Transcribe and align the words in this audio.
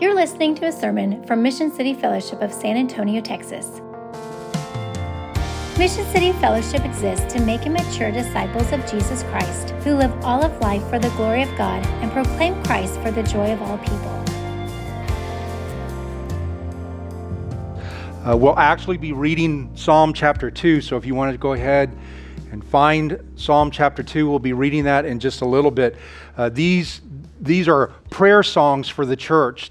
You're 0.00 0.14
listening 0.14 0.56
to 0.56 0.66
a 0.66 0.72
sermon 0.72 1.24
from 1.26 1.42
Mission 1.42 1.70
City 1.70 1.94
Fellowship 1.94 2.40
of 2.40 2.52
San 2.52 2.76
Antonio, 2.76 3.20
Texas. 3.20 3.80
Mission 5.78 6.04
City 6.06 6.32
Fellowship 6.32 6.84
exists 6.84 7.32
to 7.32 7.40
make 7.40 7.66
and 7.66 7.74
mature 7.74 8.10
disciples 8.10 8.72
of 8.72 8.84
Jesus 8.90 9.22
Christ 9.24 9.70
who 9.84 9.94
live 9.94 10.10
all 10.24 10.42
of 10.42 10.58
life 10.60 10.82
for 10.88 10.98
the 10.98 11.10
glory 11.10 11.42
of 11.42 11.56
God 11.56 11.86
and 12.00 12.10
proclaim 12.10 12.60
Christ 12.64 12.98
for 13.00 13.12
the 13.12 13.22
joy 13.22 13.52
of 13.52 13.62
all 13.62 13.78
people. 13.78 14.08
Uh, 18.26 18.36
we'll 18.36 18.58
actually 18.58 18.96
be 18.96 19.12
reading 19.12 19.70
Psalm 19.76 20.14
chapter 20.14 20.50
2, 20.50 20.80
so 20.80 20.96
if 20.96 21.04
you 21.04 21.14
want 21.14 21.32
to 21.32 21.38
go 21.38 21.52
ahead 21.52 21.96
and 22.50 22.64
find 22.64 23.20
Psalm 23.36 23.70
chapter 23.70 24.02
2, 24.02 24.28
we'll 24.28 24.38
be 24.38 24.54
reading 24.54 24.84
that 24.84 25.04
in 25.04 25.20
just 25.20 25.42
a 25.42 25.46
little 25.46 25.70
bit. 25.70 25.96
Uh, 26.36 26.48
these, 26.48 27.02
these 27.40 27.68
are 27.68 27.88
prayer 28.10 28.42
songs 28.42 28.88
for 28.88 29.06
the 29.06 29.16
church 29.16 29.70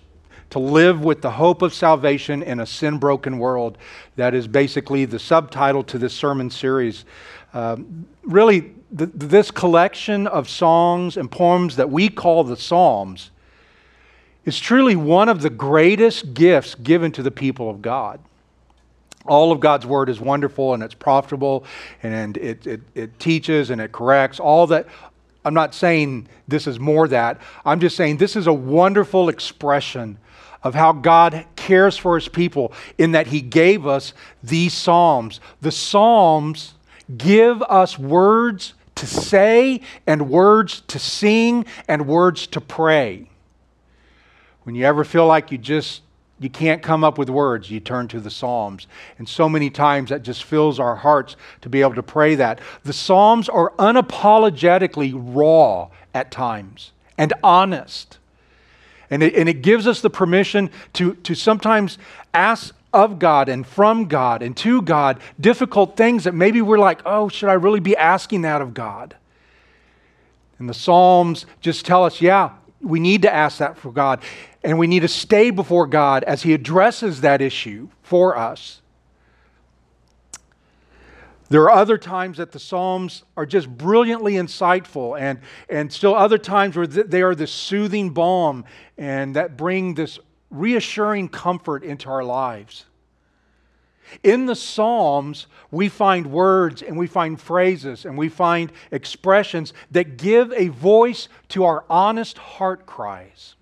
to 0.52 0.60
live 0.60 1.04
with 1.04 1.22
the 1.22 1.32
hope 1.32 1.62
of 1.62 1.74
salvation 1.74 2.44
in 2.44 2.60
a 2.60 2.66
sin 2.66 2.98
broken 2.98 3.40
world. 3.40 3.78
That 4.18 4.34
is 4.34 4.48
basically 4.48 5.06
the 5.06 5.20
subtitle 5.20 5.84
to 5.86 5.98
this 5.98 6.14
sermon 6.14 6.50
series. 6.50 7.06
Um, 7.54 8.06
really, 8.24 8.74
the, 8.92 9.08
this 9.08 9.50
collection 9.50 10.28
of 10.28 10.50
songs 10.50 11.18
and 11.18 11.32
poems 11.32 11.78
that 11.78 11.90
we 11.90 12.10
call 12.10 12.44
the 12.44 12.58
Psalms 12.58 13.32
is 14.46 14.60
truly 14.60 14.96
one 14.96 15.30
of 15.30 15.42
the 15.42 15.50
greatest 15.50 16.34
gifts 16.34 16.76
given 16.76 17.12
to 17.14 17.24
the 17.24 17.32
people 17.32 17.70
of 17.70 17.82
God. 17.82 18.20
All 19.26 19.52
of 19.52 19.60
God's 19.60 19.86
word 19.86 20.10
is 20.10 20.20
wonderful 20.20 20.74
and 20.74 20.82
it's 20.82 20.96
profitable 20.96 21.64
and 22.04 22.38
it, 22.38 22.66
it, 22.66 22.82
it 22.96 23.20
teaches 23.20 23.70
and 23.70 23.80
it 23.80 23.92
corrects. 23.92 24.40
All 24.40 24.68
that, 24.68 24.88
I'm 25.46 25.54
not 25.54 25.76
saying 25.76 26.28
this 26.48 26.68
is 26.68 26.80
more 26.80 27.08
that. 27.08 27.40
I'm 27.64 27.80
just 27.80 27.96
saying 27.96 28.18
this 28.18 28.36
is 28.36 28.48
a 28.48 28.54
wonderful 28.54 29.30
expression 29.30 30.18
of 30.64 30.76
how 30.76 30.94
God 30.94 31.46
cares 31.56 31.98
for 31.98 32.16
his 32.16 32.28
people 32.28 32.74
in 32.98 33.14
that 33.14 33.28
he 33.28 33.42
gave 33.42 33.88
us 33.88 34.14
these 34.44 34.74
Psalms. 34.74 35.40
The 35.62 35.72
Psalms 35.72 36.74
give 37.18 37.62
us 37.64 37.98
words 37.98 38.74
to 38.96 39.08
say 39.08 39.82
and 40.06 40.30
words 40.30 40.82
to 40.88 41.00
sing 41.00 41.66
and 41.88 42.08
words 42.08 42.48
to 42.48 42.62
pray. 42.62 43.28
When 44.64 44.76
you 44.76 44.86
ever 44.86 45.04
feel 45.04 45.26
like 45.26 45.52
you 45.52 45.58
just 45.58 46.02
you 46.42 46.50
can't 46.50 46.82
come 46.82 47.04
up 47.04 47.20
with 47.20 47.30
words, 47.30 47.70
you 47.70 47.80
turn 47.80 48.08
to 48.08 48.20
the 48.20 48.32
Psalms. 48.32 48.88
And 49.20 49.30
so 49.30 49.48
many 49.48 49.70
times 49.70 50.10
that 50.10 50.24
just 50.24 50.44
fills 50.44 50.80
our 50.80 50.96
hearts 50.96 51.36
to 51.62 51.70
be 51.70 51.82
able 51.82 51.94
to 51.94 52.04
pray 52.04 52.34
that. 52.34 52.60
The 52.84 52.94
Psalms 52.94 53.48
are 53.48 53.72
unapologetically 53.78 55.14
raw 55.16 55.90
at 56.16 56.32
times 56.32 56.94
and 57.16 57.32
honest. 57.44 58.18
And 59.12 59.22
it, 59.22 59.36
and 59.36 59.48
it 59.48 59.62
gives 59.62 59.86
us 59.86 60.02
the 60.02 60.10
permission 60.10 60.72
to, 60.94 61.16
to 61.16 61.36
sometimes 61.36 61.98
ask 62.34 62.74
of 62.94 63.20
God 63.20 63.50
and 63.50 63.66
from 63.66 64.06
God 64.06 64.42
and 64.42 64.56
to 64.58 64.82
God 64.82 65.20
difficult 65.40 65.96
things 65.96 66.24
that 66.24 66.34
maybe 66.34 66.62
we're 66.62 66.80
like, 66.80 67.02
oh, 67.06 67.30
should 67.30 67.50
I 67.50 67.54
really 67.54 67.80
be 67.80 67.96
asking 67.96 68.42
that 68.42 68.62
of 68.62 68.74
God? 68.74 69.16
And 70.60 70.70
the 70.70 70.74
Psalms 70.74 71.46
just 71.60 71.86
tell 71.86 72.04
us, 72.04 72.22
yeah, 72.22 72.52
we 72.82 73.00
need 73.00 73.22
to 73.24 73.34
ask 73.34 73.60
that 73.60 73.78
for 73.78 73.92
God. 73.92 74.22
And 74.64 74.78
we 74.78 74.88
need 74.88 75.02
to 75.02 75.08
stay 75.08 75.50
before 75.50 75.88
God 75.88 76.24
as 76.24 76.44
He 76.44 76.54
addresses 76.54 77.22
that 77.22 77.42
issue 77.42 77.90
for 78.04 78.38
us. 78.38 78.81
There 81.52 81.64
are 81.64 81.72
other 81.72 81.98
times 81.98 82.38
that 82.38 82.54
the 82.54 82.60
Psalms 82.60 83.24
are 83.36 83.46
just 83.46 83.68
brilliantly 83.68 84.36
insightful, 84.36 85.20
and, 85.20 85.42
and 85.68 85.92
still 85.92 86.16
other 86.16 86.38
times 86.38 86.78
where 86.78 86.88
they 86.88 87.22
are 87.22 87.36
this 87.36 87.52
soothing 87.52 88.12
balm 88.12 88.64
and 88.98 89.36
that 89.36 89.58
bring 89.58 89.94
this 89.94 90.18
reassuring 90.50 91.28
comfort 91.28 91.84
into 91.84 92.10
our 92.10 92.24
lives. 92.24 92.86
In 94.24 94.46
the 94.46 94.56
Psalms, 94.56 95.48
we 95.72 95.90
find 95.90 96.28
words 96.28 96.82
and 96.82 96.98
we 96.98 97.08
find 97.08 97.40
phrases 97.40 98.06
and 98.06 98.18
we 98.18 98.30
find 98.30 98.72
expressions 98.90 99.74
that 99.92 100.16
give 100.16 100.54
a 100.54 100.70
voice 100.70 101.28
to 101.50 101.66
our 101.66 101.84
honest 101.90 102.38
heart 102.38 102.86
cries. 102.86 103.56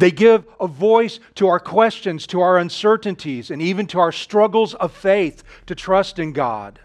They 0.00 0.10
give 0.10 0.46
a 0.58 0.66
voice 0.66 1.20
to 1.34 1.48
our 1.48 1.60
questions, 1.60 2.26
to 2.28 2.40
our 2.40 2.56
uncertainties, 2.56 3.50
and 3.50 3.60
even 3.60 3.86
to 3.88 3.98
our 3.98 4.12
struggles 4.12 4.72
of 4.76 4.94
faith 4.94 5.44
to 5.66 5.74
trust 5.74 6.18
in 6.18 6.32
God. 6.32 6.80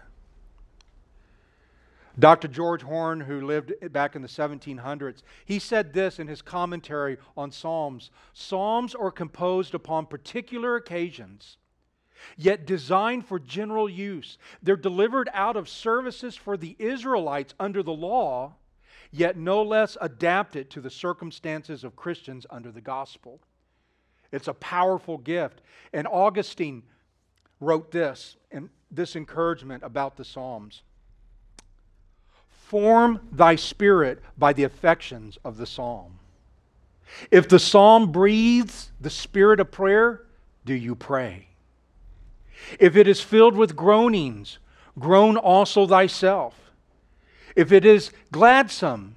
Dr. 2.18 2.46
George 2.46 2.82
Horne, 2.82 3.20
who 3.20 3.40
lived 3.40 3.72
back 3.90 4.16
in 4.16 4.22
the 4.22 4.28
1700s, 4.28 5.22
he 5.46 5.58
said 5.58 5.94
this 5.94 6.18
in 6.18 6.28
his 6.28 6.42
commentary 6.42 7.16
on 7.38 7.50
Psalms 7.50 8.10
Psalms 8.34 8.94
are 8.94 9.10
composed 9.10 9.74
upon 9.74 10.04
particular 10.04 10.76
occasions, 10.76 11.56
yet 12.36 12.66
designed 12.66 13.24
for 13.24 13.38
general 13.38 13.88
use. 13.88 14.36
They're 14.62 14.76
delivered 14.76 15.30
out 15.32 15.56
of 15.56 15.70
services 15.70 16.36
for 16.36 16.58
the 16.58 16.76
Israelites 16.78 17.54
under 17.58 17.82
the 17.82 17.94
law 17.94 18.56
yet 19.16 19.36
no 19.36 19.62
less 19.62 19.96
adapted 20.00 20.68
to 20.70 20.80
the 20.80 20.90
circumstances 20.90 21.84
of 21.84 21.96
Christians 21.96 22.46
under 22.50 22.70
the 22.70 22.80
gospel. 22.80 23.40
It's 24.30 24.48
a 24.48 24.54
powerful 24.54 25.16
gift. 25.18 25.62
And 25.92 26.06
Augustine 26.06 26.82
wrote 27.60 27.90
this 27.90 28.36
and 28.50 28.68
this 28.90 29.16
encouragement 29.16 29.82
about 29.82 30.16
the 30.16 30.24
Psalms. 30.24 30.82
Form 32.48 33.20
thy 33.32 33.56
spirit 33.56 34.22
by 34.36 34.52
the 34.52 34.64
affections 34.64 35.38
of 35.44 35.56
the 35.56 35.66
psalm. 35.66 36.18
If 37.30 37.48
the 37.48 37.60
psalm 37.60 38.10
breathes 38.10 38.90
the 39.00 39.10
spirit 39.10 39.60
of 39.60 39.70
prayer, 39.70 40.22
do 40.64 40.74
you 40.74 40.96
pray? 40.96 41.46
If 42.80 42.96
it 42.96 43.06
is 43.06 43.20
filled 43.20 43.56
with 43.56 43.76
groanings, 43.76 44.58
groan 44.98 45.36
also 45.36 45.86
thyself. 45.86 46.65
If 47.56 47.72
it 47.72 47.84
is 47.84 48.12
gladsome, 48.30 49.16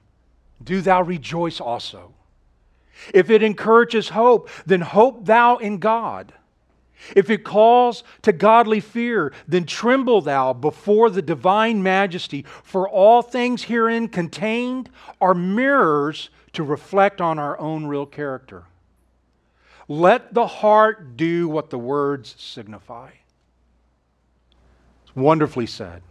do 0.64 0.82
thou 0.82 1.04
rejoice 1.04 1.60
also. 1.60 2.14
If 3.14 3.30
it 3.30 3.44
encourages 3.44 4.10
hope, 4.10 4.50
then 4.66 4.82
hope 4.82 5.26
thou 5.26 5.58
in 5.58 5.78
God. 5.78 6.34
If 7.16 7.30
it 7.30 7.46
calls 7.46 8.04
to 8.24 8.34
godly 8.34 8.80
fear, 8.82 9.32
then 9.48 9.66
tremble 9.66 10.22
thou 10.22 10.54
before 10.54 11.10
the 11.10 11.22
divine 11.22 11.82
majesty, 11.82 12.46
for 12.64 12.90
all 12.90 13.22
things 13.22 13.64
herein 13.64 14.10
contained 14.10 14.90
are 15.22 15.34
mirrors 15.34 16.30
to 16.54 16.64
reflect 16.64 17.22
on 17.22 17.40
our 17.40 17.58
own 17.60 17.86
real 17.86 18.06
character. 18.06 18.64
Let 19.88 20.34
the 20.34 20.48
heart 20.48 21.16
do 21.16 21.48
what 21.48 21.70
the 21.70 21.80
words 21.80 22.36
signify. 22.38 23.12
It's 25.04 25.16
wonderfully 25.16 25.68
said. 25.68 26.02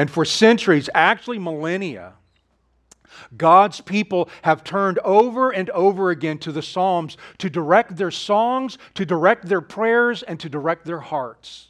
And 0.00 0.10
for 0.10 0.24
centuries, 0.24 0.88
actually 0.94 1.38
millennia, 1.38 2.14
God's 3.36 3.82
people 3.82 4.30
have 4.40 4.64
turned 4.64 4.98
over 5.00 5.50
and 5.50 5.68
over 5.68 6.08
again 6.08 6.38
to 6.38 6.52
the 6.52 6.62
Psalms 6.62 7.18
to 7.36 7.50
direct 7.50 7.98
their 7.98 8.10
songs, 8.10 8.78
to 8.94 9.04
direct 9.04 9.46
their 9.46 9.60
prayers, 9.60 10.22
and 10.22 10.40
to 10.40 10.48
direct 10.48 10.86
their 10.86 11.00
hearts. 11.00 11.68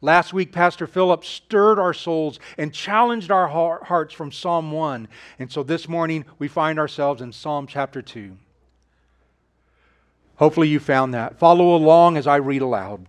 Last 0.00 0.32
week, 0.32 0.52
Pastor 0.52 0.86
Philip 0.86 1.24
stirred 1.24 1.80
our 1.80 1.92
souls 1.92 2.38
and 2.56 2.72
challenged 2.72 3.32
our 3.32 3.48
hearts 3.48 4.14
from 4.14 4.30
Psalm 4.30 4.70
1. 4.70 5.08
And 5.40 5.50
so 5.50 5.64
this 5.64 5.88
morning, 5.88 6.24
we 6.38 6.46
find 6.46 6.78
ourselves 6.78 7.20
in 7.20 7.32
Psalm 7.32 7.66
chapter 7.66 8.00
2. 8.00 8.36
Hopefully, 10.36 10.68
you 10.68 10.78
found 10.78 11.14
that. 11.14 11.36
Follow 11.40 11.74
along 11.74 12.16
as 12.16 12.28
I 12.28 12.36
read 12.36 12.62
aloud. 12.62 13.08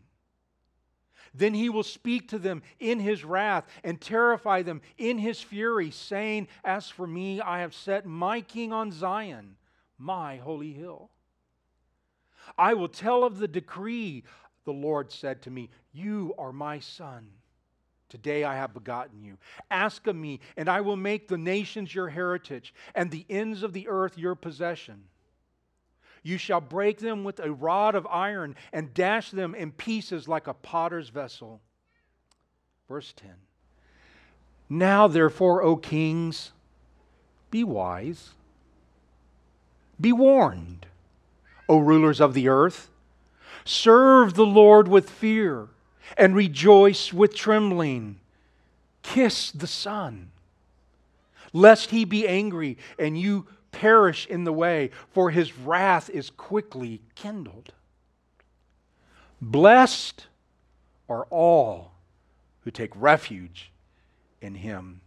Then 1.33 1.53
he 1.53 1.69
will 1.69 1.83
speak 1.83 2.27
to 2.29 2.39
them 2.39 2.61
in 2.79 2.99
his 2.99 3.23
wrath 3.23 3.65
and 3.83 4.01
terrify 4.01 4.61
them 4.61 4.81
in 4.97 5.17
his 5.17 5.41
fury, 5.41 5.91
saying, 5.91 6.47
As 6.63 6.89
for 6.89 7.07
me, 7.07 7.39
I 7.39 7.59
have 7.59 7.73
set 7.73 8.05
my 8.05 8.41
king 8.41 8.73
on 8.73 8.91
Zion, 8.91 9.55
my 9.97 10.37
holy 10.37 10.73
hill. 10.73 11.09
I 12.57 12.73
will 12.73 12.89
tell 12.89 13.23
of 13.23 13.37
the 13.37 13.47
decree. 13.47 14.23
The 14.65 14.73
Lord 14.73 15.11
said 15.11 15.41
to 15.43 15.51
me, 15.51 15.69
You 15.93 16.33
are 16.37 16.51
my 16.51 16.79
son. 16.79 17.29
Today 18.09 18.43
I 18.43 18.55
have 18.55 18.73
begotten 18.73 19.23
you. 19.23 19.37
Ask 19.69 20.05
of 20.07 20.17
me, 20.17 20.41
and 20.57 20.67
I 20.67 20.81
will 20.81 20.97
make 20.97 21.29
the 21.29 21.37
nations 21.37 21.95
your 21.95 22.09
heritage, 22.09 22.73
and 22.93 23.09
the 23.09 23.25
ends 23.29 23.63
of 23.63 23.71
the 23.71 23.87
earth 23.87 24.17
your 24.17 24.35
possession. 24.35 25.05
You 26.23 26.37
shall 26.37 26.61
break 26.61 26.99
them 26.99 27.23
with 27.23 27.39
a 27.39 27.51
rod 27.51 27.95
of 27.95 28.05
iron, 28.07 28.55
and 28.71 28.93
dash 28.93 29.31
them 29.31 29.55
in 29.55 29.71
pieces 29.71 30.27
like 30.27 30.47
a 30.47 30.53
potter's 30.53 31.09
vessel. 31.09 31.61
Verse 32.87 33.13
10. 33.15 33.31
Now, 34.69 35.07
therefore, 35.07 35.63
O 35.63 35.75
kings, 35.75 36.51
be 37.49 37.63
wise, 37.63 38.31
be 39.99 40.13
warned, 40.13 40.85
O 41.67 41.79
rulers 41.79 42.21
of 42.21 42.33
the 42.33 42.47
earth. 42.47 42.89
Serve 43.65 44.33
the 44.33 44.45
Lord 44.45 44.87
with 44.87 45.09
fear 45.09 45.67
and 46.17 46.35
rejoice 46.35 47.13
with 47.13 47.35
trembling. 47.35 48.19
Kiss 49.03 49.51
the 49.51 49.67
Son, 49.67 50.31
lest 51.53 51.89
he 51.89 52.05
be 52.05 52.27
angry 52.27 52.77
and 52.97 53.19
you 53.19 53.47
perish 53.71 54.27
in 54.27 54.43
the 54.43 54.53
way, 54.53 54.91
for 55.09 55.31
his 55.31 55.57
wrath 55.57 56.09
is 56.09 56.29
quickly 56.29 57.01
kindled. 57.15 57.73
Blessed 59.41 60.27
are 61.09 61.25
all 61.29 61.93
who 62.63 62.71
take 62.71 62.91
refuge 62.95 63.71
in 64.41 64.55
him. 64.55 65.01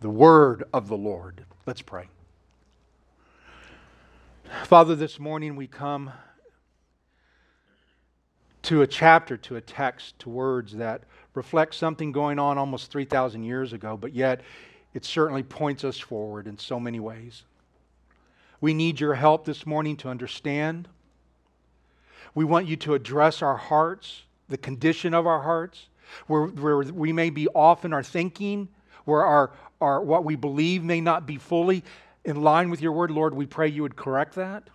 The 0.00 0.10
word 0.10 0.64
of 0.72 0.88
the 0.88 0.96
Lord. 0.96 1.44
Let's 1.66 1.82
pray. 1.82 2.08
Father, 4.64 4.94
this 4.94 5.18
morning 5.18 5.56
we 5.56 5.66
come 5.66 6.12
to 8.62 8.82
a 8.82 8.86
chapter, 8.86 9.36
to 9.36 9.56
a 9.56 9.60
text, 9.60 10.18
to 10.20 10.28
words 10.28 10.74
that 10.74 11.04
reflect 11.34 11.74
something 11.74 12.12
going 12.12 12.38
on 12.38 12.58
almost 12.58 12.90
3,000 12.90 13.44
years 13.44 13.72
ago, 13.72 13.96
but 13.96 14.14
yet 14.14 14.42
it 14.94 15.04
certainly 15.04 15.42
points 15.42 15.84
us 15.84 15.98
forward 15.98 16.46
in 16.46 16.58
so 16.58 16.80
many 16.80 16.98
ways. 17.00 17.44
We 18.60 18.74
need 18.74 19.00
your 19.00 19.14
help 19.14 19.44
this 19.44 19.66
morning 19.66 19.96
to 19.98 20.08
understand. 20.08 20.88
We 22.34 22.44
want 22.44 22.66
you 22.66 22.76
to 22.76 22.94
address 22.94 23.42
our 23.42 23.56
hearts, 23.56 24.22
the 24.48 24.58
condition 24.58 25.14
of 25.14 25.26
our 25.26 25.42
hearts, 25.42 25.86
where, 26.26 26.46
where 26.46 26.78
we 26.78 27.12
may 27.12 27.30
be 27.30 27.48
off 27.48 27.84
in 27.84 27.92
our 27.92 28.02
thinking, 28.02 28.68
where 29.04 29.24
our, 29.24 29.50
our, 29.80 30.00
what 30.00 30.24
we 30.24 30.36
believe 30.36 30.82
may 30.82 31.00
not 31.00 31.26
be 31.26 31.36
fully 31.36 31.84
in 32.24 32.42
line 32.42 32.70
with 32.70 32.80
your 32.80 32.92
word. 32.92 33.10
Lord, 33.10 33.34
we 33.34 33.46
pray 33.46 33.68
you 33.68 33.82
would 33.82 33.96
correct 33.96 34.34
that. 34.34 34.68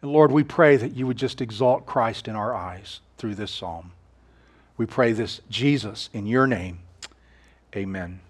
And 0.00 0.12
Lord, 0.12 0.30
we 0.30 0.44
pray 0.44 0.76
that 0.76 0.94
you 0.94 1.06
would 1.06 1.16
just 1.16 1.40
exalt 1.40 1.86
Christ 1.86 2.28
in 2.28 2.36
our 2.36 2.54
eyes 2.54 3.00
through 3.16 3.34
this 3.34 3.50
psalm. 3.50 3.92
We 4.76 4.86
pray 4.86 5.12
this, 5.12 5.40
Jesus, 5.50 6.08
in 6.12 6.26
your 6.26 6.46
name. 6.46 6.78
Amen. 7.74 8.20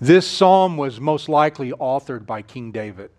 This 0.00 0.26
psalm 0.26 0.76
was 0.76 1.00
most 1.00 1.28
likely 1.28 1.72
authored 1.72 2.26
by 2.26 2.42
King 2.42 2.72
David. 2.72 3.10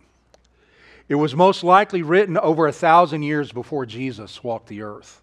It 1.07 1.15
was 1.15 1.35
most 1.35 1.63
likely 1.63 2.03
written 2.03 2.37
over 2.37 2.67
a 2.67 2.71
thousand 2.71 3.23
years 3.23 3.51
before 3.51 3.85
Jesus 3.85 4.43
walked 4.43 4.67
the 4.67 4.83
earth. 4.83 5.21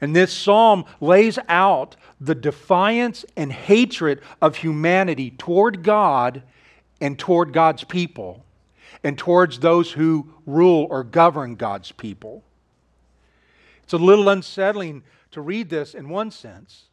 And 0.00 0.14
this 0.14 0.32
psalm 0.32 0.84
lays 1.00 1.38
out 1.48 1.96
the 2.20 2.34
defiance 2.34 3.24
and 3.36 3.50
hatred 3.52 4.20
of 4.42 4.56
humanity 4.56 5.30
toward 5.30 5.82
God 5.82 6.42
and 7.00 7.18
toward 7.18 7.52
God's 7.52 7.84
people 7.84 8.44
and 9.02 9.16
towards 9.16 9.60
those 9.60 9.92
who 9.92 10.28
rule 10.46 10.86
or 10.90 11.04
govern 11.04 11.54
God's 11.54 11.92
people. 11.92 12.42
It's 13.82 13.92
a 13.92 13.98
little 13.98 14.28
unsettling 14.28 15.02
to 15.30 15.40
read 15.40 15.68
this 15.68 15.94
in 15.94 16.08
one 16.08 16.30
sense. 16.30 16.84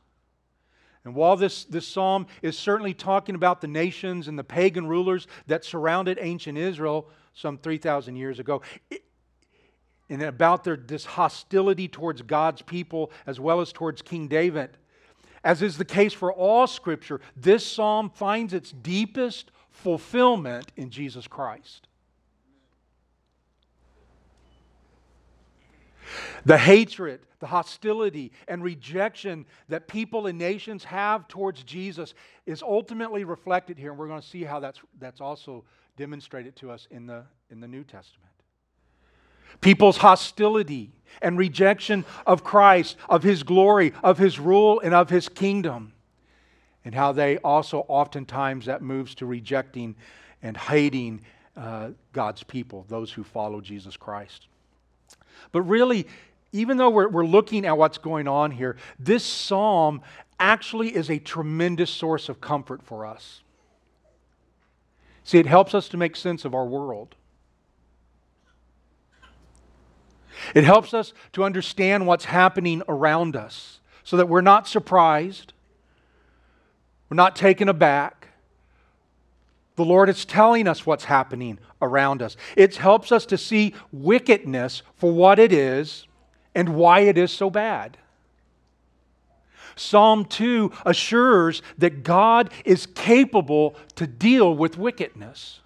And 1.04 1.16
while 1.16 1.36
this, 1.36 1.64
this 1.66 1.88
psalm 1.88 2.28
is 2.42 2.58
certainly 2.58 2.94
talking 2.94 3.36
about 3.36 3.62
the 3.62 3.68
nations 3.68 4.28
and 4.28 4.38
the 4.38 4.44
pagan 4.44 4.88
rulers 4.88 5.28
that 5.48 5.66
surrounded 5.66 6.20
ancient 6.22 6.58
Israel 6.58 7.10
some 7.34 7.58
3,000 7.58 8.16
years 8.16 8.40
ago, 8.40 8.62
it, 8.90 9.04
and 10.10 10.22
about 10.22 10.64
their, 10.64 10.76
this 10.76 11.06
hostility 11.06 11.88
towards 11.88 12.22
God's 12.22 12.62
people 12.62 13.12
as 13.26 13.40
well 13.40 13.62
as 13.62 13.72
towards 13.72 14.02
King 14.02 14.28
David, 14.28 14.78
as 15.44 15.62
is 15.62 15.78
the 15.78 15.86
case 15.86 16.14
for 16.14 16.32
all 16.32 16.68
Scripture, 16.68 17.22
this 17.36 17.66
psalm 17.66 18.10
finds 18.10 18.54
its 18.54 18.72
deepest 18.72 19.52
fulfillment 19.72 20.72
in 20.76 20.90
Jesus 20.90 21.28
Christ. 21.28 21.88
The 26.46 26.58
hatred, 26.58 27.22
the 27.40 27.48
hostility, 27.48 28.32
and 28.48 28.64
rejection 28.64 29.46
that 29.70 29.88
people 29.88 30.28
and 30.28 30.38
nations 30.38 30.84
have 30.84 31.28
towards 31.28 31.64
Jesus 31.64 32.14
is 32.46 32.64
ultimately 32.64 33.24
reflected 33.24 33.78
here. 33.78 33.92
And 33.92 34.00
we're 34.00 34.08
going 34.08 34.22
to 34.22 34.28
see 34.28 34.44
how 34.44 34.60
that's, 34.60 34.80
that's 35.00 35.22
also 35.22 35.64
demonstrated 35.98 36.56
to 36.58 36.72
us 36.72 36.88
in 36.92 37.06
the, 37.06 37.24
in 37.50 37.60
the 37.60 37.68
New 37.68 37.84
Testament. 37.84 38.32
People's 39.60 39.98
hostility 39.98 40.92
and 41.22 41.38
rejection 41.38 42.06
of 42.26 42.44
Christ, 42.44 42.98
of 43.10 43.22
His 43.22 43.44
glory, 43.44 43.94
of 44.04 44.18
His 44.18 44.40
rule, 44.40 44.80
and 44.80 44.94
of 44.94 45.10
His 45.10 45.30
kingdom. 45.30 45.94
And 46.84 46.96
how 46.96 47.12
they 47.12 47.38
also, 47.38 47.86
oftentimes, 47.88 48.66
that 48.66 48.82
moves 48.82 49.14
to 49.16 49.26
rejecting 49.26 49.96
and 50.42 50.58
hating 50.58 51.22
uh, 51.56 51.90
God's 52.14 52.44
people, 52.44 52.86
those 52.88 53.12
who 53.12 53.24
follow 53.24 53.62
Jesus 53.62 53.98
Christ. 53.98 54.48
But 55.52 55.62
really, 55.62 56.08
even 56.52 56.78
though 56.78 56.90
we're, 56.90 57.08
we're 57.10 57.26
looking 57.26 57.66
at 57.66 57.78
what's 57.78 57.98
going 57.98 58.28
on 58.28 58.52
here, 58.52 58.78
this 59.00 59.24
psalm 59.24 60.02
actually 60.40 60.96
is 60.96 61.10
a 61.10 61.20
tremendous 61.20 61.90
source 61.90 62.30
of 62.30 62.42
comfort 62.42 62.82
for 62.84 63.06
us. 63.06 63.42
See, 65.24 65.38
it 65.38 65.46
helps 65.46 65.74
us 65.74 65.88
to 65.90 65.98
make 65.98 66.16
sense 66.16 66.46
of 66.46 66.54
our 66.54 66.66
world. 66.66 67.16
It 70.56 70.64
helps 70.64 70.94
us 70.94 71.14
to 71.34 71.44
understand 71.44 72.08
what's 72.08 72.26
happening 72.26 72.82
around 72.88 73.36
us 73.36 73.80
so 74.04 74.18
that 74.18 74.28
we're 74.28 74.42
not 74.42 74.68
surprised, 74.68 75.54
we're 77.10 77.16
not 77.16 77.36
taken 77.36 77.70
aback. 77.70 78.21
The 79.82 79.88
Lord 79.88 80.10
is 80.10 80.26
telling 80.26 80.68
us 80.68 80.86
what's 80.86 81.06
happening 81.06 81.58
around 81.82 82.22
us. 82.22 82.38
It 82.56 82.76
helps 82.76 83.12
us 83.12 83.26
to 83.26 83.36
see 83.36 83.74
wickedness 83.92 84.84
for 84.94 85.12
what 85.12 85.40
it 85.40 85.52
is 85.52 86.06
and 86.54 86.76
why 86.76 87.00
it 87.00 87.18
is 87.18 87.32
so 87.32 87.50
bad. 87.50 87.98
Psalm 89.76 90.26
2 90.26 90.72
assures 90.86 91.64
that 91.80 92.04
God 92.04 92.52
is 92.64 92.86
capable 92.86 93.76
to 93.96 94.06
deal 94.06 94.56
with 94.56 94.78
wickedness. 94.78 95.62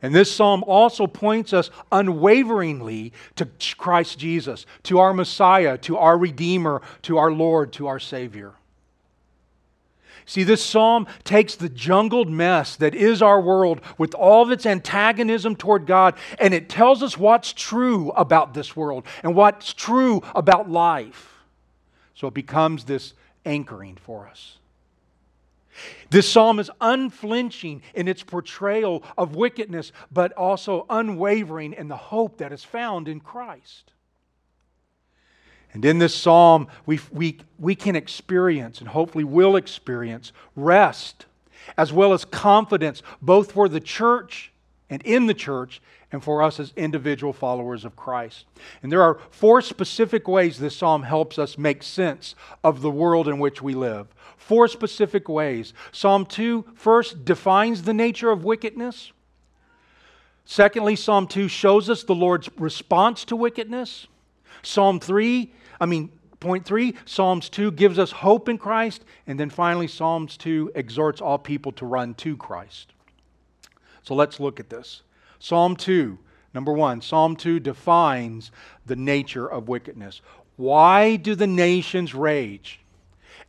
And 0.00 0.14
this 0.14 0.34
psalm 0.34 0.64
also 0.66 1.06
points 1.06 1.52
us 1.52 1.70
unwaveringly 1.92 3.12
to 3.36 3.46
Christ 3.76 4.18
Jesus, 4.18 4.64
to 4.84 5.00
our 5.00 5.12
Messiah, 5.12 5.76
to 5.78 5.98
our 5.98 6.16
Redeemer, 6.16 6.80
to 7.02 7.18
our 7.18 7.30
Lord, 7.30 7.74
to 7.74 7.88
our 7.88 7.98
Savior. 7.98 8.54
See, 10.28 10.44
this 10.44 10.62
psalm 10.62 11.06
takes 11.24 11.54
the 11.54 11.70
jungled 11.70 12.28
mess 12.28 12.76
that 12.76 12.94
is 12.94 13.22
our 13.22 13.40
world 13.40 13.80
with 13.96 14.14
all 14.14 14.42
of 14.42 14.50
its 14.50 14.66
antagonism 14.66 15.56
toward 15.56 15.86
God, 15.86 16.18
and 16.38 16.52
it 16.52 16.68
tells 16.68 17.02
us 17.02 17.16
what's 17.16 17.54
true 17.54 18.10
about 18.10 18.52
this 18.52 18.76
world 18.76 19.06
and 19.22 19.34
what's 19.34 19.72
true 19.72 20.22
about 20.34 20.70
life. 20.70 21.32
So 22.12 22.28
it 22.28 22.34
becomes 22.34 22.84
this 22.84 23.14
anchoring 23.46 23.96
for 23.96 24.28
us. 24.28 24.58
This 26.10 26.30
psalm 26.30 26.58
is 26.58 26.70
unflinching 26.78 27.80
in 27.94 28.06
its 28.06 28.22
portrayal 28.22 29.04
of 29.16 29.34
wickedness, 29.34 29.92
but 30.12 30.34
also 30.34 30.84
unwavering 30.90 31.72
in 31.72 31.88
the 31.88 31.96
hope 31.96 32.36
that 32.36 32.52
is 32.52 32.62
found 32.62 33.08
in 33.08 33.20
Christ. 33.20 33.92
And 35.72 35.84
in 35.84 35.98
this 35.98 36.14
psalm, 36.14 36.68
we, 36.86 37.00
we, 37.12 37.38
we 37.58 37.74
can 37.74 37.94
experience, 37.94 38.80
and 38.80 38.88
hopefully 38.88 39.24
will 39.24 39.56
experience, 39.56 40.32
rest 40.56 41.26
as 41.76 41.92
well 41.92 42.12
as 42.12 42.24
confidence, 42.24 43.02
both 43.20 43.52
for 43.52 43.68
the 43.68 43.80
church 43.80 44.52
and 44.88 45.02
in 45.02 45.26
the 45.26 45.34
church, 45.34 45.82
and 46.10 46.24
for 46.24 46.42
us 46.42 46.58
as 46.58 46.72
individual 46.76 47.34
followers 47.34 47.84
of 47.84 47.94
Christ. 47.94 48.46
And 48.82 48.90
there 48.90 49.02
are 49.02 49.18
four 49.30 49.60
specific 49.60 50.26
ways 50.26 50.58
this 50.58 50.76
psalm 50.76 51.02
helps 51.02 51.38
us 51.38 51.58
make 51.58 51.82
sense 51.82 52.34
of 52.64 52.80
the 52.80 52.90
world 52.90 53.28
in 53.28 53.38
which 53.38 53.60
we 53.60 53.74
live. 53.74 54.08
Four 54.38 54.68
specific 54.68 55.28
ways. 55.28 55.74
Psalm 55.92 56.24
2 56.24 56.64
first 56.74 57.26
defines 57.26 57.82
the 57.82 57.92
nature 57.92 58.30
of 58.30 58.44
wickedness. 58.44 59.12
Secondly, 60.46 60.96
Psalm 60.96 61.26
2 61.26 61.46
shows 61.48 61.90
us 61.90 62.04
the 62.04 62.14
Lord's 62.14 62.48
response 62.56 63.26
to 63.26 63.36
wickedness. 63.36 64.06
Psalm 64.62 64.98
3 64.98 65.52
I 65.80 65.86
mean, 65.86 66.10
point 66.40 66.64
three, 66.64 66.94
Psalms 67.04 67.48
2 67.48 67.72
gives 67.72 67.98
us 67.98 68.10
hope 68.10 68.48
in 68.48 68.58
Christ. 68.58 69.04
And 69.26 69.38
then 69.38 69.50
finally, 69.50 69.88
Psalms 69.88 70.36
2 70.36 70.72
exhorts 70.74 71.20
all 71.20 71.38
people 71.38 71.72
to 71.72 71.86
run 71.86 72.14
to 72.14 72.36
Christ. 72.36 72.92
So 74.02 74.14
let's 74.14 74.40
look 74.40 74.60
at 74.60 74.70
this. 74.70 75.02
Psalm 75.38 75.76
2, 75.76 76.18
number 76.54 76.72
one, 76.72 77.00
Psalm 77.00 77.36
2 77.36 77.60
defines 77.60 78.50
the 78.86 78.96
nature 78.96 79.46
of 79.46 79.68
wickedness. 79.68 80.20
Why 80.56 81.16
do 81.16 81.34
the 81.34 81.46
nations 81.46 82.14
rage? 82.14 82.80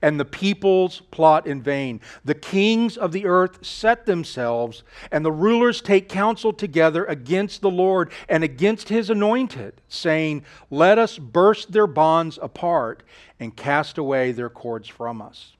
And 0.02 0.20
the 0.20 0.26
peoples 0.26 1.02
plot 1.12 1.46
in 1.46 1.62
vain. 1.62 2.00
The 2.24 2.36
kings 2.36 2.98
of 2.98 3.12
the 3.12 3.26
earth 3.26 3.66
set 3.66 4.06
themselves, 4.06 4.84
and 5.12 5.26
the 5.26 5.32
rulers 5.32 5.82
take 5.82 6.08
counsel 6.10 6.54
together 6.54 7.06
against 7.06 7.62
the 7.62 7.70
Lord 7.70 8.12
and 8.28 8.44
against 8.44 8.90
his 8.90 9.10
anointed, 9.10 9.82
saying, 9.88 10.44
Let 10.70 10.98
us 10.98 11.18
burst 11.18 11.72
their 11.72 11.88
bonds 11.88 12.40
apart 12.42 13.04
and 13.40 13.56
cast 13.56 13.98
away 13.98 14.32
their 14.32 14.50
cords 14.50 14.88
from 14.88 15.22
us. 15.22 15.54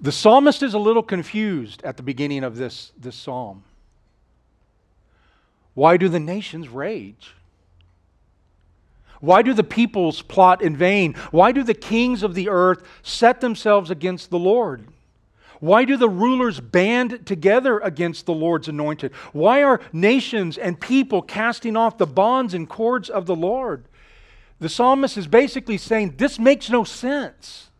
The 0.00 0.12
psalmist 0.12 0.62
is 0.62 0.74
a 0.74 0.78
little 0.78 1.02
confused 1.02 1.82
at 1.82 1.96
the 1.96 2.02
beginning 2.02 2.44
of 2.44 2.56
this, 2.56 2.92
this 2.96 3.16
psalm. 3.16 3.64
Why 5.74 5.96
do 5.96 6.08
the 6.08 6.20
nations 6.20 6.68
rage? 6.68 7.34
Why 9.22 9.42
do 9.42 9.54
the 9.54 9.62
peoples 9.62 10.20
plot 10.20 10.62
in 10.62 10.76
vain? 10.76 11.14
Why 11.30 11.52
do 11.52 11.62
the 11.62 11.74
kings 11.74 12.24
of 12.24 12.34
the 12.34 12.48
earth 12.48 12.82
set 13.04 13.40
themselves 13.40 13.88
against 13.88 14.30
the 14.30 14.38
Lord? 14.38 14.88
Why 15.60 15.84
do 15.84 15.96
the 15.96 16.08
rulers 16.08 16.58
band 16.58 17.24
together 17.24 17.78
against 17.78 18.26
the 18.26 18.34
Lord's 18.34 18.66
anointed? 18.66 19.12
Why 19.32 19.62
are 19.62 19.80
nations 19.92 20.58
and 20.58 20.80
people 20.80 21.22
casting 21.22 21.76
off 21.76 21.98
the 21.98 22.06
bonds 22.06 22.52
and 22.52 22.68
cords 22.68 23.08
of 23.08 23.26
the 23.26 23.36
Lord? 23.36 23.84
The 24.58 24.68
psalmist 24.68 25.16
is 25.16 25.28
basically 25.28 25.78
saying 25.78 26.14
this 26.16 26.40
makes 26.40 26.68
no 26.68 26.82
sense. 26.82 27.70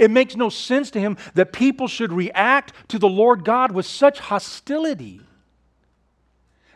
It 0.00 0.10
makes 0.10 0.34
no 0.34 0.48
sense 0.48 0.90
to 0.90 1.00
him 1.00 1.16
that 1.34 1.52
people 1.52 1.86
should 1.86 2.12
react 2.12 2.72
to 2.88 2.98
the 2.98 3.08
Lord 3.08 3.44
God 3.44 3.70
with 3.70 3.86
such 3.86 4.18
hostility. 4.18 5.20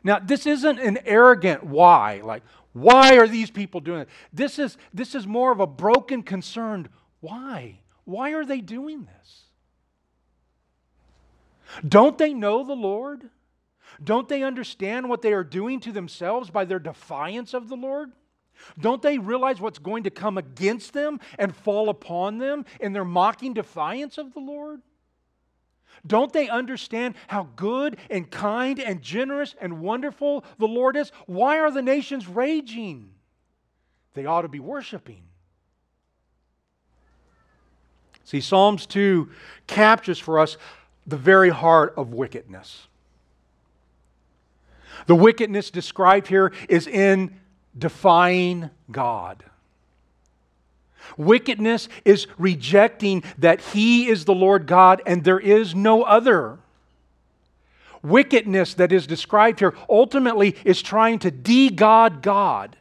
Now, 0.05 0.21
this 0.21 0.47
isn't 0.47 0.79
an 0.79 1.01
arrogant 1.05 1.65
why, 1.65 2.21
like, 2.23 2.45
why 2.81 3.17
are 3.19 3.29
these 3.29 3.51
people 3.51 3.81
doing 3.81 4.01
it? 4.03 4.09
This 4.33 4.59
is, 4.59 4.77
this 4.93 5.15
is 5.15 5.27
more 5.27 5.53
of 5.53 5.61
a 5.61 5.67
broken, 5.67 6.23
concerned 6.23 6.89
why? 7.21 7.81
Why 8.05 8.33
are 8.33 8.45
they 8.45 8.61
doing 8.61 9.05
this? 9.05 9.43
Don't 11.87 12.17
they 12.17 12.33
know 12.33 12.65
the 12.65 12.75
Lord? 12.75 13.29
Don't 14.03 14.29
they 14.29 14.43
understand 14.43 15.09
what 15.09 15.23
they 15.23 15.33
are 15.33 15.45
doing 15.45 15.81
to 15.81 15.93
themselves 15.93 16.51
by 16.51 16.65
their 16.65 16.79
defiance 16.79 17.55
of 17.55 17.69
the 17.69 17.77
Lord? 17.77 18.13
Don't 18.79 19.03
they 19.03 19.19
realize 19.19 19.61
what's 19.61 19.79
going 19.79 20.05
to 20.05 20.11
come 20.11 20.39
against 20.39 20.93
them 20.93 21.21
and 21.39 21.55
fall 21.55 21.89
upon 21.89 22.39
them 22.39 22.65
in 22.81 22.93
their 22.93 23.05
mocking 23.05 23.55
defiance 23.55 24.19
of 24.19 24.33
the 24.35 24.41
Lord? 24.41 24.81
Don't 26.07 26.33
they 26.33 26.49
understand 26.49 27.15
how 27.27 27.49
good 27.57 27.97
and 28.11 28.31
kind 28.31 28.79
and 28.79 29.03
generous 29.03 29.55
and 29.61 29.81
wonderful 29.81 30.45
the 30.59 30.69
Lord 30.69 30.97
is? 30.97 31.13
Why 31.27 31.59
are 31.59 31.71
the 31.71 31.83
nations 31.83 32.27
raging? 32.29 33.11
They 34.15 34.27
ought 34.27 34.43
to 34.43 34.49
be 34.49 34.61
worshiping. 34.61 35.23
See, 38.25 38.41
Psalms 38.41 38.85
2 38.87 39.31
captures 39.67 40.19
for 40.19 40.39
us 40.39 40.59
the 41.07 41.17
very 41.17 41.49
heart 41.49 41.95
of 41.97 42.13
wickedness. 42.13 42.87
The 45.07 45.15
wickedness 45.15 45.71
described 45.71 46.27
here 46.27 46.53
is 46.69 46.87
in 46.87 47.41
defying 47.77 48.71
God. 48.91 49.45
Wickedness 51.19 51.89
is 52.05 52.27
rejecting 52.39 53.23
that 53.37 53.61
He 53.61 54.09
is 54.09 54.25
the 54.25 54.35
Lord 54.35 54.67
God 54.67 55.03
and 55.05 55.25
there 55.25 55.41
is 55.41 55.75
no 55.75 56.05
other. 56.05 56.59
Wickedness 58.03 58.75
that 58.75 58.93
is 58.93 59.07
described 59.07 59.59
here 59.59 59.75
ultimately 59.91 60.57
is 60.65 60.81
trying 60.81 61.19
to 61.19 61.31
de 61.31 61.69
God 61.69 62.23
God. 62.23 62.77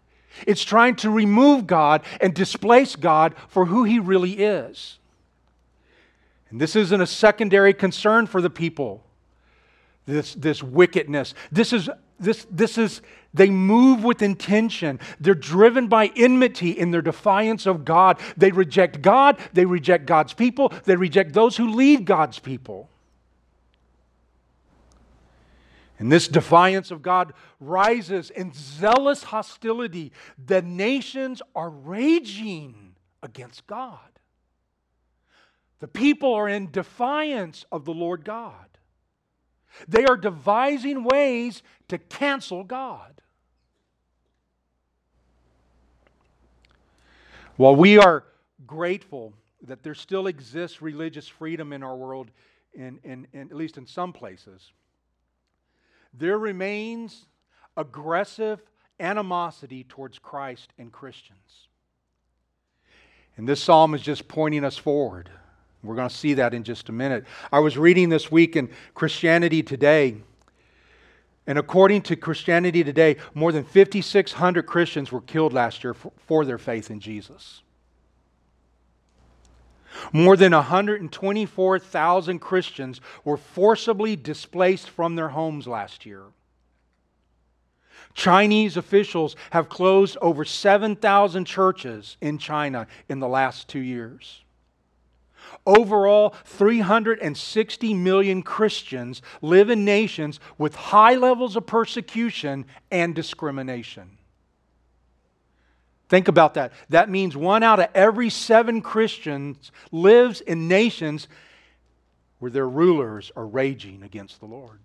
It's 0.46 0.64
trying 0.64 0.96
to 0.98 1.10
remove 1.10 1.66
God 1.66 2.04
and 2.22 2.34
displace 2.34 2.96
God 2.96 3.34
for 3.48 3.66
who 3.66 3.84
He 3.84 3.98
really 3.98 4.34
is. 4.34 5.00
And 6.52 6.62
this 6.62 6.76
isn't 6.76 7.02
a 7.02 7.08
secondary 7.08 7.74
concern 7.74 8.28
for 8.28 8.40
the 8.40 8.52
people, 8.52 9.04
this, 10.06 10.36
this 10.36 10.62
wickedness. 10.62 11.34
This 11.52 11.74
is, 11.74 11.90
this, 12.20 12.46
this 12.50 12.78
is 12.78 13.02
they 13.34 13.50
move 13.50 14.04
with 14.04 14.22
intention. 14.22 15.00
They're 15.20 15.36
driven 15.36 15.88
by 15.88 16.12
enmity 16.16 16.72
in 16.72 16.92
their 16.92 17.02
defiance 17.02 17.66
of 17.66 17.86
God. 17.86 18.20
They 18.36 18.52
reject 18.52 19.02
God. 19.02 19.38
They 19.54 19.66
reject 19.66 20.06
God's 20.06 20.34
people. 20.34 20.74
They 20.86 20.96
reject 20.96 21.34
those 21.34 21.58
who 21.58 21.70
lead 21.70 22.06
God's 22.06 22.40
people. 22.40 22.90
And 26.00 26.12
this 26.12 26.28
defiance 26.28 26.92
of 26.92 27.02
God 27.02 27.34
rises 27.60 28.30
in 28.30 28.54
zealous 28.54 29.24
hostility. 29.24 30.12
The 30.44 30.62
nations 30.62 31.42
are 31.56 31.70
raging 31.70 32.96
against 33.24 33.66
God. 33.66 34.00
The 35.80 35.88
people 35.88 36.34
are 36.34 36.50
in 36.50 36.72
defiance 36.72 37.66
of 37.72 37.86
the 37.86 37.94
Lord 37.94 38.26
God. 38.26 38.67
They 39.88 40.06
are 40.06 40.18
devising 40.18 41.04
ways 41.04 41.64
to 41.88 41.98
cancel 41.98 42.64
God. 42.64 43.22
While 47.58 47.76
we 47.76 47.98
are 47.98 48.24
grateful 48.66 49.34
that 49.64 49.84
there 49.84 49.96
still 49.96 50.28
exists 50.28 50.82
religious 50.82 51.28
freedom 51.28 51.74
in 51.74 51.84
our 51.84 51.96
world, 51.96 52.30
in, 52.74 53.00
in, 53.04 53.28
in, 53.34 53.50
at 53.50 53.56
least 53.56 53.78
in 53.78 53.88
some 53.88 54.14
places, 54.14 54.72
there 56.14 56.38
remains 56.38 57.26
aggressive 57.76 58.62
animosity 59.00 59.84
towards 59.84 60.20
Christ 60.20 60.72
and 60.78 60.92
Christians. 60.92 61.68
And 63.36 63.48
this 63.48 63.62
psalm 63.62 63.94
is 63.94 64.02
just 64.02 64.28
pointing 64.28 64.64
us 64.64 64.78
forward. 64.78 65.30
We're 65.88 65.96
going 65.96 66.10
to 66.10 66.16
see 66.16 66.34
that 66.36 66.54
in 66.54 66.64
just 66.64 66.90
a 66.90 66.92
minute. 66.92 67.26
I 67.52 67.60
was 67.60 67.78
reading 67.78 68.10
this 68.10 68.32
week 68.32 68.56
in 68.56 68.70
Christianity 68.94 69.64
Today, 69.64 70.18
and 71.48 71.58
according 71.58 72.02
to 72.04 72.16
Christianity 72.16 72.84
Today, 72.84 73.16
more 73.34 73.52
than 73.52 73.64
5,600 73.64 74.66
Christians 74.66 75.12
were 75.12 75.22
killed 75.22 75.54
last 75.54 75.84
year 75.84 75.94
for, 75.94 76.12
for 76.18 76.46
their 76.46 76.58
faith 76.58 76.92
in 76.92 77.00
Jesus. 77.00 77.62
More 80.12 80.36
than 80.36 80.52
124,000 80.52 82.40
Christians 82.40 83.02
were 83.24 83.38
forcibly 83.38 84.16
displaced 84.16 84.90
from 84.90 85.16
their 85.16 85.30
homes 85.30 85.68
last 85.68 86.06
year. 86.06 86.24
Chinese 88.14 88.78
officials 88.78 89.36
have 89.52 89.70
closed 89.70 90.18
over 90.22 90.44
7,000 90.44 91.46
churches 91.46 92.18
in 92.20 92.38
China 92.38 92.88
in 93.10 93.20
the 93.20 93.28
last 93.28 93.68
two 93.68 93.80
years. 93.80 94.44
Overall, 95.68 96.34
360 96.46 97.94
million 97.94 98.42
Christians 98.42 99.22
live 99.42 99.70
in 99.70 99.84
nations 99.84 100.40
with 100.58 100.74
high 100.76 101.16
levels 101.16 101.58
of 101.58 101.66
persecution 101.68 102.66
and 102.90 103.14
discrimination. 103.14 104.18
Think 106.08 106.30
about 106.30 106.54
that. 106.54 106.72
That 106.88 107.10
means 107.10 107.36
one 107.36 107.64
out 107.64 107.82
of 107.82 107.90
every 107.94 108.30
seven 108.30 108.82
Christians 108.82 109.74
lives 109.92 110.40
in 110.40 110.70
nations 110.70 111.28
where 112.40 112.50
their 112.50 112.70
rulers 112.70 113.30
are 113.36 113.46
raging 113.46 114.04
against 114.04 114.40
the 114.40 114.46
Lord. 114.46 114.80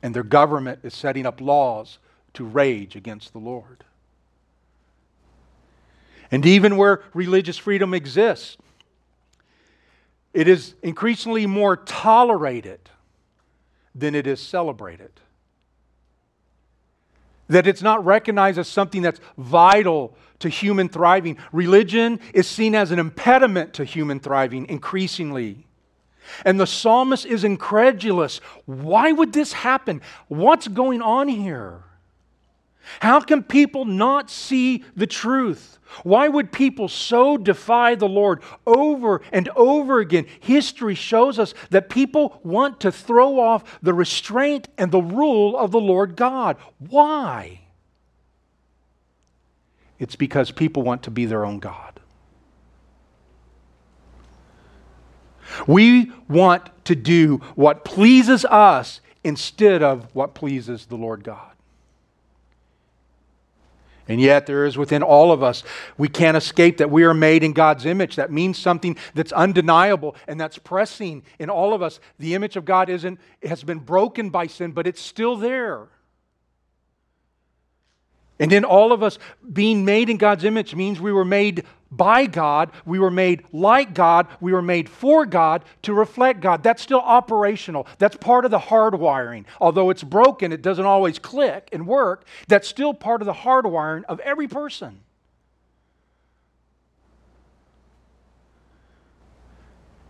And 0.00 0.14
their 0.14 0.22
government 0.22 0.78
is 0.84 0.94
setting 0.94 1.26
up 1.26 1.40
laws 1.40 1.98
to 2.34 2.44
rage 2.44 2.94
against 2.94 3.32
the 3.32 3.40
Lord. 3.40 3.82
And 6.30 6.46
even 6.46 6.76
where 6.76 7.02
religious 7.14 7.58
freedom 7.58 7.94
exists, 7.94 8.58
it 10.34 10.48
is 10.48 10.74
increasingly 10.82 11.46
more 11.46 11.76
tolerated 11.76 12.80
than 13.94 14.16
it 14.16 14.26
is 14.26 14.40
celebrated. 14.40 15.12
That 17.48 17.66
it's 17.66 17.82
not 17.82 18.04
recognized 18.04 18.58
as 18.58 18.66
something 18.66 19.02
that's 19.02 19.20
vital 19.38 20.16
to 20.40 20.48
human 20.48 20.88
thriving. 20.88 21.38
Religion 21.52 22.18
is 22.32 22.48
seen 22.48 22.74
as 22.74 22.90
an 22.90 22.98
impediment 22.98 23.74
to 23.74 23.84
human 23.84 24.18
thriving 24.18 24.66
increasingly. 24.68 25.66
And 26.44 26.58
the 26.58 26.66
psalmist 26.66 27.26
is 27.26 27.44
incredulous. 27.44 28.38
Why 28.64 29.12
would 29.12 29.32
this 29.32 29.52
happen? 29.52 30.02
What's 30.28 30.66
going 30.66 31.00
on 31.00 31.28
here? 31.28 31.84
How 33.00 33.20
can 33.20 33.42
people 33.42 33.84
not 33.84 34.30
see 34.30 34.84
the 34.94 35.06
truth? 35.06 35.78
Why 36.02 36.28
would 36.28 36.50
people 36.50 36.88
so 36.88 37.36
defy 37.36 37.94
the 37.94 38.08
Lord 38.08 38.42
over 38.66 39.20
and 39.32 39.48
over 39.50 40.00
again? 40.00 40.26
History 40.40 40.94
shows 40.94 41.38
us 41.38 41.54
that 41.70 41.88
people 41.88 42.40
want 42.42 42.80
to 42.80 42.90
throw 42.90 43.38
off 43.38 43.80
the 43.80 43.94
restraint 43.94 44.68
and 44.76 44.90
the 44.90 45.02
rule 45.02 45.56
of 45.56 45.70
the 45.70 45.80
Lord 45.80 46.16
God. 46.16 46.56
Why? 46.78 47.60
It's 49.98 50.16
because 50.16 50.50
people 50.50 50.82
want 50.82 51.04
to 51.04 51.10
be 51.10 51.26
their 51.26 51.44
own 51.44 51.60
God. 51.60 52.00
We 55.66 56.10
want 56.28 56.70
to 56.86 56.96
do 56.96 57.36
what 57.54 57.84
pleases 57.84 58.44
us 58.44 59.00
instead 59.22 59.82
of 59.82 60.12
what 60.14 60.34
pleases 60.34 60.86
the 60.86 60.96
Lord 60.96 61.22
God. 61.22 61.53
And 64.06 64.20
yet, 64.20 64.46
there 64.46 64.66
is 64.66 64.76
within 64.76 65.02
all 65.02 65.32
of 65.32 65.42
us, 65.42 65.62
we 65.96 66.08
can't 66.08 66.36
escape 66.36 66.76
that 66.76 66.90
we 66.90 67.04
are 67.04 67.14
made 67.14 67.42
in 67.42 67.52
God's 67.52 67.86
image. 67.86 68.16
That 68.16 68.30
means 68.30 68.58
something 68.58 68.96
that's 69.14 69.32
undeniable 69.32 70.14
and 70.28 70.38
that's 70.38 70.58
pressing 70.58 71.22
in 71.38 71.48
all 71.48 71.72
of 71.72 71.82
us. 71.82 72.00
The 72.18 72.34
image 72.34 72.56
of 72.56 72.64
God 72.66 72.90
isn't, 72.90 73.18
has 73.42 73.64
been 73.64 73.78
broken 73.78 74.28
by 74.28 74.46
sin, 74.46 74.72
but 74.72 74.86
it's 74.86 75.00
still 75.00 75.36
there. 75.36 75.88
And 78.38 78.52
in 78.52 78.64
all 78.64 78.92
of 78.92 79.02
us, 79.02 79.18
being 79.52 79.84
made 79.84 80.10
in 80.10 80.16
God's 80.16 80.44
image 80.44 80.74
means 80.74 81.00
we 81.00 81.12
were 81.12 81.24
made 81.24 81.64
by 81.96 82.26
God, 82.26 82.70
we 82.84 82.98
were 82.98 83.10
made 83.10 83.44
like 83.52 83.94
God, 83.94 84.26
we 84.40 84.52
were 84.52 84.62
made 84.62 84.88
for 84.88 85.26
God 85.26 85.64
to 85.82 85.94
reflect 85.94 86.40
God. 86.40 86.62
That's 86.62 86.82
still 86.82 87.00
operational. 87.00 87.86
That's 87.98 88.16
part 88.16 88.44
of 88.44 88.50
the 88.50 88.58
hardwiring. 88.58 89.44
Although 89.60 89.90
it's 89.90 90.02
broken, 90.02 90.52
it 90.52 90.62
doesn't 90.62 90.84
always 90.84 91.18
click 91.18 91.68
and 91.72 91.86
work. 91.86 92.24
That's 92.48 92.68
still 92.68 92.94
part 92.94 93.22
of 93.22 93.26
the 93.26 93.32
hardwiring 93.32 94.04
of 94.08 94.20
every 94.20 94.48
person. 94.48 95.00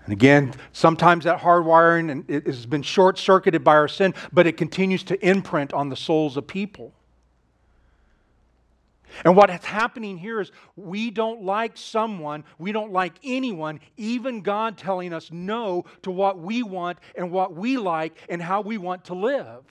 And 0.05 0.13
again, 0.13 0.53
sometimes 0.73 1.25
that 1.25 1.41
hardwiring 1.41 2.47
has 2.47 2.67
been 2.67 2.83
short 2.83 3.19
circuited 3.19 3.65
by 3.65 3.75
our 3.75 3.89
sin, 3.89 4.15
but 4.33 4.47
it 4.47 4.59
continues 4.59 5.03
to 5.05 5.27
imprint 5.27 5.73
on 5.73 5.89
the 5.89 5.97
souls 5.97 6.37
of 6.37 6.47
people. 6.47 6.93
And 9.25 9.37
what 9.37 9.51
is 9.51 9.65
happening 9.65 10.19
here 10.19 10.41
is 10.41 10.51
we 10.77 11.11
don't 11.11 11.43
like 11.43 11.77
someone, 11.77 12.45
we 12.59 12.73
don't 12.73 12.93
like 12.93 13.15
anyone, 13.23 13.81
even 13.97 14.41
God 14.41 14.77
telling 14.77 15.13
us 15.13 15.31
no 15.31 15.85
to 16.03 16.11
what 16.11 16.39
we 16.39 16.63
want 16.63 16.99
and 17.15 17.31
what 17.31 17.55
we 17.55 17.77
like 17.77 18.17
and 18.29 18.43
how 18.43 18.63
we 18.63 18.79
want 18.79 19.05
to 19.07 19.15
live. 19.15 19.63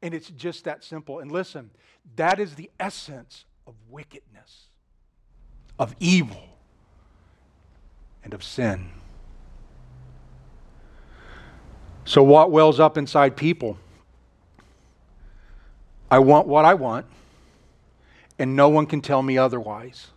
And 0.00 0.14
it's 0.14 0.30
just 0.30 0.64
that 0.64 0.82
simple. 0.82 1.18
And 1.18 1.30
listen, 1.30 1.70
that 2.16 2.40
is 2.40 2.54
the 2.54 2.70
essence 2.80 3.44
of 3.66 3.74
wickedness, 3.88 4.68
of 5.78 5.94
evil, 6.00 6.48
and 8.24 8.32
of 8.32 8.42
sin. 8.42 8.90
So, 12.04 12.22
what 12.22 12.50
wells 12.50 12.80
up 12.80 12.98
inside 12.98 13.36
people? 13.36 13.78
I 16.10 16.18
want 16.18 16.48
what 16.48 16.64
I 16.64 16.74
want 16.74 17.06
and 18.42 18.56
no 18.56 18.68
one 18.68 18.86
can 18.86 19.00
tell 19.00 19.22
me 19.22 19.38
otherwise. 19.38 20.08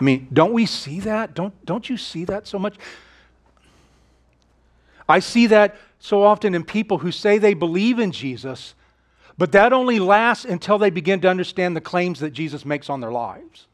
I 0.00 0.02
mean, 0.02 0.26
don't 0.32 0.52
we 0.52 0.66
see 0.66 0.98
that? 0.98 1.32
Don't, 1.32 1.54
don't 1.64 1.88
you 1.88 1.96
see 1.96 2.24
that 2.24 2.48
so 2.48 2.58
much? 2.58 2.74
I 5.08 5.20
see 5.20 5.46
that 5.46 5.76
so 6.00 6.24
often 6.24 6.56
in 6.56 6.64
people 6.64 6.98
who 6.98 7.12
say 7.12 7.38
they 7.38 7.54
believe 7.54 8.00
in 8.00 8.10
Jesus, 8.10 8.74
but 9.38 9.52
that 9.52 9.72
only 9.72 10.00
lasts 10.00 10.44
until 10.44 10.76
they 10.76 10.90
begin 10.90 11.20
to 11.20 11.28
understand 11.28 11.76
the 11.76 11.80
claims 11.80 12.18
that 12.18 12.32
Jesus 12.32 12.64
makes 12.64 12.90
on 12.90 13.00
their 13.00 13.12
lives. 13.12 13.68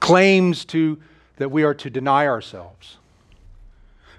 Claims 0.00 0.64
to, 0.64 0.98
that 1.36 1.52
we 1.52 1.62
are 1.62 1.74
to 1.74 1.88
deny 1.88 2.26
ourselves 2.26 2.98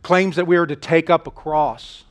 claims 0.07 0.37
that 0.37 0.47
we 0.47 0.55
are 0.55 0.65
to 0.65 0.77
take 0.77 1.09
up 1.09 1.27
a 1.27 1.31
cross, 1.31 2.05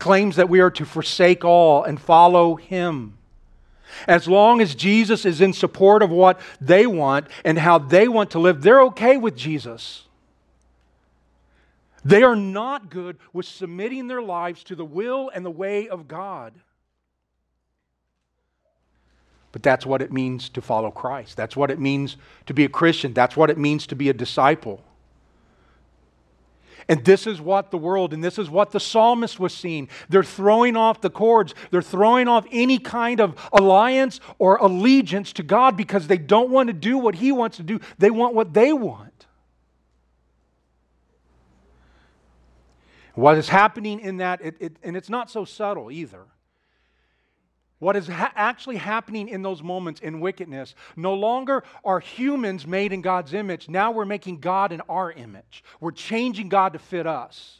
claims 0.00 0.34
that 0.34 0.48
we 0.48 0.58
are 0.58 0.68
to 0.68 0.84
forsake 0.84 1.44
all 1.44 1.84
and 1.84 2.00
follow 2.00 2.56
Him. 2.56 3.16
As 4.08 4.26
long 4.26 4.60
as 4.60 4.74
Jesus 4.74 5.24
is 5.24 5.40
in 5.40 5.52
support 5.52 6.02
of 6.02 6.10
what 6.10 6.40
they 6.60 6.84
want 6.84 7.28
and 7.44 7.56
how 7.56 7.78
they 7.78 8.08
want 8.08 8.32
to 8.32 8.40
live, 8.40 8.62
they're 8.62 8.82
okay 8.82 9.16
with 9.16 9.36
Jesus. 9.36 10.08
They 12.04 12.24
are 12.24 12.34
not 12.34 12.90
good 12.90 13.16
with 13.32 13.46
submitting 13.46 14.08
their 14.08 14.20
lives 14.20 14.64
to 14.64 14.74
the 14.74 14.84
will 14.84 15.30
and 15.32 15.46
the 15.46 15.52
way 15.52 15.88
of 15.88 16.08
God. 16.08 16.52
But 19.52 19.62
that's 19.62 19.86
what 19.86 20.02
it 20.02 20.10
means 20.10 20.48
to 20.48 20.60
follow 20.60 20.90
Christ. 20.90 21.36
That's 21.36 21.56
what 21.56 21.70
it 21.70 21.78
means 21.78 22.16
to 22.46 22.54
be 22.54 22.64
a 22.64 22.68
Christian. 22.68 23.12
That's 23.12 23.36
what 23.36 23.50
it 23.50 23.58
means 23.58 23.86
to 23.86 23.94
be 23.94 24.08
a 24.08 24.12
disciple. 24.12 24.82
And 26.88 27.04
this 27.04 27.26
is 27.26 27.40
what 27.40 27.70
the 27.70 27.78
world, 27.78 28.12
and 28.12 28.22
this 28.22 28.38
is 28.38 28.50
what 28.50 28.70
the 28.70 28.80
psalmist 28.80 29.38
was 29.38 29.54
seeing. 29.54 29.88
They're 30.08 30.22
throwing 30.22 30.76
off 30.76 31.00
the 31.00 31.10
cords. 31.10 31.54
They're 31.70 31.82
throwing 31.82 32.28
off 32.28 32.46
any 32.50 32.78
kind 32.78 33.20
of 33.20 33.36
alliance 33.52 34.20
or 34.38 34.56
allegiance 34.56 35.32
to 35.34 35.42
God 35.42 35.76
because 35.76 36.06
they 36.06 36.18
don't 36.18 36.50
want 36.50 36.68
to 36.68 36.72
do 36.72 36.98
what 36.98 37.14
He 37.14 37.32
wants 37.32 37.56
to 37.58 37.62
do. 37.62 37.80
They 37.98 38.10
want 38.10 38.34
what 38.34 38.52
they 38.52 38.72
want. 38.72 39.26
What 43.14 43.36
is 43.36 43.48
happening 43.48 44.00
in 44.00 44.18
that, 44.18 44.40
it, 44.42 44.56
it, 44.58 44.76
and 44.82 44.96
it's 44.96 45.10
not 45.10 45.30
so 45.30 45.44
subtle 45.44 45.90
either. 45.90 46.24
What 47.82 47.96
is 47.96 48.06
ha- 48.06 48.30
actually 48.36 48.76
happening 48.76 49.28
in 49.28 49.42
those 49.42 49.60
moments 49.60 50.00
in 50.00 50.20
wickedness, 50.20 50.76
no 50.94 51.14
longer 51.14 51.64
are 51.84 51.98
humans 51.98 52.64
made 52.64 52.92
in 52.92 53.02
God's 53.02 53.34
image. 53.34 53.68
Now 53.68 53.90
we're 53.90 54.04
making 54.04 54.38
God 54.38 54.70
in 54.70 54.80
our 54.82 55.10
image. 55.10 55.64
We're 55.80 55.90
changing 55.90 56.48
God 56.48 56.74
to 56.74 56.78
fit 56.78 57.08
us 57.08 57.58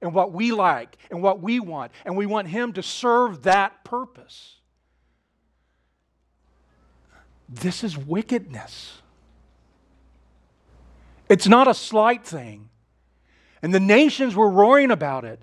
and 0.00 0.12
what 0.12 0.32
we 0.32 0.50
like 0.50 0.96
and 1.12 1.22
what 1.22 1.40
we 1.40 1.60
want. 1.60 1.92
And 2.04 2.16
we 2.16 2.26
want 2.26 2.48
Him 2.48 2.72
to 2.72 2.82
serve 2.82 3.44
that 3.44 3.84
purpose. 3.84 4.56
This 7.48 7.84
is 7.84 7.96
wickedness. 7.96 9.00
It's 11.28 11.46
not 11.46 11.68
a 11.68 11.74
slight 11.74 12.24
thing. 12.24 12.68
And 13.62 13.72
the 13.72 13.78
nations 13.78 14.34
were 14.34 14.50
roaring 14.50 14.90
about 14.90 15.24
it. 15.24 15.40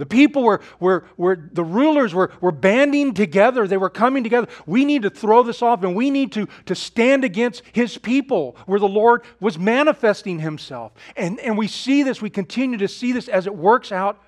The 0.00 0.06
people 0.06 0.44
were, 0.44 0.62
were, 0.78 1.04
were 1.18 1.36
the 1.52 1.62
rulers 1.62 2.14
were, 2.14 2.32
were 2.40 2.52
banding 2.52 3.12
together. 3.12 3.68
They 3.68 3.76
were 3.76 3.90
coming 3.90 4.24
together. 4.24 4.48
We 4.64 4.86
need 4.86 5.02
to 5.02 5.10
throw 5.10 5.42
this 5.42 5.60
off 5.60 5.82
and 5.82 5.94
we 5.94 6.08
need 6.08 6.32
to, 6.32 6.48
to 6.64 6.74
stand 6.74 7.22
against 7.22 7.62
his 7.74 7.98
people 7.98 8.56
where 8.64 8.80
the 8.80 8.88
Lord 8.88 9.22
was 9.40 9.58
manifesting 9.58 10.38
himself. 10.38 10.92
And, 11.16 11.38
and 11.40 11.58
we 11.58 11.68
see 11.68 12.02
this, 12.02 12.22
we 12.22 12.30
continue 12.30 12.78
to 12.78 12.88
see 12.88 13.12
this 13.12 13.28
as 13.28 13.46
it 13.46 13.54
works 13.54 13.92
out 13.92 14.18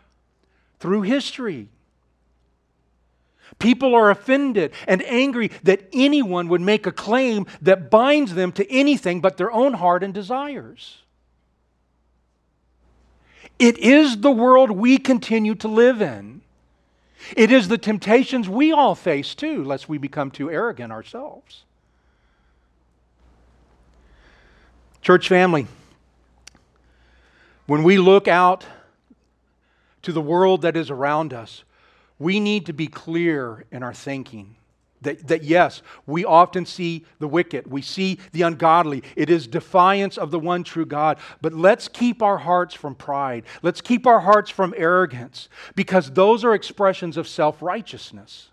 through 0.79 1.03
history. 1.03 1.71
People 3.59 3.95
are 3.95 4.11
offended 4.11 4.75
and 4.87 5.03
angry 5.05 5.53
that 5.63 5.89
anyone 5.95 6.49
would 6.49 6.61
make 6.61 6.87
a 6.87 6.93
claim 6.93 7.47
that 7.63 7.91
binds 7.91 8.35
them 8.35 8.53
to 8.53 8.71
anything 8.71 9.23
but 9.23 9.39
their 9.39 9.51
own 9.51 9.73
heart 9.73 10.03
and 10.03 10.13
desires. 10.13 11.02
It 13.63 13.79
is 13.79 14.23
the 14.23 14.31
world 14.33 14.73
we 14.73 14.99
continue 14.99 15.55
to 15.55 15.69
live 15.69 16.03
in. 16.03 16.41
It 17.37 17.53
is 17.53 17.69
the 17.69 17.79
temptations 17.79 18.49
we 18.49 18.73
all 18.73 18.97
face 18.97 19.37
too, 19.37 19.63
lest 19.63 19.89
we 19.89 19.99
become 19.99 20.33
too 20.33 20.51
arrogant 20.51 20.91
ourselves. 20.91 21.63
Church 25.01 25.29
family, 25.29 25.69
when 27.67 27.85
we 27.85 27.99
look 27.99 28.27
out 28.27 28.67
to 30.03 30.13
the 30.13 30.21
world 30.21 30.63
that 30.63 30.77
is 30.77 30.91
around 30.91 31.33
us, 31.33 31.63
we 32.19 32.41
need 32.41 32.67
to 32.67 32.73
be 32.73 32.89
clear 32.89 33.65
in 33.71 33.85
our 33.85 33.95
thinking. 33.95 34.57
That, 35.03 35.27
that, 35.29 35.43
yes, 35.43 35.83
we 36.07 36.25
often 36.25 36.65
see 36.67 37.05
the 37.19 37.29
wicked, 37.29 37.71
we 37.71 37.83
see 37.83 38.19
the 38.33 38.43
ungodly. 38.43 39.03
It 39.17 39.31
is 39.31 39.47
defiance 39.47 40.17
of 40.17 40.31
the 40.31 40.39
one 40.39 40.65
true 40.65 40.87
God. 40.87 41.19
But 41.41 41.53
let's 41.53 41.89
keep 41.89 42.23
our 42.23 42.39
hearts 42.39 42.75
from 42.75 42.95
pride. 42.95 43.45
Let's 43.63 43.81
keep 43.81 44.07
our 44.07 44.21
hearts 44.21 44.51
from 44.51 44.75
arrogance, 44.77 45.49
because 45.75 46.11
those 46.11 46.45
are 46.45 46.55
expressions 46.55 47.17
of 47.17 47.29
self 47.29 47.63
righteousness. 47.63 48.49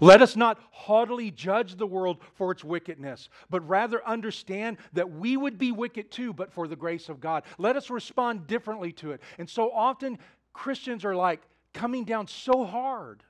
Let 0.00 0.20
us 0.20 0.34
not 0.34 0.58
haughtily 0.72 1.30
judge 1.30 1.76
the 1.76 1.86
world 1.86 2.18
for 2.34 2.50
its 2.50 2.64
wickedness, 2.64 3.28
but 3.50 3.66
rather 3.68 4.04
understand 4.04 4.78
that 4.94 5.08
we 5.12 5.36
would 5.36 5.58
be 5.58 5.70
wicked 5.70 6.10
too, 6.10 6.32
but 6.32 6.52
for 6.52 6.66
the 6.66 6.74
grace 6.74 7.08
of 7.08 7.20
God. 7.20 7.44
Let 7.56 7.76
us 7.76 7.88
respond 7.88 8.48
differently 8.48 8.90
to 8.94 9.12
it. 9.12 9.22
And 9.38 9.48
so 9.48 9.70
often, 9.70 10.18
Christians 10.52 11.04
are 11.04 11.14
like 11.14 11.40
coming 11.72 12.04
down 12.04 12.26
so 12.26 12.64
hard 12.64 13.22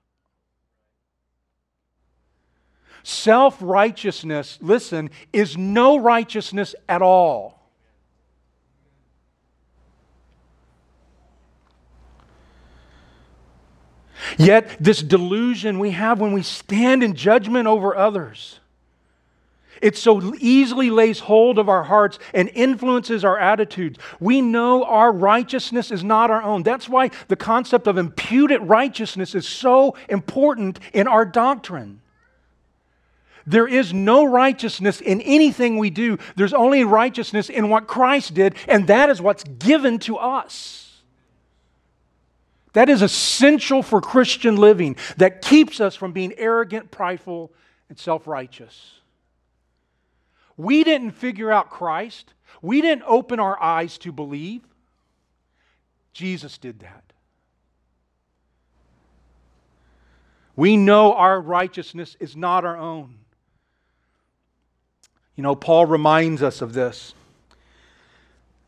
Self 3.02 3.56
righteousness, 3.60 4.58
listen, 4.60 5.10
is 5.32 5.56
no 5.56 5.98
righteousness 5.98 6.74
at 6.88 7.02
all. 7.02 7.58
Yet, 14.38 14.76
this 14.78 15.02
delusion 15.02 15.78
we 15.78 15.90
have 15.90 16.20
when 16.20 16.32
we 16.32 16.42
stand 16.42 17.02
in 17.02 17.14
judgment 17.14 17.66
over 17.66 17.96
others, 17.96 18.60
it 19.80 19.96
so 19.96 20.32
easily 20.38 20.90
lays 20.90 21.18
hold 21.18 21.58
of 21.58 21.68
our 21.68 21.82
hearts 21.82 22.20
and 22.32 22.48
influences 22.54 23.24
our 23.24 23.36
attitudes. 23.36 23.98
We 24.20 24.40
know 24.40 24.84
our 24.84 25.10
righteousness 25.10 25.90
is 25.90 26.04
not 26.04 26.30
our 26.30 26.42
own. 26.42 26.62
That's 26.62 26.88
why 26.88 27.10
the 27.26 27.36
concept 27.36 27.88
of 27.88 27.98
imputed 27.98 28.62
righteousness 28.62 29.34
is 29.34 29.46
so 29.46 29.96
important 30.08 30.78
in 30.92 31.08
our 31.08 31.24
doctrine. 31.24 32.01
There 33.46 33.66
is 33.66 33.92
no 33.92 34.24
righteousness 34.24 35.00
in 35.00 35.20
anything 35.20 35.78
we 35.78 35.90
do. 35.90 36.18
There's 36.36 36.54
only 36.54 36.84
righteousness 36.84 37.50
in 37.50 37.68
what 37.68 37.86
Christ 37.86 38.34
did, 38.34 38.54
and 38.68 38.86
that 38.86 39.10
is 39.10 39.20
what's 39.20 39.44
given 39.44 39.98
to 40.00 40.16
us. 40.16 41.02
That 42.72 42.88
is 42.88 43.02
essential 43.02 43.82
for 43.82 44.00
Christian 44.00 44.56
living 44.56 44.96
that 45.18 45.42
keeps 45.42 45.80
us 45.80 45.94
from 45.94 46.12
being 46.12 46.32
arrogant, 46.38 46.90
prideful, 46.90 47.52
and 47.88 47.98
self 47.98 48.26
righteous. 48.26 49.00
We 50.56 50.84
didn't 50.84 51.12
figure 51.12 51.50
out 51.50 51.70
Christ, 51.70 52.32
we 52.60 52.80
didn't 52.80 53.04
open 53.06 53.40
our 53.40 53.60
eyes 53.60 53.98
to 53.98 54.12
believe. 54.12 54.62
Jesus 56.12 56.58
did 56.58 56.80
that. 56.80 57.04
We 60.54 60.76
know 60.76 61.14
our 61.14 61.40
righteousness 61.40 62.16
is 62.20 62.36
not 62.36 62.66
our 62.66 62.76
own. 62.76 63.16
You 65.36 65.42
know, 65.42 65.54
Paul 65.54 65.86
reminds 65.86 66.42
us 66.42 66.60
of 66.62 66.72
this 66.72 67.14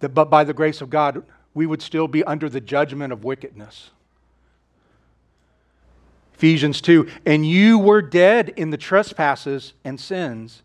that 0.00 0.10
but 0.10 0.28
by 0.28 0.44
the 0.44 0.52
grace 0.52 0.80
of 0.80 0.90
God, 0.90 1.24
we 1.54 1.66
would 1.66 1.80
still 1.80 2.08
be 2.08 2.22
under 2.24 2.48
the 2.48 2.60
judgment 2.60 3.12
of 3.12 3.24
wickedness. 3.24 3.90
Ephesians 6.34 6.82
2 6.82 7.08
And 7.24 7.46
you 7.46 7.78
were 7.78 8.02
dead 8.02 8.50
in 8.50 8.70
the 8.70 8.76
trespasses 8.76 9.72
and 9.82 9.98
sins 9.98 10.62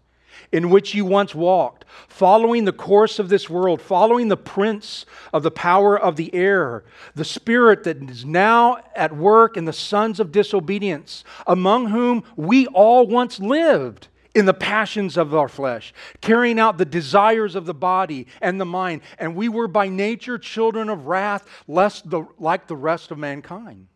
in 0.52 0.70
which 0.70 0.94
you 0.94 1.06
once 1.06 1.34
walked, 1.34 1.86
following 2.08 2.66
the 2.66 2.74
course 2.74 3.20
of 3.20 3.30
this 3.30 3.50
world, 3.50 3.82
following 3.82 4.28
the 4.28 4.38
prince 4.38 5.06
of 5.32 5.44
the 5.44 5.52
power 5.52 5.98
of 5.98 6.18
the 6.18 6.34
air, 6.34 6.84
the 7.16 7.26
spirit 7.26 7.84
that 7.84 8.10
is 8.10 8.26
now 8.26 8.78
at 8.96 9.16
work 9.16 9.56
in 9.56 9.66
the 9.66 9.74
sons 9.74 10.20
of 10.20 10.34
disobedience, 10.34 11.24
among 11.48 11.88
whom 11.88 12.24
we 12.36 12.68
all 12.68 13.08
once 13.08 13.40
lived 13.40 14.09
in 14.36 14.46
the 14.46 14.54
passions 14.54 15.18
of 15.18 15.34
our 15.34 15.48
flesh, 15.48 15.94
carrying 16.22 16.60
out 16.60 16.78
the 16.78 16.86
desires 16.86 17.56
of 17.56 17.66
the 17.66 17.74
body 17.74 18.28
and 18.42 18.60
the 18.60 18.66
mind, 18.66 19.02
and 19.18 19.36
we 19.36 19.50
were 19.50 19.68
by 19.68 19.88
nature 19.88 20.38
children 20.38 20.90
of 20.90 21.08
wrath, 21.08 21.48
the, 21.68 22.28
like 22.38 22.68
the 22.68 22.76
rest 22.76 23.12
of 23.12 23.18
mankind. 23.18 23.88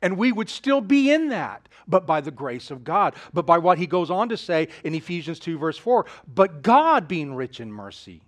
And 0.00 0.16
we 0.16 0.32
would 0.32 0.48
still 0.48 0.80
be 0.80 1.12
in 1.12 1.28
that, 1.28 1.68
but 1.86 2.06
by 2.06 2.20
the 2.20 2.30
grace 2.30 2.70
of 2.70 2.82
God. 2.82 3.14
But 3.32 3.46
by 3.46 3.58
what 3.58 3.78
he 3.78 3.86
goes 3.86 4.10
on 4.10 4.28
to 4.30 4.36
say 4.36 4.68
in 4.82 4.94
Ephesians 4.94 5.38
2, 5.38 5.58
verse 5.58 5.78
4 5.78 6.06
But 6.26 6.62
God, 6.62 7.06
being 7.06 7.34
rich 7.34 7.60
in 7.60 7.72
mercy, 7.72 8.22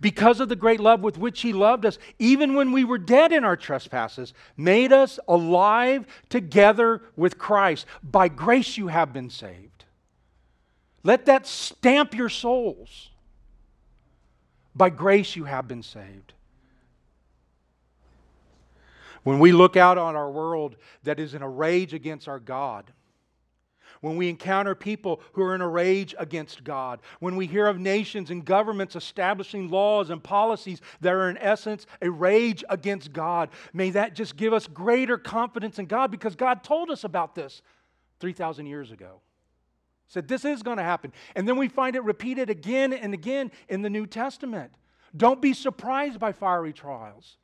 because 0.00 0.40
of 0.40 0.48
the 0.48 0.56
great 0.56 0.80
love 0.80 1.00
with 1.00 1.18
which 1.18 1.42
he 1.42 1.52
loved 1.52 1.84
us, 1.84 1.98
even 2.18 2.54
when 2.54 2.72
we 2.72 2.84
were 2.84 2.98
dead 2.98 3.32
in 3.32 3.44
our 3.44 3.56
trespasses, 3.56 4.34
made 4.56 4.92
us 4.92 5.18
alive 5.28 6.06
together 6.28 7.02
with 7.16 7.38
Christ. 7.38 7.86
By 8.02 8.28
grace 8.28 8.76
you 8.76 8.88
have 8.88 9.12
been 9.12 9.30
saved. 9.30 9.75
Let 11.06 11.26
that 11.26 11.46
stamp 11.46 12.14
your 12.14 12.28
souls. 12.28 13.10
By 14.74 14.90
grace 14.90 15.36
you 15.36 15.44
have 15.44 15.68
been 15.68 15.84
saved. 15.84 16.32
When 19.22 19.38
we 19.38 19.52
look 19.52 19.76
out 19.76 19.98
on 19.98 20.16
our 20.16 20.28
world 20.28 20.74
that 21.04 21.20
is 21.20 21.32
in 21.32 21.42
a 21.42 21.48
rage 21.48 21.94
against 21.94 22.26
our 22.26 22.40
God, 22.40 22.90
when 24.00 24.16
we 24.16 24.28
encounter 24.28 24.74
people 24.74 25.20
who 25.34 25.42
are 25.42 25.54
in 25.54 25.60
a 25.60 25.68
rage 25.68 26.12
against 26.18 26.64
God, 26.64 26.98
when 27.20 27.36
we 27.36 27.46
hear 27.46 27.68
of 27.68 27.78
nations 27.78 28.32
and 28.32 28.44
governments 28.44 28.96
establishing 28.96 29.70
laws 29.70 30.10
and 30.10 30.20
policies 30.20 30.80
that 31.02 31.14
are 31.14 31.30
in 31.30 31.38
essence 31.38 31.86
a 32.02 32.10
rage 32.10 32.64
against 32.68 33.12
God, 33.12 33.50
may 33.72 33.90
that 33.90 34.16
just 34.16 34.36
give 34.36 34.52
us 34.52 34.66
greater 34.66 35.18
confidence 35.18 35.78
in 35.78 35.86
God 35.86 36.10
because 36.10 36.34
God 36.34 36.64
told 36.64 36.90
us 36.90 37.04
about 37.04 37.36
this 37.36 37.62
3,000 38.18 38.66
years 38.66 38.90
ago. 38.90 39.20
Said 40.08 40.28
this 40.28 40.44
is 40.44 40.62
going 40.62 40.76
to 40.76 40.84
happen. 40.84 41.12
And 41.34 41.48
then 41.48 41.56
we 41.56 41.68
find 41.68 41.96
it 41.96 42.04
repeated 42.04 42.50
again 42.50 42.92
and 42.92 43.12
again 43.12 43.50
in 43.68 43.82
the 43.82 43.90
New 43.90 44.06
Testament. 44.06 44.72
Don't 45.16 45.42
be 45.42 45.52
surprised 45.52 46.20
by 46.20 46.32
fiery 46.32 46.72
trials. 46.72 47.38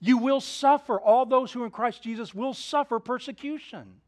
You 0.00 0.18
will 0.18 0.40
suffer, 0.40 1.00
all 1.00 1.26
those 1.26 1.52
who 1.52 1.62
are 1.62 1.66
in 1.66 1.70
Christ 1.70 2.02
Jesus 2.02 2.34
will 2.34 2.54
suffer 2.54 2.98
persecution. 2.98 4.00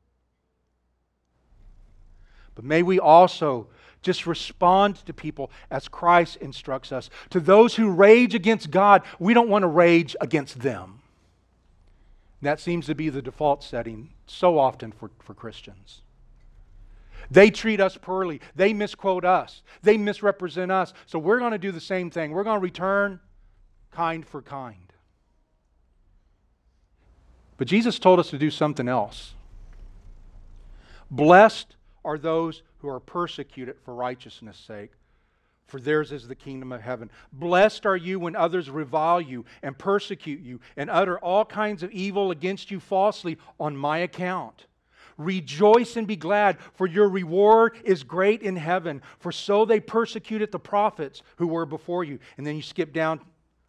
But 2.55 2.65
may 2.65 2.83
we 2.83 2.99
also 2.99 3.69
just 4.03 4.27
respond 4.27 4.97
to 5.07 5.13
people 5.13 5.51
as 5.71 5.89
Christ 5.89 6.37
instructs 6.37 6.91
us. 6.93 7.11
To 7.31 7.41
those 7.41 7.77
who 7.77 7.91
rage 7.91 8.35
against 8.35 8.71
God, 8.71 9.03
we 9.19 9.35
don't 9.35 9.49
want 9.49 9.63
to 9.63 9.69
rage 9.69 10.17
against 10.21 10.61
them. 10.61 11.01
That 12.43 12.61
seems 12.61 12.87
to 12.87 12.95
be 12.95 13.11
the 13.11 13.23
default 13.23 13.63
setting 13.63 14.11
so 14.27 14.59
often 14.59 14.93
for, 14.93 15.11
for 15.21 15.35
Christians. 15.35 16.03
They 17.31 17.51
treat 17.51 17.81
us 17.81 17.97
poorly. 17.97 18.41
They 18.57 18.73
misquote 18.73 19.25
us. 19.25 19.63
They 19.83 19.97
misrepresent 19.97 20.73
us. 20.73 20.93
So 21.07 21.19
we're 21.19 21.39
going 21.39 21.53
to 21.53 21.59
do 21.59 21.71
the 21.73 21.81
same 21.81 22.11
thing. 22.11 22.33
We're 22.33 22.45
going 22.45 22.59
to 22.59 22.63
return 22.63 23.21
kind 23.91 24.27
for 24.27 24.43
kind. 24.43 24.93
But 27.57 27.69
Jesus 27.69 27.99
told 27.99 28.19
us 28.19 28.31
to 28.31 28.39
do 28.39 28.51
something 28.51 28.89
else. 28.89 29.35
Blessed 31.11 31.77
are 32.05 32.19
those 32.19 32.63
who 32.79 32.89
are 32.89 33.01
persecuted 33.01 33.77
for 33.85 33.95
righteousness' 33.95 34.57
sake, 34.57 34.93
for 35.67 35.79
theirs 35.79 36.11
is 36.11 36.27
the 36.27 36.35
kingdom 36.35 36.73
of 36.73 36.81
heaven. 36.81 37.11
Blessed 37.33 37.85
are 37.85 37.97
you 37.97 38.19
when 38.19 38.35
others 38.35 38.71
revile 38.71 39.21
you 39.21 39.45
and 39.63 39.77
persecute 39.77 40.41
you 40.41 40.61
and 40.77 40.89
utter 40.89 41.19
all 41.19 41.45
kinds 41.45 41.83
of 41.83 41.93
evil 41.93 42.31
against 42.31 42.71
you 42.71 42.81
falsely 42.81 43.39
on 43.59 43.77
my 43.77 43.99
account. 43.99 44.67
Rejoice 45.21 45.99
and 45.99 46.07
be 46.07 46.17
glad, 46.17 46.57
for 46.73 46.87
your 46.87 47.07
reward 47.07 47.77
is 47.85 48.03
great 48.03 48.41
in 48.41 48.57
heaven, 48.57 49.03
for 49.19 49.31
so 49.31 49.67
they 49.67 49.79
persecuted 49.79 50.51
the 50.51 50.59
prophets 50.59 51.23
who 51.37 51.47
were 51.47 51.67
before 51.67 52.05
you. 52.05 52.19
And 52.39 52.47
then 52.47 52.57
you 52.57 52.63
skip 52.63 52.95
down 52.95 53.21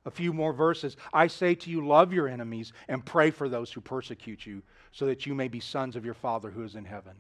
a 0.06 0.12
few 0.12 0.32
more 0.32 0.54
verses. 0.54 0.96
I 1.12 1.28
say 1.28 1.54
to 1.56 1.70
you, 1.70 1.86
love 1.86 2.14
your 2.14 2.30
enemies 2.30 2.72
and 2.88 3.06
pray 3.06 3.32
for 3.32 3.50
those 3.50 3.70
who 3.70 3.82
persecute 3.82 4.46
you, 4.46 4.64
so 4.94 5.06
that 5.08 5.26
you 5.26 5.36
may 5.36 5.50
be 5.50 5.60
sons 5.60 5.98
of 5.98 6.06
your 6.06 6.14
Father 6.14 6.50
who 6.50 6.64
is 6.64 6.76
in 6.76 6.86
heaven. 6.86 7.16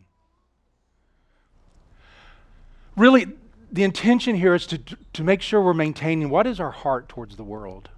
Really, 2.95 3.27
the 3.69 3.83
intention 3.83 4.37
here 4.37 4.55
is 4.55 4.65
to, 4.67 4.77
to 5.11 5.23
make 5.25 5.41
sure 5.41 5.61
we're 5.61 5.73
maintaining 5.73 6.29
what 6.29 6.47
is 6.47 6.61
our 6.61 6.71
heart 6.71 7.09
towards 7.09 7.35
the 7.35 7.43
world. 7.43 7.89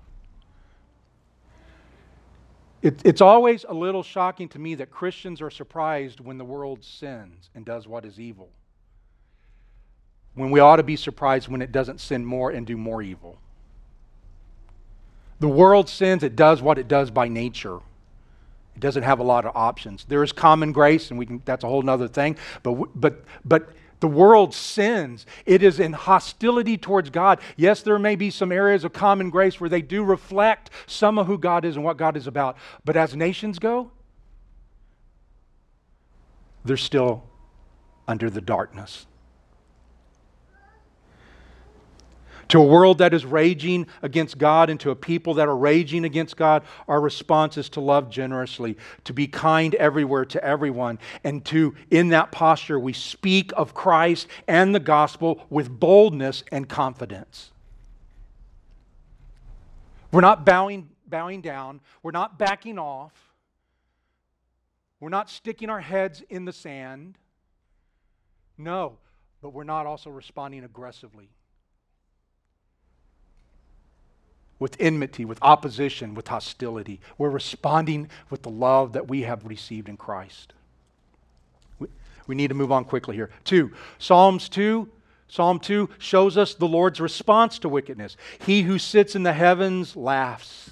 It, 2.84 3.02
it's 3.06 3.22
always 3.22 3.66
a 3.68 3.74
little 3.74 4.04
shocking 4.04 4.50
to 4.50 4.60
me 4.60 4.76
that 4.76 4.92
Christians 4.92 5.42
are 5.42 5.50
surprised 5.50 6.20
when 6.20 6.38
the 6.38 6.44
world 6.44 6.84
sins 6.84 7.50
and 7.56 7.66
does 7.66 7.88
what 7.88 8.04
is 8.04 8.20
evil. 8.20 8.50
When 10.36 10.52
we 10.52 10.60
ought 10.60 10.76
to 10.76 10.84
be 10.84 10.98
surprised 10.98 11.48
when 11.48 11.62
it 11.62 11.72
doesn't 11.72 12.02
sin 12.02 12.26
more 12.26 12.52
and 12.52 12.68
do 12.68 12.76
more 12.76 13.02
evil. 13.02 13.38
The 15.40 15.48
world 15.48 15.88
sins, 15.88 16.24
it 16.24 16.36
does 16.36 16.62
what 16.62 16.78
it 16.78 16.90
does 16.90 17.10
by 17.10 17.30
nature. 17.30 17.78
It 18.76 18.82
doesn't 18.82 19.04
have 19.04 19.20
a 19.20 19.24
lot 19.24 19.46
of 19.46 19.56
options. 19.56 20.04
There 20.04 20.24
is 20.24 20.34
common 20.34 20.74
grace, 20.74 21.10
and 21.10 21.18
we 21.18 21.26
can, 21.26 21.42
that's 21.46 21.64
a 21.64 21.68
whole 21.68 21.90
other 21.90 22.10
thing. 22.10 22.36
But, 22.64 23.00
but, 23.00 23.24
but 23.46 23.70
the 24.04 24.08
world 24.10 24.54
sins. 24.54 25.26
It 25.46 25.64
is 25.64 25.80
in 25.80 25.94
hostility 25.94 26.78
towards 26.78 27.10
God. 27.10 27.40
Yes, 27.56 27.82
there 27.84 27.98
may 27.98 28.18
be 28.18 28.30
some 28.30 28.52
areas 28.52 28.84
of 28.84 28.92
common 28.92 29.30
grace 29.30 29.62
where 29.62 29.70
they 29.70 29.82
do 29.82 30.04
reflect 30.04 30.72
some 30.88 31.18
of 31.18 31.26
who 31.26 31.38
God 31.38 31.64
is 31.64 31.78
and 31.78 31.86
what 31.86 31.96
God 31.96 32.18
is 32.18 32.28
about. 32.28 32.58
But 32.84 32.98
as 32.98 33.16
nations 33.16 33.60
go, 33.60 33.92
they're 36.66 36.76
still 36.76 37.24
under 38.06 38.30
the 38.30 38.42
darkness. 38.42 39.06
To 42.50 42.60
a 42.60 42.66
world 42.66 42.98
that 43.00 43.14
is 43.14 43.26
raging 43.26 43.88
against 44.02 44.38
God 44.38 44.70
and 44.70 44.80
to 44.82 44.92
a 44.92 44.96
people 44.96 45.36
that 45.36 45.48
are 45.48 45.56
raging 45.56 46.06
against 46.06 46.38
God, 46.38 46.64
our 46.88 47.00
response 47.00 47.58
is 47.58 47.70
to 47.70 47.80
love 47.80 48.10
generously, 48.10 48.78
to 49.06 49.14
be 49.14 49.28
kind 49.28 49.74
everywhere 49.76 50.26
to 50.26 50.44
everyone, 50.44 51.00
and 51.24 51.44
to, 51.46 51.76
in 51.90 52.10
that 52.10 52.32
posture, 52.32 52.80
we 52.80 52.94
speak 52.94 53.52
of 53.56 53.74
Christ 53.74 54.28
and 54.48 54.76
the 54.76 54.80
gospel 54.80 55.46
with 55.50 55.70
boldness 55.70 56.44
and 56.52 56.68
confidence. 56.68 57.52
We're 60.12 60.22
not 60.22 60.46
bowing, 60.46 60.90
bowing 61.08 61.42
down, 61.42 61.82
we're 62.04 62.12
not 62.12 62.38
backing 62.38 62.78
off, 62.78 63.14
we're 65.00 65.10
not 65.10 65.30
sticking 65.30 65.70
our 65.70 65.82
heads 65.82 66.24
in 66.30 66.46
the 66.46 66.54
sand. 66.54 67.18
No, 68.58 68.98
but 69.42 69.50
we're 69.50 69.64
not 69.64 69.86
also 69.86 70.10
responding 70.10 70.64
aggressively. 70.64 71.30
With 74.64 74.78
enmity, 74.80 75.26
with 75.26 75.38
opposition, 75.42 76.16
with 76.16 76.30
hostility. 76.30 77.02
We're 77.18 77.30
responding 77.30 78.08
with 78.30 78.44
the 78.44 78.50
love 78.50 78.94
that 78.94 79.10
we 79.10 79.24
have 79.24 79.46
received 79.46 79.90
in 79.90 79.98
Christ. 79.98 80.54
We, 81.80 81.90
we 82.28 82.36
need 82.36 82.48
to 82.48 82.54
move 82.54 82.72
on 82.72 82.86
quickly 82.86 83.14
here. 83.14 83.30
Two, 83.44 83.74
Psalms 84.00 84.48
2. 84.48 84.88
Psalm 85.28 85.60
2 85.60 85.90
shows 85.98 86.38
us 86.38 86.54
the 86.54 86.66
Lord's 86.66 87.02
response 87.02 87.60
to 87.60 87.68
wickedness. 87.68 88.16
He 88.46 88.62
who 88.62 88.80
sits 88.80 89.18
in 89.18 89.24
the 89.24 89.34
heavens 89.34 89.98
laughs. 89.98 90.72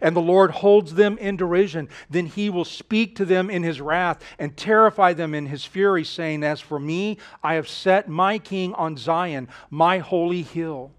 and 0.00 0.14
the 0.14 0.20
Lord 0.20 0.52
holds 0.52 0.94
them 0.94 1.18
in 1.18 1.36
derision, 1.36 1.88
then 2.08 2.26
he 2.26 2.48
will 2.48 2.64
speak 2.64 3.16
to 3.16 3.24
them 3.24 3.50
in 3.50 3.64
his 3.64 3.80
wrath 3.80 4.22
and 4.38 4.56
terrify 4.56 5.14
them 5.14 5.34
in 5.34 5.46
his 5.46 5.64
fury, 5.64 6.04
saying, 6.04 6.44
As 6.44 6.60
for 6.60 6.78
me, 6.78 7.18
I 7.42 7.54
have 7.54 7.68
set 7.68 8.08
my 8.08 8.38
king 8.38 8.72
on 8.74 8.96
Zion, 8.96 9.48
my 9.68 9.98
holy 9.98 10.42
hill. 10.42 10.92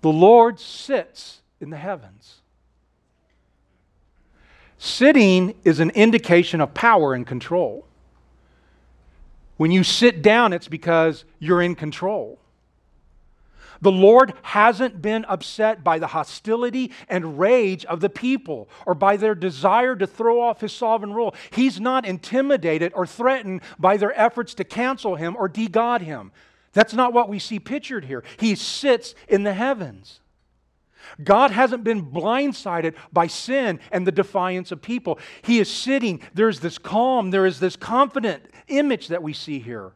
The 0.00 0.12
Lord 0.12 0.60
sits 0.60 1.40
in 1.60 1.70
the 1.70 1.76
heavens. 1.76 2.40
Sitting 4.78 5.54
is 5.64 5.80
an 5.80 5.90
indication 5.90 6.60
of 6.60 6.72
power 6.72 7.14
and 7.14 7.26
control. 7.26 7.84
When 9.56 9.72
you 9.72 9.82
sit 9.82 10.22
down, 10.22 10.52
it's 10.52 10.68
because 10.68 11.24
you're 11.40 11.60
in 11.60 11.74
control. 11.74 12.38
The 13.80 13.92
Lord 13.92 14.34
hasn't 14.42 15.00
been 15.00 15.24
upset 15.26 15.84
by 15.84 15.98
the 15.98 16.08
hostility 16.08 16.92
and 17.08 17.38
rage 17.38 17.84
of 17.84 18.00
the 18.00 18.08
people 18.08 18.68
or 18.86 18.94
by 18.94 19.16
their 19.16 19.34
desire 19.34 19.94
to 19.96 20.06
throw 20.06 20.40
off 20.40 20.60
his 20.60 20.72
sovereign 20.72 21.12
rule. 21.12 21.34
He's 21.50 21.80
not 21.80 22.04
intimidated 22.04 22.92
or 22.94 23.06
threatened 23.06 23.62
by 23.78 23.96
their 23.96 24.18
efforts 24.18 24.54
to 24.54 24.64
cancel 24.64 25.14
him 25.16 25.36
or 25.36 25.48
de-God 25.48 26.02
him. 26.02 26.32
That's 26.78 26.94
not 26.94 27.12
what 27.12 27.28
we 27.28 27.40
see 27.40 27.58
pictured 27.58 28.04
here. 28.04 28.22
He 28.36 28.54
sits 28.54 29.16
in 29.26 29.42
the 29.42 29.52
heavens. 29.52 30.20
God 31.24 31.50
hasn't 31.50 31.82
been 31.82 32.06
blindsided 32.06 32.94
by 33.12 33.26
sin 33.26 33.80
and 33.90 34.06
the 34.06 34.12
defiance 34.12 34.70
of 34.70 34.80
people. 34.80 35.18
He 35.42 35.58
is 35.58 35.68
sitting. 35.68 36.20
There's 36.34 36.60
this 36.60 36.78
calm, 36.78 37.32
there 37.32 37.46
is 37.46 37.58
this 37.58 37.74
confident 37.74 38.44
image 38.68 39.08
that 39.08 39.24
we 39.24 39.32
see 39.32 39.58
here. 39.58 39.90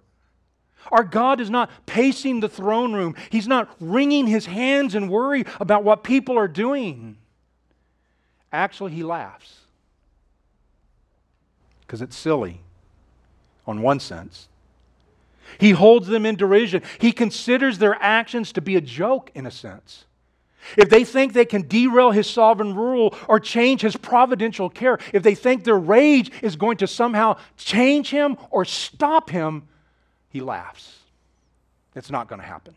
Our 0.90 1.04
God 1.04 1.40
is 1.40 1.50
not 1.50 1.70
pacing 1.86 2.40
the 2.40 2.48
throne 2.48 2.92
room, 2.94 3.14
He's 3.30 3.46
not 3.46 3.72
wringing 3.78 4.26
His 4.26 4.46
hands 4.46 4.96
in 4.96 5.06
worry 5.06 5.44
about 5.60 5.84
what 5.84 6.02
people 6.02 6.36
are 6.36 6.48
doing. 6.48 7.16
Actually, 8.52 8.90
He 8.90 9.04
laughs 9.04 9.60
because 11.82 12.02
it's 12.02 12.16
silly, 12.16 12.58
on 13.68 13.82
one 13.82 14.00
sense. 14.00 14.48
He 15.58 15.70
holds 15.70 16.08
them 16.08 16.26
in 16.26 16.36
derision. 16.36 16.82
He 16.98 17.12
considers 17.12 17.78
their 17.78 17.96
actions 18.00 18.52
to 18.52 18.60
be 18.60 18.76
a 18.76 18.80
joke, 18.80 19.30
in 19.34 19.46
a 19.46 19.50
sense. 19.50 20.04
If 20.76 20.88
they 20.88 21.04
think 21.04 21.32
they 21.32 21.44
can 21.44 21.66
derail 21.66 22.12
his 22.12 22.28
sovereign 22.28 22.74
rule 22.74 23.14
or 23.28 23.40
change 23.40 23.80
his 23.80 23.96
providential 23.96 24.70
care, 24.70 24.98
if 25.12 25.22
they 25.22 25.34
think 25.34 25.64
their 25.64 25.78
rage 25.78 26.30
is 26.40 26.56
going 26.56 26.76
to 26.78 26.86
somehow 26.86 27.36
change 27.56 28.10
him 28.10 28.36
or 28.50 28.64
stop 28.64 29.28
him, 29.28 29.68
he 30.28 30.40
laughs. 30.40 30.98
It's 31.94 32.10
not 32.10 32.28
going 32.28 32.40
to 32.40 32.46
happen. 32.46 32.74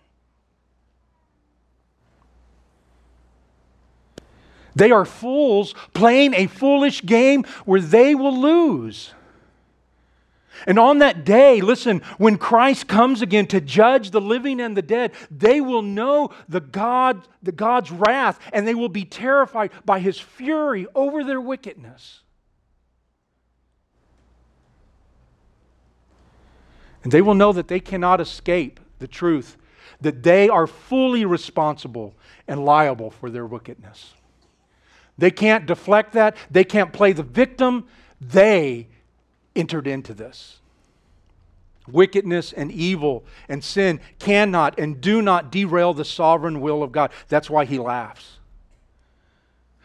They 4.75 4.91
are 4.91 5.05
fools 5.05 5.73
playing 5.93 6.33
a 6.33 6.47
foolish 6.47 7.01
game 7.03 7.45
where 7.63 7.79
they 7.79 8.13
will 8.13 8.37
lose. 8.37 9.13
And 10.67 10.79
on 10.79 10.99
that 10.99 11.25
day, 11.25 11.61
listen, 11.61 12.01
when 12.17 12.37
Christ 12.37 12.87
comes 12.87 13.21
again 13.21 13.47
to 13.47 13.61
judge 13.61 14.11
the 14.11 14.21
living 14.21 14.59
and 14.59 14.75
the 14.75 14.81
dead, 14.81 15.11
they 15.29 15.61
will 15.61 15.81
know 15.81 16.31
the 16.47 16.61
God, 16.61 17.27
the 17.43 17.51
God's 17.51 17.91
wrath, 17.91 18.39
and 18.53 18.67
they 18.67 18.75
will 18.75 18.89
be 18.89 19.05
terrified 19.05 19.71
by 19.85 19.99
his 19.99 20.19
fury 20.19 20.87
over 20.95 21.23
their 21.23 21.41
wickedness. 21.41 22.21
And 27.03 27.11
they 27.11 27.21
will 27.21 27.35
know 27.35 27.53
that 27.53 27.67
they 27.67 27.79
cannot 27.79 28.19
escape 28.19 28.79
the 28.99 29.07
truth, 29.07 29.57
that 30.01 30.23
they 30.23 30.49
are 30.49 30.65
fully 30.65 31.25
responsible 31.25 32.15
and 32.47 32.65
liable 32.65 33.11
for 33.11 33.29
their 33.29 33.45
wickedness. 33.45 34.13
They 35.17 35.31
can't 35.31 35.65
deflect 35.65 36.13
that, 36.13 36.35
they 36.49 36.63
can't 36.63 36.91
play 36.91 37.13
the 37.13 37.23
victim. 37.23 37.87
They 38.19 38.87
entered 39.55 39.87
into 39.87 40.13
this. 40.13 40.59
Wickedness 41.87 42.51
and 42.51 42.71
evil 42.71 43.23
and 43.47 43.63
sin 43.63 43.99
cannot 44.17 44.79
and 44.79 44.99
do 44.99 45.21
not 45.21 45.51
derail 45.51 45.93
the 45.93 46.05
sovereign 46.05 46.59
will 46.61 46.81
of 46.81 46.91
God. 46.91 47.11
That's 47.27 47.49
why 47.49 47.65
he 47.65 47.77
laughs. 47.77 48.39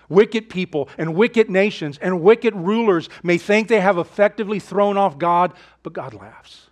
Wicked 0.09 0.49
people 0.49 0.89
and 0.99 1.15
wicked 1.15 1.49
nations 1.49 1.99
and 1.99 2.21
wicked 2.21 2.55
rulers 2.57 3.09
may 3.23 3.39
think 3.39 3.69
they 3.69 3.81
have 3.81 3.99
effectively 3.99 4.59
thrown 4.59 4.97
off 4.97 5.19
God, 5.19 5.53
but 5.83 5.93
God 5.93 6.15
laughs. 6.15 6.71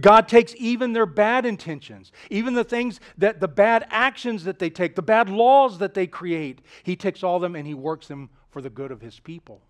God 0.00 0.28
takes 0.28 0.54
even 0.58 0.92
their 0.92 1.06
bad 1.06 1.46
intentions, 1.46 2.10
even 2.30 2.54
the 2.54 2.64
things 2.64 3.00
that 3.16 3.40
the 3.40 3.48
bad 3.48 3.86
actions 3.90 4.44
that 4.44 4.58
they 4.58 4.70
take, 4.70 4.96
the 4.96 5.02
bad 5.02 5.30
laws 5.30 5.78
that 5.78 5.94
they 5.94 6.06
create, 6.06 6.60
He 6.82 6.96
takes 6.96 7.22
all 7.22 7.38
them 7.38 7.54
and 7.54 7.66
He 7.66 7.74
works 7.74 8.08
them 8.08 8.28
for 8.50 8.60
the 8.60 8.70
good 8.70 8.90
of 8.90 9.00
His 9.00 9.20
people. 9.20 9.62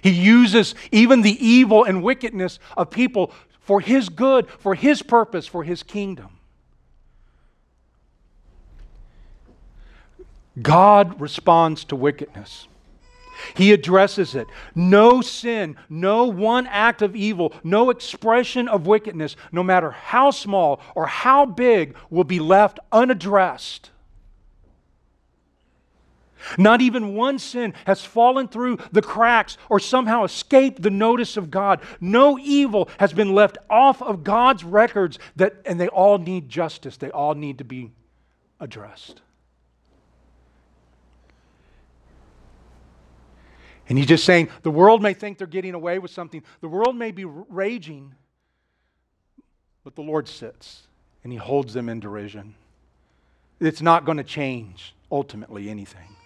He 0.00 0.10
uses 0.10 0.74
even 0.90 1.22
the 1.22 1.44
evil 1.44 1.84
and 1.84 2.02
wickedness 2.02 2.58
of 2.76 2.90
people 2.90 3.32
for 3.60 3.80
His 3.80 4.08
good, 4.08 4.48
for 4.48 4.74
His 4.74 5.02
purpose, 5.02 5.46
for 5.46 5.64
His 5.64 5.82
kingdom. 5.82 6.38
God 10.60 11.20
responds 11.20 11.84
to 11.84 11.96
wickedness. 11.96 12.68
He 13.54 13.72
addresses 13.72 14.34
it. 14.34 14.46
No 14.74 15.20
sin, 15.20 15.76
no 15.88 16.24
one 16.24 16.66
act 16.66 17.02
of 17.02 17.16
evil, 17.16 17.54
no 17.64 17.90
expression 17.90 18.68
of 18.68 18.86
wickedness, 18.86 19.36
no 19.50 19.62
matter 19.62 19.90
how 19.90 20.30
small 20.30 20.80
or 20.94 21.06
how 21.06 21.46
big, 21.46 21.96
will 22.10 22.24
be 22.24 22.40
left 22.40 22.78
unaddressed. 22.92 23.90
Not 26.58 26.80
even 26.80 27.14
one 27.14 27.38
sin 27.38 27.74
has 27.86 28.04
fallen 28.04 28.48
through 28.48 28.78
the 28.90 29.02
cracks 29.02 29.56
or 29.68 29.80
somehow 29.80 30.24
escaped 30.24 30.82
the 30.82 30.90
notice 30.90 31.36
of 31.36 31.50
God. 31.50 31.80
No 32.00 32.38
evil 32.38 32.88
has 32.98 33.12
been 33.12 33.34
left 33.34 33.58
off 33.70 34.02
of 34.02 34.24
God's 34.24 34.64
records 34.64 35.18
that 35.36 35.56
and 35.64 35.80
they 35.80 35.88
all 35.88 36.18
need 36.18 36.48
justice. 36.48 36.96
They 36.96 37.10
all 37.10 37.34
need 37.34 37.58
to 37.58 37.64
be 37.64 37.92
addressed. 38.60 39.22
And 43.88 43.98
he's 43.98 44.06
just 44.06 44.24
saying 44.24 44.48
the 44.62 44.70
world 44.70 45.02
may 45.02 45.12
think 45.12 45.38
they're 45.38 45.46
getting 45.46 45.74
away 45.74 45.98
with 45.98 46.10
something, 46.10 46.42
the 46.60 46.68
world 46.68 46.96
may 46.96 47.10
be 47.10 47.24
raging, 47.24 48.14
but 49.84 49.96
the 49.96 50.02
Lord 50.02 50.28
sits 50.28 50.86
and 51.24 51.32
he 51.32 51.38
holds 51.38 51.74
them 51.74 51.88
in 51.88 52.00
derision. 52.00 52.54
It's 53.60 53.82
not 53.82 54.04
going 54.04 54.18
to 54.18 54.24
change 54.24 54.94
ultimately 55.10 55.68
anything. 55.68 56.16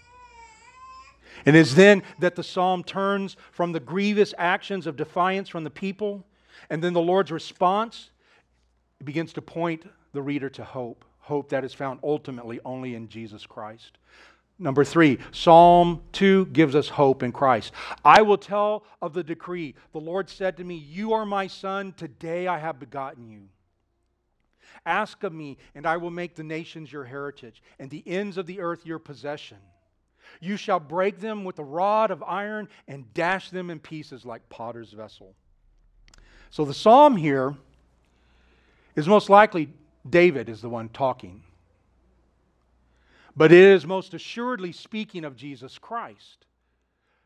And 1.45 1.57
it's 1.57 1.75
then 1.75 2.03
that 2.19 2.35
the 2.35 2.43
psalm 2.43 2.83
turns 2.83 3.37
from 3.53 3.73
the 3.73 3.81
grievous 3.81 4.33
actions 4.39 4.87
of 4.87 4.97
defiance 4.97 5.49
from 5.49 5.65
the 5.65 5.71
people, 5.71 6.25
and 6.71 6.83
then 6.83 6.93
the 6.93 7.01
Lord's 7.01 7.31
response 7.31 8.11
begins 9.05 9.33
to 9.35 9.43
point 9.43 9.85
the 10.13 10.23
reader 10.23 10.49
to 10.51 10.65
hope, 10.65 11.05
hope 11.19 11.51
that 11.51 11.65
is 11.65 11.75
found 11.75 12.01
ultimately 12.03 12.61
only 12.65 12.95
in 12.95 13.09
Jesus 13.09 13.45
Christ. 13.45 13.99
Number 14.59 14.85
three, 14.85 15.19
Psalm 15.33 16.01
2 16.13 16.47
gives 16.47 16.75
us 16.75 16.89
hope 16.89 17.23
in 17.23 17.31
Christ. 17.31 17.73
I 18.05 18.23
will 18.23 18.39
tell 18.39 18.85
of 19.03 19.13
the 19.13 19.23
decree. 19.23 19.75
The 19.93 20.01
Lord 20.01 20.31
said 20.31 20.57
to 20.57 20.65
me, 20.65 20.77
You 20.77 21.13
are 21.13 21.27
my 21.27 21.47
son, 21.47 21.93
today 21.93 22.47
I 22.47 22.59
have 22.59 22.81
begotten 22.81 23.29
you. 23.29 23.49
Ask 24.87 25.25
of 25.25 25.35
me, 25.35 25.59
and 25.75 25.85
I 25.85 25.99
will 25.99 26.11
make 26.11 26.37
the 26.37 26.43
nations 26.43 26.91
your 26.91 27.05
heritage, 27.05 27.63
and 27.79 27.91
the 27.91 28.03
ends 28.07 28.39
of 28.39 28.47
the 28.47 28.61
earth 28.61 28.87
your 28.87 28.99
possession. 28.99 29.59
You 30.41 30.57
shall 30.57 30.81
break 30.81 31.21
them 31.21 31.45
with 31.45 31.59
a 31.59 31.65
rod 31.65 32.11
of 32.11 32.23
iron 32.23 32.69
and 32.89 33.13
dash 33.15 33.51
them 33.51 33.71
in 33.71 33.79
pieces 33.79 34.25
like 34.25 34.49
potter's 34.49 34.93
vessel. 34.93 35.35
So 36.51 36.65
the 36.65 36.75
psalm 36.75 37.17
here 37.17 37.55
is 38.95 39.07
most 39.07 39.29
likely 39.29 39.69
David 40.09 40.49
is 40.49 40.61
the 40.61 40.69
one 40.69 40.89
talking. 40.89 41.43
But 43.37 43.53
it 43.53 43.59
is 43.59 43.87
most 43.87 44.15
assuredly 44.15 44.73
speaking 44.73 45.25
of 45.25 45.37
Jesus 45.37 45.79
Christ. 45.79 46.47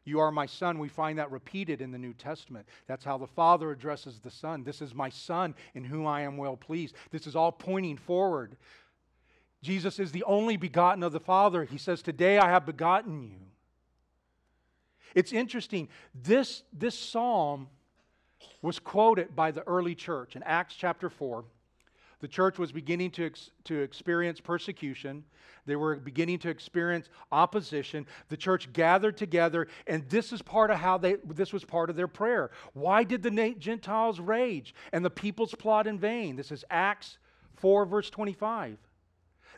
You 0.05 0.19
are 0.19 0.33
my 0.33 0.47
son. 0.47 0.79
We 0.79 0.89
find 0.89 1.19
that 1.19 1.31
repeated 1.31 1.81
in 1.81 1.93
the 1.93 1.99
New 1.99 2.15
Testament. 2.15 2.67
That's 2.89 3.05
how 3.05 3.19
the 3.19 3.27
Father 3.27 3.71
addresses 3.71 4.19
the 4.19 4.31
Son. 4.31 4.65
This 4.65 4.83
is 4.83 4.95
my 4.95 5.11
Son 5.11 5.55
in 5.75 5.85
whom 5.85 6.07
I 6.07 6.23
am 6.23 6.37
well 6.37 6.57
pleased. 6.57 6.97
This 7.11 7.27
is 7.27 7.37
all 7.37 7.53
pointing 7.53 7.97
forward. 7.97 8.57
Jesus 9.63 9.99
is 9.99 10.13
the 10.13 10.25
only 10.25 10.57
begotten 10.57 11.03
of 11.03 11.13
the 11.13 11.21
Father. 11.21 11.65
He 11.65 11.79
says, 11.79 12.03
Today 12.03 12.39
I 12.39 12.49
have 12.49 12.65
begotten 12.65 13.23
you. 13.23 13.37
It's 15.15 15.33
interesting. 15.33 15.89
This, 16.15 16.63
this 16.73 16.99
psalm 16.99 17.69
was 18.63 18.79
quoted 18.79 19.35
by 19.37 19.51
the 19.51 19.63
early 19.63 19.95
church 19.95 20.37
in 20.37 20.43
Acts 20.45 20.75
chapter 20.75 21.11
4. 21.11 21.45
The 22.21 22.29
church 22.29 22.59
was 22.59 22.71
beginning 22.71 23.11
to, 23.13 23.27
ex- 23.27 23.51
to 23.65 23.81
experience 23.81 24.41
persecution. 24.41 25.25
They 25.67 25.77
were 25.77 25.97
beginning 25.97 26.39
to 26.41 26.51
experience 26.51 27.09
opposition. 27.33 28.07
The 28.29 28.37
church 28.37 28.73
gathered 28.73 29.17
together, 29.17 29.69
and 29.87 30.09
this 30.09 30.33
is 30.33 30.43
part 30.43 30.71
of 30.71 30.79
how 30.79 30.99
they, 30.99 31.17
this 31.25 31.53
was 31.53 31.65
part 31.65 31.91
of 31.91 31.97
their 31.97 32.09
prayer. 32.09 32.51
Why 32.75 33.05
did 33.05 33.23
the 33.23 33.55
Gentiles 33.59 34.21
rage 34.21 34.75
and 34.93 35.05
the 35.05 35.11
peoples 35.11 35.55
plot 35.55 35.87
in 35.87 35.99
vain? 35.99 36.37
This 36.37 36.53
is 36.53 36.65
Acts 36.71 37.19
4, 37.57 37.87
verse 37.87 38.11
25. 38.11 38.79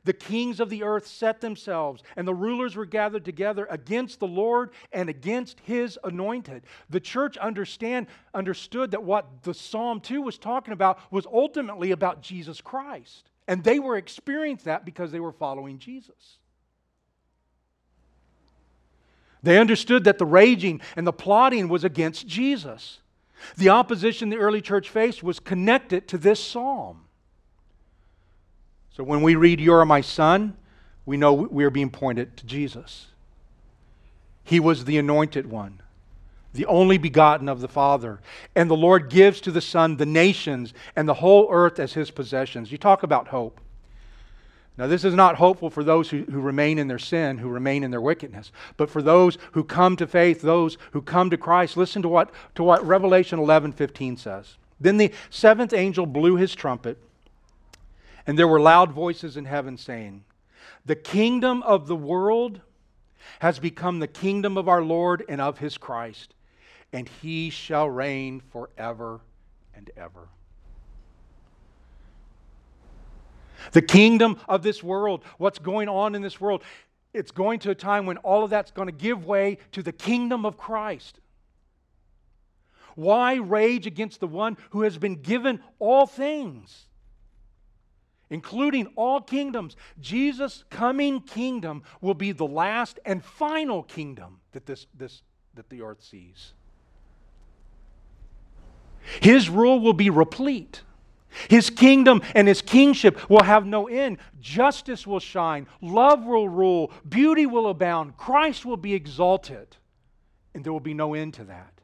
The 0.04 0.12
kings 0.12 0.58
of 0.58 0.68
the 0.68 0.82
earth 0.82 1.06
set 1.06 1.40
themselves, 1.40 2.02
and 2.16 2.26
the 2.26 2.34
rulers 2.34 2.74
were 2.74 2.86
gathered 2.86 3.24
together 3.24 3.66
against 3.70 4.18
the 4.18 4.26
Lord 4.26 4.70
and 4.92 5.08
against 5.08 5.60
his 5.60 5.98
anointed. 6.02 6.62
The 6.90 7.00
church 7.00 7.36
understand, 7.36 8.08
understood 8.34 8.90
that 8.90 9.04
what 9.04 9.42
the 9.42 9.54
Psalm 9.54 10.00
2 10.00 10.20
was 10.22 10.38
talking 10.38 10.72
about 10.72 10.98
was 11.12 11.26
ultimately 11.26 11.92
about 11.92 12.22
Jesus 12.22 12.60
Christ. 12.60 13.30
And 13.46 13.62
they 13.62 13.78
were 13.78 13.96
experiencing 13.96 14.64
that 14.64 14.84
because 14.84 15.12
they 15.12 15.20
were 15.20 15.32
following 15.32 15.78
Jesus. 15.78 16.38
They 19.42 19.58
understood 19.58 20.04
that 20.04 20.18
the 20.18 20.26
raging 20.26 20.80
and 20.96 21.06
the 21.06 21.12
plotting 21.12 21.68
was 21.68 21.84
against 21.84 22.26
Jesus. 22.26 23.00
The 23.56 23.70
opposition 23.70 24.28
the 24.28 24.36
early 24.36 24.60
church 24.60 24.88
faced 24.88 25.22
was 25.22 25.40
connected 25.40 26.06
to 26.08 26.18
this 26.18 26.38
psalm. 26.38 27.06
So 28.96 29.04
when 29.04 29.22
we 29.22 29.34
read, 29.34 29.60
You 29.60 29.74
are 29.74 29.84
my 29.84 30.00
son, 30.00 30.56
we 31.06 31.16
know 31.16 31.32
we 31.32 31.64
are 31.64 31.70
being 31.70 31.90
pointed 31.90 32.36
to 32.38 32.46
Jesus. 32.46 33.06
He 34.44 34.60
was 34.60 34.84
the 34.84 34.98
anointed 34.98 35.50
one, 35.50 35.80
the 36.52 36.66
only 36.66 36.98
begotten 36.98 37.48
of 37.48 37.60
the 37.60 37.68
Father. 37.68 38.20
And 38.54 38.68
the 38.68 38.76
Lord 38.76 39.08
gives 39.08 39.40
to 39.42 39.50
the 39.50 39.60
Son 39.60 39.96
the 39.96 40.06
nations 40.06 40.74
and 40.96 41.08
the 41.08 41.14
whole 41.14 41.48
earth 41.50 41.78
as 41.78 41.94
his 41.94 42.10
possessions. 42.10 42.70
You 42.70 42.78
talk 42.78 43.02
about 43.02 43.28
hope. 43.28 43.60
Now, 44.78 44.86
this 44.86 45.04
is 45.04 45.14
not 45.14 45.36
hopeful 45.36 45.68
for 45.68 45.84
those 45.84 46.08
who, 46.08 46.22
who 46.24 46.40
remain 46.40 46.78
in 46.78 46.88
their 46.88 46.98
sin, 46.98 47.38
who 47.38 47.48
remain 47.48 47.84
in 47.84 47.90
their 47.90 48.00
wickedness, 48.00 48.52
but 48.78 48.88
for 48.88 49.02
those 49.02 49.36
who 49.52 49.64
come 49.64 49.96
to 49.96 50.06
faith, 50.06 50.40
those 50.40 50.78
who 50.92 51.02
come 51.02 51.28
to 51.28 51.36
Christ. 51.36 51.76
Listen 51.76 52.00
to 52.02 52.08
what, 52.08 52.30
to 52.54 52.62
what 52.62 52.84
Revelation 52.86 53.38
11 53.38 53.72
15 53.72 54.16
says. 54.16 54.56
Then 54.80 54.96
the 54.96 55.12
seventh 55.28 55.74
angel 55.74 56.06
blew 56.06 56.36
his 56.36 56.54
trumpet, 56.54 56.98
and 58.26 58.38
there 58.38 58.48
were 58.48 58.60
loud 58.60 58.92
voices 58.92 59.36
in 59.36 59.44
heaven 59.44 59.76
saying, 59.76 60.24
The 60.84 60.96
kingdom 60.96 61.62
of 61.62 61.86
the 61.86 61.96
world 61.96 62.60
has 63.40 63.58
become 63.58 63.98
the 63.98 64.06
kingdom 64.06 64.56
of 64.56 64.68
our 64.68 64.82
Lord 64.82 65.24
and 65.28 65.40
of 65.40 65.58
his 65.58 65.78
Christ, 65.78 66.34
and 66.92 67.08
he 67.08 67.50
shall 67.50 67.88
reign 67.88 68.40
forever 68.50 69.20
and 69.74 69.90
ever. 69.96 70.28
The 73.70 73.82
kingdom 73.82 74.38
of 74.48 74.62
this 74.62 74.82
world, 74.82 75.24
what's 75.38 75.58
going 75.58 75.88
on 75.88 76.14
in 76.14 76.22
this 76.22 76.40
world, 76.40 76.62
it's 77.14 77.30
going 77.30 77.60
to 77.60 77.70
a 77.70 77.74
time 77.74 78.06
when 78.06 78.16
all 78.18 78.42
of 78.42 78.50
that's 78.50 78.70
going 78.70 78.86
to 78.86 78.92
give 78.92 79.26
way 79.26 79.58
to 79.72 79.82
the 79.82 79.92
kingdom 79.92 80.44
of 80.44 80.56
Christ. 80.56 81.20
Why 82.94 83.34
rage 83.34 83.86
against 83.86 84.20
the 84.20 84.26
one 84.26 84.56
who 84.70 84.82
has 84.82 84.98
been 84.98 85.22
given 85.22 85.60
all 85.78 86.06
things, 86.06 86.86
including 88.32 88.86
all 88.96 89.20
kingdoms? 89.20 89.76
Jesus' 90.00 90.64
coming 90.70 91.20
kingdom 91.20 91.82
will 92.00 92.14
be 92.14 92.32
the 92.32 92.46
last 92.46 92.98
and 93.04 93.24
final 93.24 93.82
kingdom 93.82 94.40
that, 94.52 94.66
this, 94.66 94.86
this, 94.96 95.22
that 95.54 95.68
the 95.70 95.82
earth 95.82 96.02
sees. 96.02 96.54
His 99.20 99.48
rule 99.48 99.80
will 99.80 99.92
be 99.92 100.10
replete. 100.10 100.82
His 101.48 101.70
kingdom 101.70 102.22
and 102.34 102.46
his 102.46 102.62
kingship 102.62 103.28
will 103.30 103.42
have 103.42 103.66
no 103.66 103.88
end. 103.88 104.18
Justice 104.40 105.06
will 105.06 105.20
shine, 105.20 105.66
love 105.80 106.24
will 106.24 106.48
rule, 106.48 106.92
beauty 107.08 107.46
will 107.46 107.68
abound, 107.68 108.16
Christ 108.16 108.64
will 108.64 108.76
be 108.76 108.94
exalted, 108.94 109.76
and 110.54 110.64
there 110.64 110.72
will 110.72 110.80
be 110.80 110.94
no 110.94 111.14
end 111.14 111.34
to 111.34 111.44
that. 111.44 111.81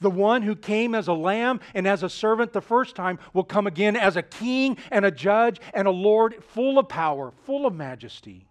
The 0.00 0.10
one 0.10 0.42
who 0.42 0.54
came 0.56 0.94
as 0.94 1.08
a 1.08 1.12
lamb 1.12 1.60
and 1.74 1.86
as 1.86 2.02
a 2.02 2.08
servant 2.08 2.52
the 2.52 2.60
first 2.60 2.96
time 2.96 3.18
will 3.32 3.44
come 3.44 3.66
again 3.66 3.96
as 3.96 4.16
a 4.16 4.22
king 4.22 4.76
and 4.90 5.04
a 5.04 5.10
judge 5.10 5.60
and 5.74 5.86
a 5.86 5.92
Lord 5.92 6.42
full 6.44 6.78
of 6.78 6.88
power, 6.88 7.32
full 7.44 7.66
of 7.66 7.74
majesty. 7.74 8.46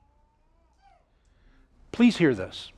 Please 1.91 2.17
hear 2.17 2.33
this. 2.33 2.71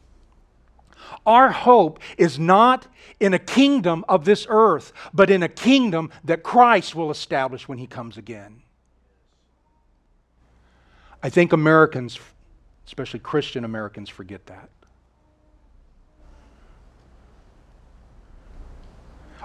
Our 1.26 1.52
hope 1.52 2.00
is 2.18 2.40
not 2.40 2.88
in 3.20 3.34
a 3.34 3.40
kingdom 3.40 4.06
of 4.08 4.26
this 4.26 4.46
earth, 4.50 4.94
but 5.14 5.30
in 5.30 5.44
a 5.44 5.50
kingdom 5.50 6.12
that 6.24 6.44
Christ 6.44 6.96
will 6.96 7.12
establish 7.12 7.68
when 7.68 7.78
he 7.78 7.88
comes 7.88 8.18
again. 8.18 8.62
I 11.24 11.30
think 11.30 11.54
Americans, 11.54 12.20
especially 12.88 13.20
Christian 13.20 13.64
Americans, 13.64 14.10
forget 14.10 14.46
that. 14.48 14.70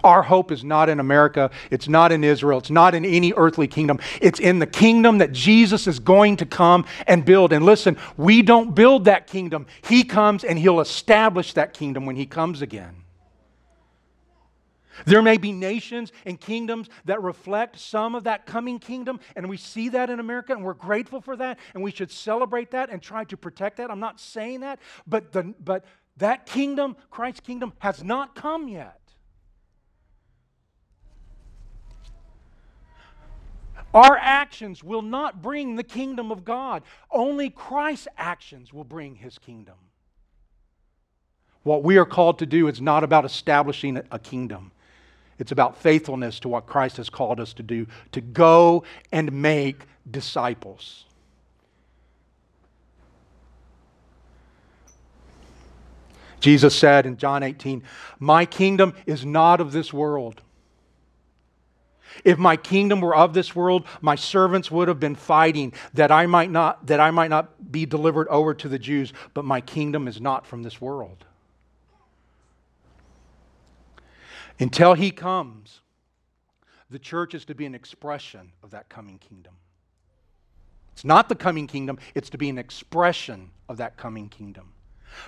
Our 0.06 0.22
hope 0.22 0.52
is 0.52 0.62
not 0.62 0.88
in 0.88 1.00
America. 1.00 1.50
It's 1.68 1.88
not 1.88 2.12
in 2.12 2.22
Israel. 2.22 2.58
It's 2.58 2.70
not 2.70 2.94
in 2.94 3.04
any 3.04 3.32
earthly 3.36 3.66
kingdom. 3.66 3.98
It's 4.22 4.38
in 4.38 4.60
the 4.60 4.66
kingdom 4.66 5.18
that 5.18 5.32
Jesus 5.32 5.88
is 5.88 5.98
going 5.98 6.36
to 6.36 6.46
come 6.46 6.86
and 7.08 7.24
build. 7.24 7.52
And 7.52 7.64
listen, 7.64 7.98
we 8.16 8.40
don't 8.40 8.72
build 8.72 9.06
that 9.06 9.26
kingdom. 9.26 9.66
He 9.82 10.04
comes 10.04 10.44
and 10.44 10.60
He'll 10.60 10.78
establish 10.78 11.54
that 11.54 11.74
kingdom 11.74 12.06
when 12.06 12.14
He 12.14 12.24
comes 12.24 12.62
again. 12.62 13.02
There 15.06 15.22
may 15.22 15.38
be 15.38 15.50
nations 15.50 16.12
and 16.24 16.40
kingdoms 16.40 16.88
that 17.06 17.20
reflect 17.20 17.76
some 17.76 18.14
of 18.14 18.24
that 18.24 18.46
coming 18.46 18.78
kingdom, 18.78 19.18
and 19.34 19.48
we 19.48 19.56
see 19.56 19.88
that 19.88 20.08
in 20.08 20.20
America, 20.20 20.52
and 20.52 20.64
we're 20.64 20.72
grateful 20.74 21.20
for 21.20 21.34
that, 21.36 21.58
and 21.74 21.82
we 21.82 21.90
should 21.90 22.12
celebrate 22.12 22.70
that 22.70 22.90
and 22.90 23.02
try 23.02 23.24
to 23.24 23.36
protect 23.36 23.78
that. 23.78 23.90
I'm 23.90 24.00
not 24.00 24.20
saying 24.20 24.60
that, 24.60 24.78
but, 25.04 25.32
the, 25.32 25.52
but 25.62 25.84
that 26.18 26.46
kingdom, 26.46 26.96
Christ's 27.10 27.40
kingdom, 27.40 27.72
has 27.80 28.04
not 28.04 28.36
come 28.36 28.68
yet. 28.68 29.00
Our 33.94 34.16
actions 34.18 34.84
will 34.84 35.02
not 35.02 35.40
bring 35.40 35.76
the 35.76 35.84
kingdom 35.84 36.30
of 36.30 36.44
God. 36.44 36.82
Only 37.10 37.50
Christ's 37.50 38.08
actions 38.18 38.72
will 38.72 38.84
bring 38.84 39.14
his 39.16 39.38
kingdom. 39.38 39.76
What 41.62 41.82
we 41.82 41.96
are 41.96 42.04
called 42.04 42.38
to 42.40 42.46
do 42.46 42.68
is 42.68 42.80
not 42.80 43.02
about 43.02 43.24
establishing 43.24 44.00
a 44.10 44.18
kingdom. 44.18 44.70
It's 45.38 45.52
about 45.52 45.76
faithfulness 45.76 46.40
to 46.40 46.48
what 46.48 46.66
Christ 46.66 46.96
has 46.98 47.10
called 47.10 47.40
us 47.40 47.52
to 47.54 47.62
do 47.62 47.86
to 48.12 48.20
go 48.20 48.84
and 49.12 49.32
make 49.32 49.84
disciples. 50.10 51.06
Jesus 56.40 56.76
said 56.76 57.06
in 57.06 57.16
John 57.16 57.42
18, 57.42 57.82
My 58.20 58.46
kingdom 58.46 58.94
is 59.04 59.24
not 59.24 59.60
of 59.60 59.72
this 59.72 59.92
world. 59.92 60.42
If 62.24 62.38
my 62.38 62.56
kingdom 62.56 63.00
were 63.00 63.14
of 63.14 63.34
this 63.34 63.54
world, 63.54 63.86
my 64.00 64.14
servants 64.14 64.70
would 64.70 64.88
have 64.88 65.00
been 65.00 65.14
fighting 65.14 65.72
that 65.94 66.10
I 66.10 66.26
might 66.26 66.50
not 66.50 66.86
that 66.86 67.00
I 67.00 67.10
might 67.10 67.30
not 67.30 67.70
be 67.70 67.86
delivered 67.86 68.28
over 68.28 68.54
to 68.54 68.68
the 68.68 68.78
Jews, 68.78 69.12
but 69.34 69.44
my 69.44 69.60
kingdom 69.60 70.08
is 70.08 70.20
not 70.20 70.46
from 70.46 70.62
this 70.62 70.80
world. 70.80 71.24
Until 74.58 74.94
he 74.94 75.10
comes, 75.10 75.80
the 76.90 76.98
church 76.98 77.34
is 77.34 77.44
to 77.46 77.54
be 77.54 77.66
an 77.66 77.74
expression 77.74 78.52
of 78.62 78.70
that 78.70 78.88
coming 78.88 79.18
kingdom. 79.18 79.54
It's 80.92 81.04
not 81.04 81.28
the 81.28 81.34
coming 81.34 81.66
kingdom, 81.66 81.98
it's 82.14 82.30
to 82.30 82.38
be 82.38 82.48
an 82.48 82.56
expression 82.56 83.50
of 83.68 83.76
that 83.76 83.98
coming 83.98 84.28
kingdom. 84.30 84.72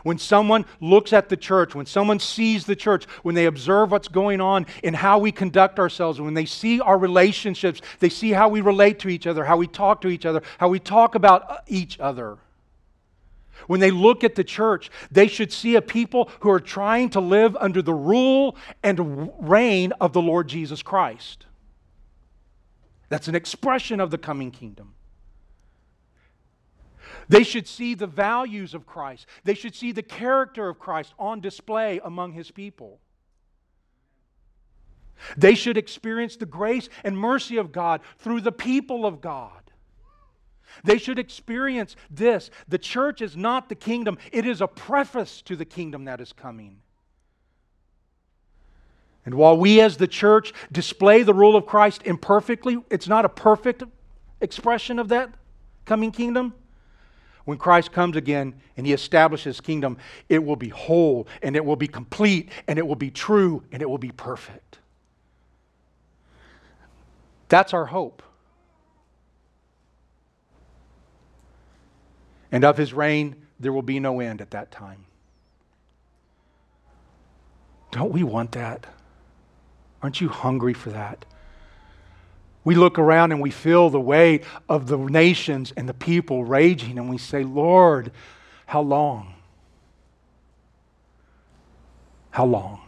When 0.02 0.18
someone 0.18 0.64
looks 0.80 1.12
at 1.12 1.28
the 1.28 1.36
church, 1.36 1.74
when 1.74 1.86
someone 1.86 2.20
sees 2.20 2.66
the 2.66 2.76
church, 2.76 3.04
when 3.22 3.34
they 3.34 3.46
observe 3.46 3.90
what's 3.90 4.08
going 4.08 4.40
on 4.40 4.66
in 4.82 4.94
how 4.94 5.18
we 5.18 5.32
conduct 5.32 5.78
ourselves, 5.78 6.20
when 6.20 6.34
they 6.34 6.44
see 6.44 6.80
our 6.80 6.98
relationships, 6.98 7.80
they 8.00 8.08
see 8.08 8.30
how 8.30 8.48
we 8.48 8.60
relate 8.60 8.98
to 9.00 9.08
each 9.08 9.26
other, 9.26 9.44
how 9.44 9.56
we 9.56 9.66
talk 9.66 10.00
to 10.02 10.08
each 10.08 10.26
other, 10.26 10.42
how 10.58 10.68
we 10.68 10.78
talk 10.78 11.14
about 11.14 11.50
uh, 11.50 11.58
each 11.66 11.98
other. 12.00 12.38
When 13.66 13.80
they 13.80 13.90
look 13.90 14.24
at 14.24 14.34
the 14.34 14.44
church, 14.44 14.90
they 15.10 15.26
should 15.26 15.52
see 15.52 15.74
a 15.74 15.82
people 15.82 16.30
who 16.40 16.50
are 16.50 16.60
trying 16.60 17.10
to 17.10 17.20
live 17.20 17.56
under 17.56 17.82
the 17.82 17.94
rule 17.94 18.56
and 18.82 19.30
reign 19.40 19.92
of 20.00 20.12
the 20.12 20.22
Lord 20.22 20.48
Jesus 20.48 20.82
Christ. 20.82 21.46
That's 23.08 23.28
an 23.28 23.34
expression 23.34 24.00
of 24.00 24.10
the 24.10 24.18
coming 24.18 24.50
kingdom. 24.50 24.94
They 27.28 27.42
should 27.42 27.66
see 27.66 27.94
the 27.94 28.06
values 28.06 28.74
of 28.74 28.86
Christ. 28.86 29.26
They 29.44 29.54
should 29.54 29.74
see 29.74 29.92
the 29.92 30.02
character 30.02 30.68
of 30.68 30.78
Christ 30.78 31.14
on 31.18 31.40
display 31.40 32.00
among 32.02 32.32
his 32.32 32.50
people. 32.50 33.00
They 35.36 35.54
should 35.54 35.76
experience 35.76 36.36
the 36.36 36.46
grace 36.46 36.88
and 37.04 37.18
mercy 37.18 37.56
of 37.56 37.72
God 37.72 38.00
through 38.18 38.40
the 38.42 38.52
people 38.52 39.04
of 39.04 39.20
God. 39.20 39.52
They 40.84 40.98
should 40.98 41.18
experience 41.18 41.96
this. 42.10 42.50
The 42.68 42.78
church 42.78 43.20
is 43.20 43.36
not 43.36 43.68
the 43.68 43.74
kingdom, 43.74 44.18
it 44.32 44.46
is 44.46 44.60
a 44.60 44.68
preface 44.68 45.42
to 45.42 45.56
the 45.56 45.64
kingdom 45.64 46.04
that 46.04 46.20
is 46.20 46.32
coming. 46.32 46.80
And 49.24 49.34
while 49.34 49.58
we 49.58 49.80
as 49.80 49.96
the 49.96 50.06
church 50.06 50.54
display 50.72 51.22
the 51.22 51.34
rule 51.34 51.56
of 51.56 51.66
Christ 51.66 52.02
imperfectly, 52.04 52.78
it's 52.90 53.08
not 53.08 53.24
a 53.24 53.28
perfect 53.28 53.82
expression 54.40 54.98
of 54.98 55.08
that 55.08 55.34
coming 55.84 56.12
kingdom 56.12 56.54
when 57.48 57.56
Christ 57.56 57.92
comes 57.92 58.14
again 58.14 58.60
and 58.76 58.86
he 58.86 58.92
establishes 58.92 59.56
his 59.56 59.60
kingdom, 59.62 59.96
it 60.28 60.44
will 60.44 60.54
be 60.54 60.68
whole 60.68 61.26
and 61.40 61.56
it 61.56 61.64
will 61.64 61.76
be 61.76 61.88
complete 61.88 62.50
and 62.66 62.78
it 62.78 62.86
will 62.86 62.94
be 62.94 63.10
true 63.10 63.62
and 63.72 63.80
it 63.80 63.88
will 63.88 63.96
be 63.96 64.10
perfect. 64.10 64.80
That's 67.48 67.72
our 67.72 67.86
hope. 67.86 68.22
And 72.52 72.64
of 72.64 72.76
his 72.76 72.92
reign, 72.92 73.36
there 73.58 73.72
will 73.72 73.80
be 73.80 73.98
no 73.98 74.20
end 74.20 74.42
at 74.42 74.50
that 74.50 74.70
time. 74.70 75.06
Don't 77.92 78.12
we 78.12 78.24
want 78.24 78.52
that? 78.52 78.86
Aren't 80.02 80.20
you 80.20 80.28
hungry 80.28 80.74
for 80.74 80.90
that? 80.90 81.24
We 82.68 82.74
look 82.74 82.98
around 82.98 83.32
and 83.32 83.40
we 83.40 83.50
feel 83.50 83.88
the 83.88 83.98
weight 83.98 84.44
of 84.68 84.88
the 84.88 84.98
nations 84.98 85.72
and 85.74 85.88
the 85.88 85.94
people 85.94 86.44
raging, 86.44 86.98
and 86.98 87.08
we 87.08 87.16
say, 87.16 87.42
Lord, 87.42 88.12
how 88.66 88.82
long? 88.82 89.36
How 92.28 92.44
long? 92.44 92.82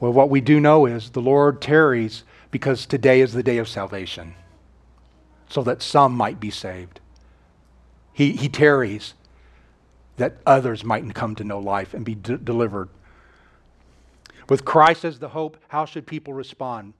Well, 0.00 0.12
what 0.12 0.30
we 0.30 0.40
do 0.40 0.58
know 0.58 0.84
is 0.84 1.10
the 1.10 1.20
Lord 1.20 1.62
tarries 1.62 2.24
because 2.50 2.86
today 2.86 3.20
is 3.20 3.34
the 3.34 3.42
day 3.44 3.58
of 3.58 3.68
salvation, 3.68 4.34
so 5.48 5.62
that 5.62 5.80
some 5.80 6.12
might 6.12 6.40
be 6.40 6.50
saved. 6.50 6.98
He, 8.12 8.32
he 8.32 8.48
tarries 8.48 9.14
that 10.16 10.38
others 10.44 10.82
mightn't 10.82 11.14
come 11.14 11.36
to 11.36 11.44
know 11.44 11.60
life 11.60 11.94
and 11.94 12.04
be 12.04 12.16
d- 12.16 12.36
delivered. 12.42 12.88
With 14.48 14.64
Christ 14.64 15.04
as 15.04 15.20
the 15.20 15.28
hope, 15.28 15.56
how 15.68 15.84
should 15.84 16.04
people 16.04 16.34
respond? 16.34 16.94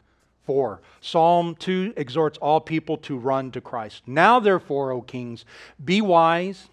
4. 0.46 0.80
Psalm 1.00 1.54
2 1.54 1.94
exhorts 1.96 2.38
all 2.38 2.60
people 2.60 2.96
to 2.98 3.16
run 3.16 3.50
to 3.52 3.60
Christ. 3.60 4.02
Now, 4.06 4.40
therefore, 4.40 4.90
O 4.90 5.00
kings, 5.00 5.44
be 5.82 6.00
wise, 6.00 6.68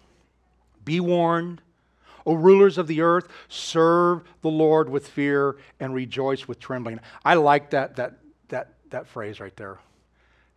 be 0.84 1.00
warned. 1.00 1.60
O 2.26 2.34
rulers 2.34 2.76
of 2.76 2.86
the 2.86 3.00
earth, 3.00 3.28
serve 3.48 4.22
the 4.42 4.50
Lord 4.50 4.88
with 4.88 5.08
fear 5.08 5.56
and 5.78 5.94
rejoice 5.94 6.46
with 6.46 6.58
trembling. 6.58 7.00
I 7.24 7.34
like 7.34 7.70
that, 7.70 7.96
that, 7.96 8.18
that, 8.48 8.74
that 8.90 9.06
phrase 9.06 9.40
right 9.40 9.56
there. 9.56 9.78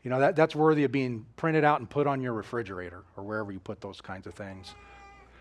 You 0.03 0.09
know, 0.09 0.19
that, 0.19 0.35
that's 0.35 0.55
worthy 0.55 0.83
of 0.83 0.91
being 0.91 1.25
printed 1.37 1.63
out 1.63 1.79
and 1.79 1.89
put 1.89 2.07
on 2.07 2.21
your 2.21 2.33
refrigerator 2.33 3.03
or 3.15 3.23
wherever 3.23 3.51
you 3.51 3.59
put 3.59 3.79
those 3.79 4.01
kinds 4.01 4.27
of 4.27 4.33
things. 4.33 4.75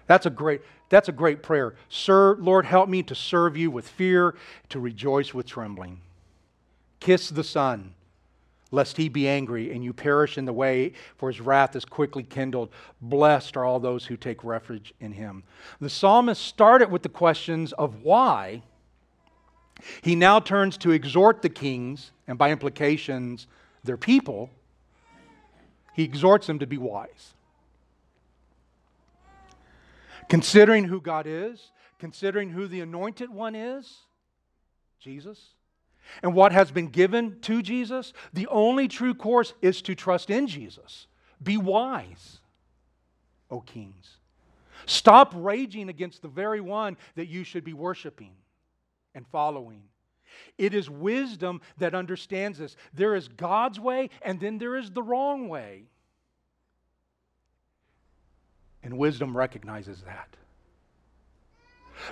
That's 0.07 0.27
a 0.27 0.31
great, 0.31 0.61
that's 0.89 1.09
a 1.09 1.13
great 1.13 1.43
prayer. 1.43 1.75
Sir, 1.89 2.37
Lord, 2.37 2.67
help 2.67 2.89
me 2.89 3.03
to 3.05 3.15
serve 3.15 3.57
you 3.57 3.71
with 3.71 3.89
fear, 3.89 4.35
to 4.69 4.79
rejoice 4.79 5.35
with 5.35 5.47
trembling. 5.47 6.01
Kiss 7.03 7.31
the 7.31 7.43
Son, 7.43 7.95
lest 8.71 8.97
he 8.97 9.09
be 9.09 9.27
angry 9.27 9.73
and 9.73 9.83
you 9.83 9.93
perish 9.93 10.39
in 10.39 10.45
the 10.45 10.53
way, 10.53 10.93
for 11.17 11.33
his 11.33 11.41
wrath 11.41 11.75
is 11.75 11.85
quickly 11.85 12.23
kindled. 12.23 12.69
Blessed 13.01 13.57
are 13.57 13.65
all 13.65 13.81
those 13.81 14.07
who 14.07 14.17
take 14.17 14.45
refuge 14.45 14.95
in 15.01 15.11
him. 15.11 15.43
The 15.81 15.91
psalmist 15.91 16.41
started 16.41 16.93
with 16.93 17.03
the 17.03 17.09
questions 17.09 17.73
of 17.73 18.05
why. 18.05 18.63
He 20.01 20.15
now 20.15 20.39
turns 20.39 20.77
to 20.79 20.93
exhort 20.93 21.43
the 21.43 21.49
kings, 21.49 22.13
and 22.29 22.39
by 22.39 22.53
implications, 22.53 23.49
their 23.83 23.97
people. 23.97 24.49
He 25.95 26.05
exhorts 26.05 26.47
them 26.47 26.61
to 26.61 26.69
be 26.69 26.79
wise. 26.79 27.35
Considering 30.29 30.85
who 30.85 31.01
God 31.01 31.27
is, 31.27 31.73
considering 31.99 32.51
who 32.51 32.69
the 32.69 32.81
anointed 32.81 33.29
one 33.29 33.57
is, 33.57 33.93
Jesus 35.01 35.49
and 36.23 36.35
what 36.35 36.53
has 36.53 36.71
been 36.71 36.89
given 36.89 37.39
to 37.43 37.63
Jesus, 37.63 38.13
the 38.33 38.47
only 38.49 38.89
true 38.89 39.15
course 39.15 39.55
is 39.63 39.83
to 39.83 39.95
trust 39.95 40.31
in 40.31 40.47
Jesus. 40.47 41.07
Be 41.43 41.57
wise, 41.57 42.41
O 43.51 43.61
kings. 43.61 44.19
Stop 44.87 45.33
raging 45.37 45.89
against 45.89 46.23
the 46.23 46.29
very 46.29 46.61
one 46.61 46.97
that 47.15 47.27
you 47.27 47.45
should 47.45 47.65
be 47.65 47.73
worshiping 47.73 48.33
and 49.15 49.27
following. 49.29 49.83
It 50.59 50.75
is 50.75 50.89
wisdom 50.89 51.61
that 51.79 51.95
understands 51.95 52.59
this. 52.59 52.77
There 52.95 53.15
is 53.15 53.29
God's 53.29 53.79
way, 53.79 54.11
and 54.23 54.41
then 54.41 54.59
there 54.59 54.77
is 54.77 54.91
the 54.91 55.03
wrong 55.03 55.49
way. 55.49 55.85
And 58.83 58.99
wisdom 58.99 59.37
recognizes 59.37 60.03
that. 60.03 60.37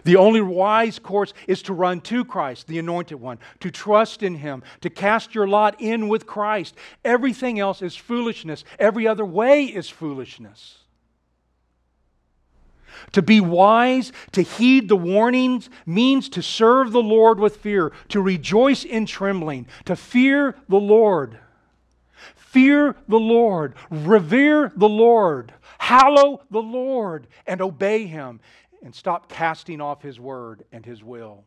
The 0.04 0.16
only 0.16 0.40
wise 0.40 0.98
course 0.98 1.32
is 1.46 1.62
to 1.62 1.72
run 1.72 2.00
to 2.02 2.24
Christ, 2.24 2.66
the 2.66 2.78
anointed 2.78 3.20
one, 3.20 3.38
to 3.60 3.70
trust 3.70 4.22
in 4.22 4.36
him, 4.36 4.62
to 4.80 4.90
cast 4.90 5.34
your 5.34 5.46
lot 5.46 5.80
in 5.80 6.08
with 6.08 6.26
Christ. 6.26 6.74
Everything 7.04 7.58
else 7.58 7.82
is 7.82 7.96
foolishness. 7.96 8.64
Every 8.78 9.06
other 9.06 9.24
way 9.24 9.64
is 9.64 9.88
foolishness. 9.88 10.78
To 13.12 13.22
be 13.22 13.40
wise, 13.40 14.12
to 14.32 14.42
heed 14.42 14.88
the 14.88 14.96
warnings, 14.96 15.70
means 15.86 16.28
to 16.30 16.42
serve 16.42 16.92
the 16.92 17.02
Lord 17.02 17.38
with 17.38 17.56
fear, 17.56 17.92
to 18.08 18.20
rejoice 18.20 18.84
in 18.84 19.06
trembling, 19.06 19.66
to 19.86 19.96
fear 19.96 20.56
the 20.68 20.80
Lord. 20.80 21.38
Fear 22.36 22.96
the 23.08 23.18
Lord, 23.18 23.74
revere 23.90 24.72
the 24.74 24.88
Lord, 24.88 25.54
hallow 25.78 26.42
the 26.50 26.62
Lord, 26.62 27.26
and 27.46 27.60
obey 27.60 28.06
him 28.06 28.40
and 28.82 28.94
stop 28.94 29.28
casting 29.28 29.80
off 29.80 30.02
His 30.02 30.18
word 30.18 30.64
and 30.72 30.84
His 30.84 31.02
will. 31.02 31.44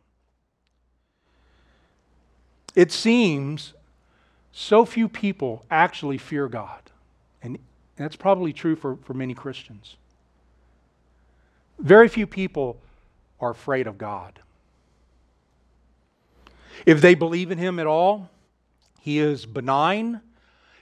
It 2.75 2.91
seems 2.91 3.73
so 4.51 4.85
few 4.85 5.07
people 5.09 5.65
actually 5.69 6.17
fear 6.17 6.47
God. 6.47 6.81
And 7.41 7.57
that's 7.95 8.15
probably 8.15 8.53
true 8.53 8.75
for, 8.75 8.97
for 8.97 9.13
many 9.13 9.33
Christians. 9.33 9.97
Very 11.79 12.07
few 12.07 12.27
people 12.27 12.77
are 13.39 13.51
afraid 13.51 13.87
of 13.87 13.97
God. 13.97 14.39
If 16.85 17.01
they 17.01 17.15
believe 17.15 17.51
in 17.51 17.57
Him 17.57 17.79
at 17.79 17.87
all, 17.87 18.29
He 19.01 19.19
is 19.19 19.45
benign. 19.45 20.21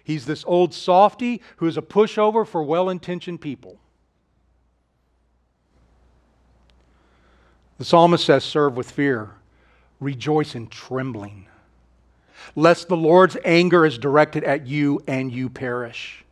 He's 0.04 0.26
this 0.26 0.44
old 0.46 0.74
softy 0.74 1.42
who 1.58 1.68
is 1.68 1.78
a 1.78 1.82
pushover 1.82 2.46
for 2.46 2.64
well 2.64 2.90
intentioned 2.90 3.42
people. 3.42 3.80
The 7.82 7.86
psalmist 7.86 8.26
says, 8.26 8.44
Serve 8.44 8.78
with 8.78 8.92
fear, 8.92 9.32
rejoice 10.00 10.54
in 10.54 10.68
trembling, 10.68 11.48
lest 12.56 12.88
the 12.90 12.96
Lord's 12.96 13.38
anger 13.44 13.88
is 13.88 13.98
directed 13.98 14.44
at 14.44 14.68
you 14.68 15.02
and 15.08 15.32
you 15.32 15.50
perish. 15.50 16.24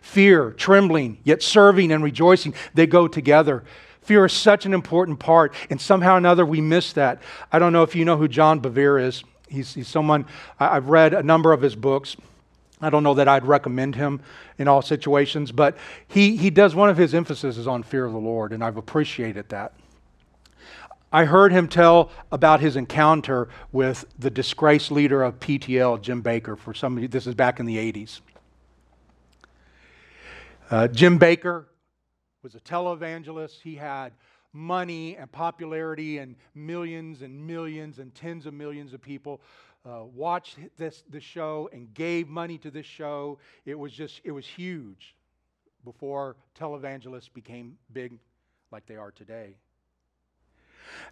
Fear, 0.00 0.52
trembling, 0.52 1.18
yet 1.24 1.42
serving 1.42 1.90
and 1.90 2.04
rejoicing, 2.04 2.54
they 2.72 2.86
go 2.86 3.08
together. 3.08 3.64
Fear 4.02 4.26
is 4.26 4.32
such 4.32 4.64
an 4.64 4.72
important 4.72 5.18
part, 5.18 5.52
and 5.70 5.80
somehow 5.80 6.14
or 6.14 6.18
another 6.18 6.46
we 6.46 6.60
miss 6.60 6.92
that. 6.92 7.20
I 7.50 7.58
don't 7.58 7.72
know 7.72 7.82
if 7.82 7.96
you 7.96 8.04
know 8.04 8.16
who 8.16 8.28
John 8.28 8.60
Bevere 8.60 9.02
is. 9.02 9.24
He's, 9.48 9.74
he's 9.74 9.88
someone, 9.88 10.24
I've 10.60 10.88
read 10.88 11.14
a 11.14 11.22
number 11.24 11.52
of 11.52 11.62
his 11.62 11.74
books. 11.74 12.16
I 12.80 12.90
don't 12.90 13.02
know 13.02 13.14
that 13.14 13.26
I'd 13.26 13.44
recommend 13.44 13.96
him 13.96 14.20
in 14.56 14.68
all 14.68 14.82
situations, 14.82 15.50
but 15.50 15.76
he, 16.06 16.36
he 16.36 16.50
does 16.50 16.76
one 16.76 16.90
of 16.90 16.96
his 16.96 17.12
emphases 17.12 17.58
is 17.58 17.66
on 17.66 17.82
fear 17.82 18.04
of 18.04 18.12
the 18.12 18.18
Lord, 18.18 18.52
and 18.52 18.62
I've 18.62 18.76
appreciated 18.76 19.48
that. 19.48 19.72
I 21.14 21.26
heard 21.26 21.52
him 21.52 21.68
tell 21.68 22.10
about 22.32 22.58
his 22.58 22.74
encounter 22.74 23.48
with 23.70 24.04
the 24.18 24.30
disgraced 24.30 24.90
leader 24.90 25.22
of 25.22 25.38
PTL, 25.38 26.02
Jim 26.02 26.24
Bakker. 26.24 26.58
for 26.58 26.74
somebody, 26.74 27.06
this 27.06 27.28
is 27.28 27.36
back 27.36 27.60
in 27.60 27.66
the 27.66 27.76
80s. 27.76 28.20
Uh, 30.68 30.88
Jim 30.88 31.16
Bakker 31.16 31.66
was 32.42 32.56
a 32.56 32.60
televangelist. 32.60 33.60
He 33.62 33.76
had 33.76 34.12
money 34.52 35.16
and 35.16 35.30
popularity, 35.30 36.18
and 36.18 36.34
millions 36.52 37.22
and 37.22 37.46
millions 37.46 38.00
and 38.00 38.12
tens 38.12 38.44
of 38.44 38.52
millions 38.52 38.92
of 38.92 39.00
people 39.00 39.40
uh, 39.88 40.02
watched 40.16 40.58
this, 40.76 41.04
this 41.08 41.22
show 41.22 41.70
and 41.72 41.94
gave 41.94 42.28
money 42.28 42.58
to 42.58 42.72
this 42.72 42.86
show. 42.86 43.38
It 43.66 43.78
was 43.78 43.92
just, 43.92 44.20
it 44.24 44.32
was 44.32 44.48
huge 44.48 45.14
before 45.84 46.34
televangelists 46.58 47.32
became 47.32 47.78
big 47.92 48.18
like 48.72 48.84
they 48.86 48.96
are 48.96 49.12
today. 49.12 49.54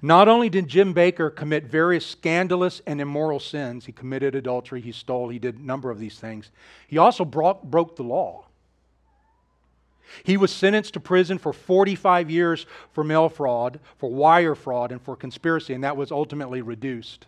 Not 0.01 0.29
only 0.29 0.49
did 0.49 0.69
Jim 0.69 0.93
Bakker 0.95 1.35
commit 1.35 1.65
various 1.65 2.05
scandalous 2.05 2.83
and 2.87 3.01
immoral 3.01 3.39
sins, 3.39 3.87
he 3.87 3.93
committed 3.93 4.35
adultery, 4.35 4.81
he 4.81 4.93
stole, 4.93 5.29
he 5.29 5.39
did 5.39 5.59
a 5.59 5.63
number 5.63 5.91
of 5.91 5.99
these 5.99 6.19
things, 6.19 6.51
he 6.87 6.99
also 6.99 7.25
brought, 7.25 7.71
broke 7.71 7.97
the 7.97 8.03
law. 8.03 8.47
He 10.25 10.37
was 10.37 10.53
sentenced 10.53 10.95
to 10.95 11.01
prison 11.01 11.39
for 11.39 11.53
45 11.53 12.31
years 12.31 12.67
for 12.93 13.03
mail 13.03 13.29
fraud, 13.29 13.81
for 13.97 14.11
wire 14.11 14.55
fraud, 14.55 14.93
and 14.93 15.01
for 15.01 15.17
conspiracy, 15.17 15.73
and 15.73 15.85
that 15.85 15.97
was 15.97 16.13
ultimately 16.13 16.61
reduced. 16.61 17.27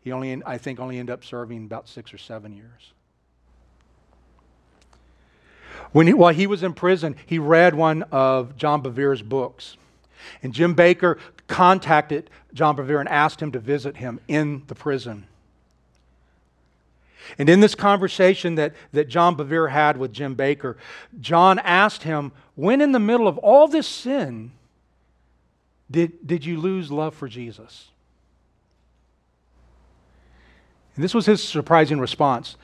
He 0.00 0.12
only, 0.12 0.42
I 0.44 0.58
think, 0.58 0.80
only 0.80 0.98
ended 0.98 1.12
up 1.12 1.24
serving 1.24 1.64
about 1.64 1.88
six 1.88 2.12
or 2.12 2.18
seven 2.18 2.52
years. 2.52 2.92
When 5.92 6.06
he, 6.06 6.14
while 6.14 6.34
he 6.34 6.46
was 6.46 6.62
in 6.62 6.74
prison, 6.74 7.16
he 7.26 7.38
read 7.38 7.74
one 7.74 8.02
of 8.04 8.56
John 8.56 8.82
Bevere's 8.82 9.22
books. 9.22 9.76
And 10.42 10.52
Jim 10.52 10.74
Bakker 10.74 11.18
contacted 11.48 12.30
John 12.52 12.76
Bevere 12.76 13.00
and 13.00 13.08
asked 13.08 13.40
him 13.40 13.52
to 13.52 13.58
visit 13.58 13.96
him 13.96 14.20
in 14.28 14.62
the 14.66 14.74
prison. 14.74 15.26
And 17.38 17.48
in 17.48 17.60
this 17.60 17.74
conversation 17.74 18.56
that, 18.56 18.74
that 18.92 19.08
John 19.08 19.36
Bevere 19.36 19.70
had 19.70 19.96
with 19.96 20.12
Jim 20.12 20.36
Bakker, 20.36 20.76
John 21.20 21.58
asked 21.60 22.02
him, 22.02 22.32
When 22.54 22.80
in 22.80 22.92
the 22.92 22.98
middle 22.98 23.26
of 23.26 23.38
all 23.38 23.66
this 23.66 23.88
sin 23.88 24.52
did, 25.90 26.26
did 26.26 26.44
you 26.44 26.60
lose 26.60 26.90
love 26.90 27.14
for 27.14 27.28
Jesus? 27.28 27.90
And 30.94 31.02
this 31.02 31.14
was 31.14 31.26
his 31.26 31.42
surprising 31.42 31.98
response. 31.98 32.56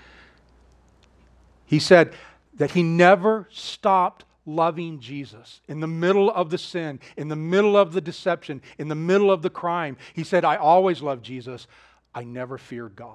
He 1.66 1.78
said 1.78 2.12
that 2.54 2.72
he 2.72 2.82
never 2.82 3.48
stopped 3.50 4.24
loving 4.46 5.00
Jesus 5.00 5.60
in 5.68 5.80
the 5.80 5.86
middle 5.86 6.30
of 6.30 6.50
the 6.50 6.58
sin, 6.58 7.00
in 7.16 7.28
the 7.28 7.36
middle 7.36 7.76
of 7.76 7.92
the 7.92 8.00
deception, 8.00 8.62
in 8.78 8.88
the 8.88 8.94
middle 8.94 9.30
of 9.30 9.42
the 9.42 9.50
crime. 9.50 9.96
He 10.14 10.24
said, 10.24 10.44
I 10.44 10.56
always 10.56 11.02
love 11.02 11.22
Jesus. 11.22 11.66
I 12.14 12.24
never 12.24 12.58
fear 12.58 12.88
God. 12.88 13.14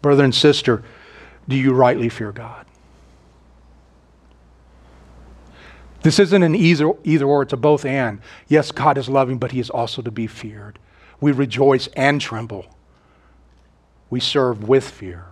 Brother 0.00 0.24
and 0.24 0.34
sister, 0.34 0.82
do 1.48 1.56
you 1.56 1.72
rightly 1.72 2.08
fear 2.08 2.32
God? 2.32 2.66
This 6.02 6.18
isn't 6.18 6.42
an 6.42 6.56
either, 6.56 6.92
either 7.04 7.26
or, 7.26 7.42
it's 7.42 7.52
a 7.52 7.56
both 7.56 7.84
and. 7.84 8.20
Yes, 8.48 8.72
God 8.72 8.98
is 8.98 9.08
loving, 9.08 9.38
but 9.38 9.52
He 9.52 9.60
is 9.60 9.70
also 9.70 10.02
to 10.02 10.10
be 10.10 10.26
feared. 10.26 10.80
We 11.20 11.30
rejoice 11.30 11.86
and 11.94 12.20
tremble. 12.20 12.66
We 14.12 14.20
serve 14.20 14.68
with 14.68 14.86
fear. 14.86 15.24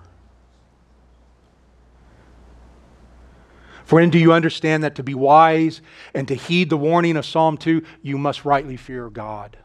Friend, 3.84 4.10
do 4.10 4.18
you 4.18 4.32
understand 4.32 4.84
that 4.84 4.94
to 4.94 5.02
be 5.02 5.12
wise 5.12 5.82
and 6.14 6.26
to 6.28 6.34
heed 6.34 6.70
the 6.70 6.78
warning 6.78 7.18
of 7.18 7.26
Psalm 7.26 7.58
2, 7.58 7.82
you 8.00 8.16
must 8.16 8.46
rightly 8.46 8.78
fear 8.78 9.10
God? 9.10 9.58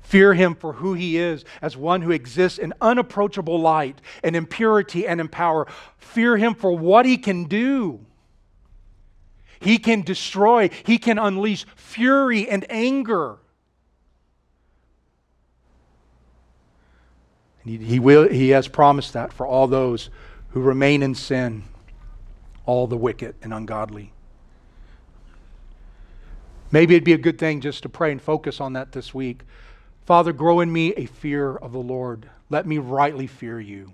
Fear 0.00 0.32
him 0.32 0.54
for 0.54 0.72
who 0.72 0.94
he 0.94 1.18
is 1.18 1.44
as 1.60 1.76
one 1.76 2.00
who 2.00 2.10
exists 2.10 2.58
in 2.58 2.72
unapproachable 2.80 3.60
light 3.60 4.00
and 4.24 4.34
in 4.34 4.46
purity 4.46 5.06
and 5.06 5.20
in 5.20 5.28
power. 5.28 5.66
Fear 5.98 6.38
him 6.38 6.54
for 6.54 6.74
what 6.74 7.04
he 7.04 7.18
can 7.18 7.44
do. 7.44 8.00
He 9.60 9.76
can 9.76 10.00
destroy, 10.00 10.70
he 10.84 10.96
can 10.96 11.18
unleash 11.18 11.66
fury 11.76 12.48
and 12.48 12.64
anger. 12.70 13.32
And 13.32 13.38
he, 17.64 17.76
he, 17.76 17.98
will, 17.98 18.28
he 18.28 18.50
has 18.50 18.68
promised 18.68 19.12
that 19.12 19.32
for 19.32 19.46
all 19.46 19.66
those 19.66 20.10
who 20.50 20.60
remain 20.60 21.02
in 21.02 21.14
sin, 21.14 21.64
all 22.66 22.86
the 22.86 22.96
wicked 22.96 23.34
and 23.42 23.52
ungodly. 23.52 24.12
Maybe 26.72 26.94
it'd 26.94 27.04
be 27.04 27.12
a 27.12 27.18
good 27.18 27.38
thing 27.38 27.60
just 27.60 27.82
to 27.82 27.88
pray 27.88 28.12
and 28.12 28.22
focus 28.22 28.60
on 28.60 28.74
that 28.74 28.92
this 28.92 29.12
week. 29.12 29.42
Father, 30.06 30.32
grow 30.32 30.60
in 30.60 30.72
me 30.72 30.92
a 30.94 31.06
fear 31.06 31.56
of 31.56 31.72
the 31.72 31.78
Lord. 31.78 32.28
Let 32.48 32.66
me 32.66 32.78
rightly 32.78 33.26
fear 33.26 33.60
you, 33.60 33.92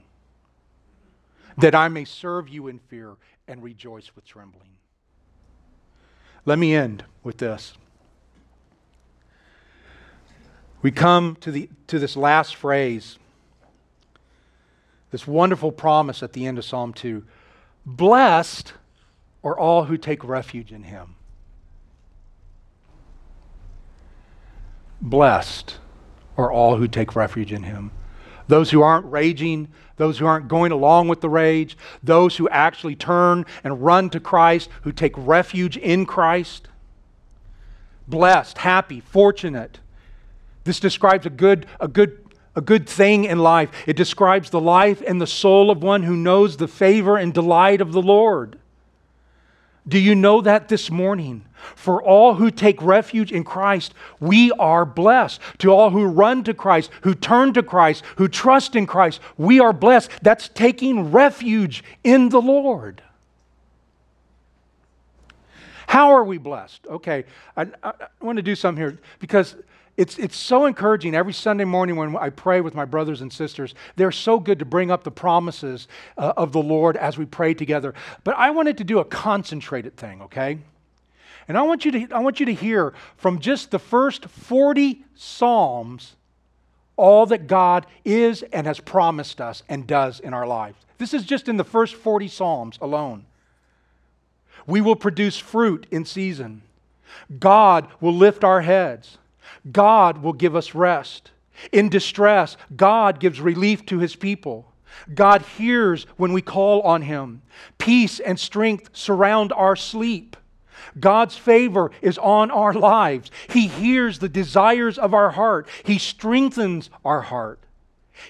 that 1.58 1.74
I 1.74 1.88
may 1.88 2.04
serve 2.04 2.48
you 2.48 2.68
in 2.68 2.78
fear 2.78 3.16
and 3.48 3.62
rejoice 3.62 4.10
with 4.14 4.24
trembling. 4.24 4.68
Let 6.44 6.58
me 6.58 6.74
end 6.74 7.04
with 7.22 7.38
this. 7.38 7.74
We 10.82 10.90
come 10.90 11.36
to, 11.40 11.50
the, 11.50 11.68
to 11.88 11.98
this 11.98 12.16
last 12.16 12.54
phrase, 12.54 13.18
this 15.10 15.26
wonderful 15.26 15.72
promise 15.72 16.22
at 16.22 16.32
the 16.32 16.46
end 16.46 16.58
of 16.58 16.64
Psalm 16.64 16.92
2 16.92 17.24
Blessed 17.84 18.72
are 19.44 19.58
all 19.58 19.84
who 19.84 19.96
take 19.96 20.24
refuge 20.24 20.72
in 20.72 20.82
him. 20.82 21.14
Blessed 25.00 25.78
are 26.36 26.50
all 26.50 26.76
who 26.76 26.88
take 26.88 27.14
refuge 27.14 27.52
in 27.52 27.62
him. 27.62 27.92
Those 28.48 28.70
who 28.70 28.82
aren't 28.82 29.06
raging, 29.06 29.68
those 29.96 30.18
who 30.18 30.26
aren't 30.26 30.48
going 30.48 30.72
along 30.72 31.08
with 31.08 31.20
the 31.20 31.28
rage, 31.28 31.76
those 32.02 32.36
who 32.36 32.48
actually 32.48 32.96
turn 32.96 33.46
and 33.64 33.84
run 33.84 34.10
to 34.10 34.20
Christ, 34.20 34.68
who 34.82 34.92
take 34.92 35.12
refuge 35.16 35.76
in 35.76 36.06
Christ. 36.06 36.68
Blessed, 38.08 38.58
happy, 38.58 39.00
fortunate. 39.00 39.80
This 40.64 40.80
describes 40.80 41.26
a 41.26 41.30
good, 41.30 41.66
a 41.80 41.88
good, 41.88 42.25
a 42.56 42.60
good 42.60 42.88
thing 42.88 43.24
in 43.24 43.38
life. 43.38 43.70
It 43.86 43.96
describes 43.96 44.50
the 44.50 44.60
life 44.60 45.02
and 45.06 45.20
the 45.20 45.26
soul 45.26 45.70
of 45.70 45.82
one 45.82 46.02
who 46.02 46.16
knows 46.16 46.56
the 46.56 46.66
favor 46.66 47.16
and 47.16 47.32
delight 47.32 47.80
of 47.80 47.92
the 47.92 48.02
Lord. 48.02 48.58
Do 49.86 49.98
you 49.98 50.14
know 50.16 50.40
that 50.40 50.68
this 50.68 50.90
morning? 50.90 51.44
For 51.74 52.02
all 52.02 52.34
who 52.34 52.50
take 52.50 52.80
refuge 52.82 53.30
in 53.30 53.44
Christ, 53.44 53.94
we 54.20 54.50
are 54.52 54.84
blessed. 54.84 55.40
To 55.58 55.70
all 55.72 55.90
who 55.90 56.04
run 56.06 56.44
to 56.44 56.54
Christ, 56.54 56.90
who 57.02 57.14
turn 57.14 57.52
to 57.54 57.62
Christ, 57.62 58.02
who 58.16 58.28
trust 58.28 58.74
in 58.74 58.86
Christ, 58.86 59.20
we 59.36 59.60
are 59.60 59.72
blessed. 59.72 60.10
That's 60.22 60.48
taking 60.48 61.12
refuge 61.12 61.84
in 62.02 62.30
the 62.30 62.40
Lord. 62.40 63.02
How 65.86 66.10
are 66.10 66.24
we 66.24 66.38
blessed? 66.38 66.86
Okay, 66.88 67.24
I, 67.56 67.66
I, 67.82 67.92
want 68.20 68.36
to 68.36 68.42
do 68.42 68.56
something 68.56 68.82
here 68.82 68.98
because 69.20 69.54
it's, 69.96 70.18
it's 70.18 70.36
so 70.36 70.66
encouraging 70.66 71.14
every 71.14 71.32
Sunday 71.32 71.64
morning 71.64 71.96
when 71.96 72.16
I 72.16 72.28
pray 72.28 72.60
with 72.60 72.74
my 72.74 72.84
brothers 72.84 73.22
and 73.22 73.32
sisters. 73.32 73.74
They're 73.96 74.12
so 74.12 74.38
good 74.38 74.58
to 74.58 74.64
bring 74.64 74.90
up 74.90 75.04
the 75.04 75.10
promises 75.10 75.88
uh, 76.18 76.34
of 76.36 76.52
the 76.52 76.62
Lord 76.62 76.96
as 76.96 77.16
we 77.16 77.24
pray 77.24 77.54
together. 77.54 77.94
But 78.22 78.36
I 78.36 78.50
wanted 78.50 78.78
to 78.78 78.84
do 78.84 78.98
a 78.98 79.04
concentrated 79.04 79.96
thing, 79.96 80.22
okay? 80.22 80.58
And 81.48 81.56
I 81.56 81.62
want 81.62 81.84
you 81.84 81.92
to, 81.92 82.08
I 82.12 82.18
want 82.18 82.40
you 82.40 82.46
to 82.46 82.54
hear 82.54 82.92
from 83.16 83.38
just 83.38 83.70
the 83.70 83.78
first 83.78 84.26
40 84.26 85.04
Psalms 85.14 86.16
all 86.96 87.26
that 87.26 87.46
God 87.46 87.86
is 88.04 88.42
and 88.42 88.66
has 88.66 88.80
promised 88.80 89.40
us 89.40 89.62
and 89.68 89.86
does 89.86 90.20
in 90.20 90.34
our 90.34 90.46
lives. 90.46 90.78
This 90.98 91.14
is 91.14 91.24
just 91.24 91.48
in 91.48 91.56
the 91.56 91.64
first 91.64 91.94
40 91.94 92.28
Psalms 92.28 92.78
alone. 92.80 93.24
We 94.66 94.80
will 94.80 94.96
produce 94.96 95.38
fruit 95.38 95.86
in 95.90 96.04
season. 96.04 96.62
God 97.38 97.88
will 98.00 98.14
lift 98.14 98.44
our 98.44 98.62
heads. 98.62 99.18
God 99.70 100.18
will 100.18 100.32
give 100.32 100.56
us 100.56 100.74
rest. 100.74 101.30
In 101.72 101.88
distress, 101.88 102.56
God 102.74 103.20
gives 103.20 103.40
relief 103.40 103.86
to 103.86 103.98
his 103.98 104.14
people. 104.16 104.72
God 105.14 105.42
hears 105.42 106.04
when 106.16 106.32
we 106.32 106.42
call 106.42 106.82
on 106.82 107.02
him. 107.02 107.42
Peace 107.78 108.20
and 108.20 108.38
strength 108.38 108.90
surround 108.92 109.52
our 109.52 109.76
sleep. 109.76 110.36
God's 110.98 111.36
favor 111.36 111.90
is 112.00 112.18
on 112.18 112.50
our 112.50 112.72
lives. 112.72 113.30
He 113.50 113.66
hears 113.66 114.18
the 114.18 114.28
desires 114.28 114.98
of 114.98 115.14
our 115.14 115.30
heart, 115.30 115.68
He 115.84 115.98
strengthens 115.98 116.90
our 117.04 117.22
heart. 117.22 117.60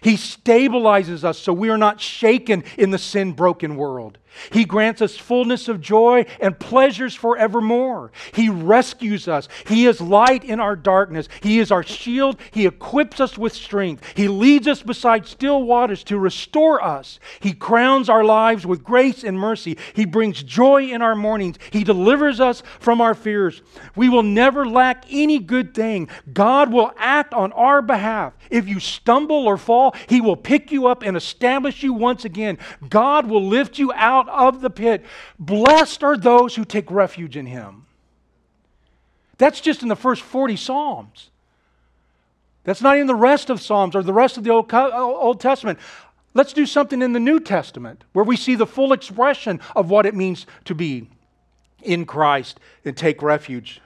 He 0.00 0.14
stabilizes 0.14 1.22
us 1.22 1.38
so 1.38 1.52
we 1.52 1.70
are 1.70 1.78
not 1.78 2.00
shaken 2.00 2.64
in 2.76 2.90
the 2.90 2.98
sin 2.98 3.32
broken 3.32 3.76
world. 3.76 4.18
He 4.50 4.64
grants 4.64 5.02
us 5.02 5.16
fullness 5.16 5.68
of 5.68 5.80
joy 5.80 6.26
and 6.40 6.58
pleasures 6.58 7.14
forevermore. 7.14 8.12
He 8.32 8.48
rescues 8.48 9.28
us. 9.28 9.48
He 9.66 9.86
is 9.86 10.00
light 10.00 10.44
in 10.44 10.60
our 10.60 10.76
darkness. 10.76 11.28
He 11.40 11.58
is 11.58 11.70
our 11.70 11.82
shield. 11.82 12.38
He 12.50 12.66
equips 12.66 13.20
us 13.20 13.36
with 13.38 13.52
strength. 13.52 14.02
He 14.14 14.28
leads 14.28 14.66
us 14.66 14.82
beside 14.82 15.26
still 15.26 15.62
waters 15.62 16.04
to 16.04 16.18
restore 16.18 16.82
us. 16.82 17.18
He 17.40 17.52
crowns 17.52 18.08
our 18.08 18.24
lives 18.24 18.66
with 18.66 18.84
grace 18.84 19.24
and 19.24 19.38
mercy. 19.38 19.78
He 19.94 20.04
brings 20.04 20.42
joy 20.42 20.84
in 20.84 21.02
our 21.02 21.14
mornings. 21.14 21.58
He 21.70 21.84
delivers 21.84 22.40
us 22.40 22.62
from 22.80 23.00
our 23.00 23.14
fears. 23.14 23.62
We 23.94 24.08
will 24.08 24.22
never 24.22 24.66
lack 24.66 25.04
any 25.10 25.38
good 25.38 25.74
thing. 25.74 26.08
God 26.32 26.72
will 26.72 26.92
act 26.96 27.32
on 27.34 27.52
our 27.52 27.82
behalf. 27.82 28.34
If 28.50 28.68
you 28.68 28.80
stumble 28.80 29.46
or 29.46 29.56
fall, 29.56 29.94
He 30.08 30.20
will 30.20 30.36
pick 30.36 30.70
you 30.70 30.86
up 30.86 31.02
and 31.02 31.16
establish 31.16 31.82
you 31.82 31.92
once 31.92 32.24
again. 32.24 32.58
God 32.88 33.26
will 33.26 33.44
lift 33.44 33.78
you 33.78 33.92
out 33.92 34.25
out 34.28 34.54
of 34.54 34.60
the 34.60 34.70
pit. 34.70 35.04
Blessed 35.38 36.02
are 36.02 36.16
those 36.16 36.54
who 36.56 36.64
take 36.64 36.90
refuge 36.90 37.36
in 37.36 37.46
him. 37.46 37.86
That's 39.38 39.60
just 39.60 39.82
in 39.82 39.88
the 39.88 39.96
first 39.96 40.22
40 40.22 40.56
Psalms. 40.56 41.30
That's 42.64 42.82
not 42.82 42.98
in 42.98 43.06
the 43.06 43.14
rest 43.14 43.50
of 43.50 43.60
Psalms 43.60 43.94
or 43.94 44.02
the 44.02 44.12
rest 44.12 44.36
of 44.36 44.44
the 44.44 44.50
Old, 44.50 44.72
Old 44.72 45.40
Testament. 45.40 45.78
Let's 46.34 46.52
do 46.52 46.66
something 46.66 47.00
in 47.00 47.12
the 47.12 47.20
New 47.20 47.40
Testament 47.40 48.04
where 48.12 48.24
we 48.24 48.36
see 48.36 48.56
the 48.56 48.66
full 48.66 48.92
expression 48.92 49.60
of 49.74 49.88
what 49.88 50.04
it 50.04 50.14
means 50.14 50.46
to 50.64 50.74
be 50.74 51.08
in 51.82 52.04
Christ 52.04 52.58
and 52.84 52.96
take 52.96 53.22
refuge. 53.22 53.80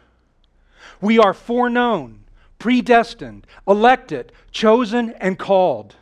We 1.01 1.19
are 1.19 1.35
foreknown, 1.35 2.21
predestined, 2.59 3.47
elected, 3.69 4.33
chosen, 4.51 5.11
and 5.21 5.39
called. 5.39 5.97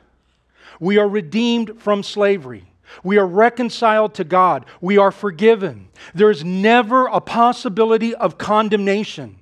We 0.81 0.99
are 0.99 1.09
redeemed 1.09 1.81
from 1.81 2.03
slavery. 2.03 2.65
We 3.03 3.19
are 3.19 3.27
reconciled 3.27 4.15
to 4.15 4.25
God. 4.25 4.67
We 4.81 4.99
are 4.99 5.13
forgiven. 5.13 5.89
There 6.15 6.31
is 6.31 6.45
never 6.45 7.07
a 7.07 7.21
possibility 7.21 8.15
of 8.15 8.39
condemnation. 8.39 9.39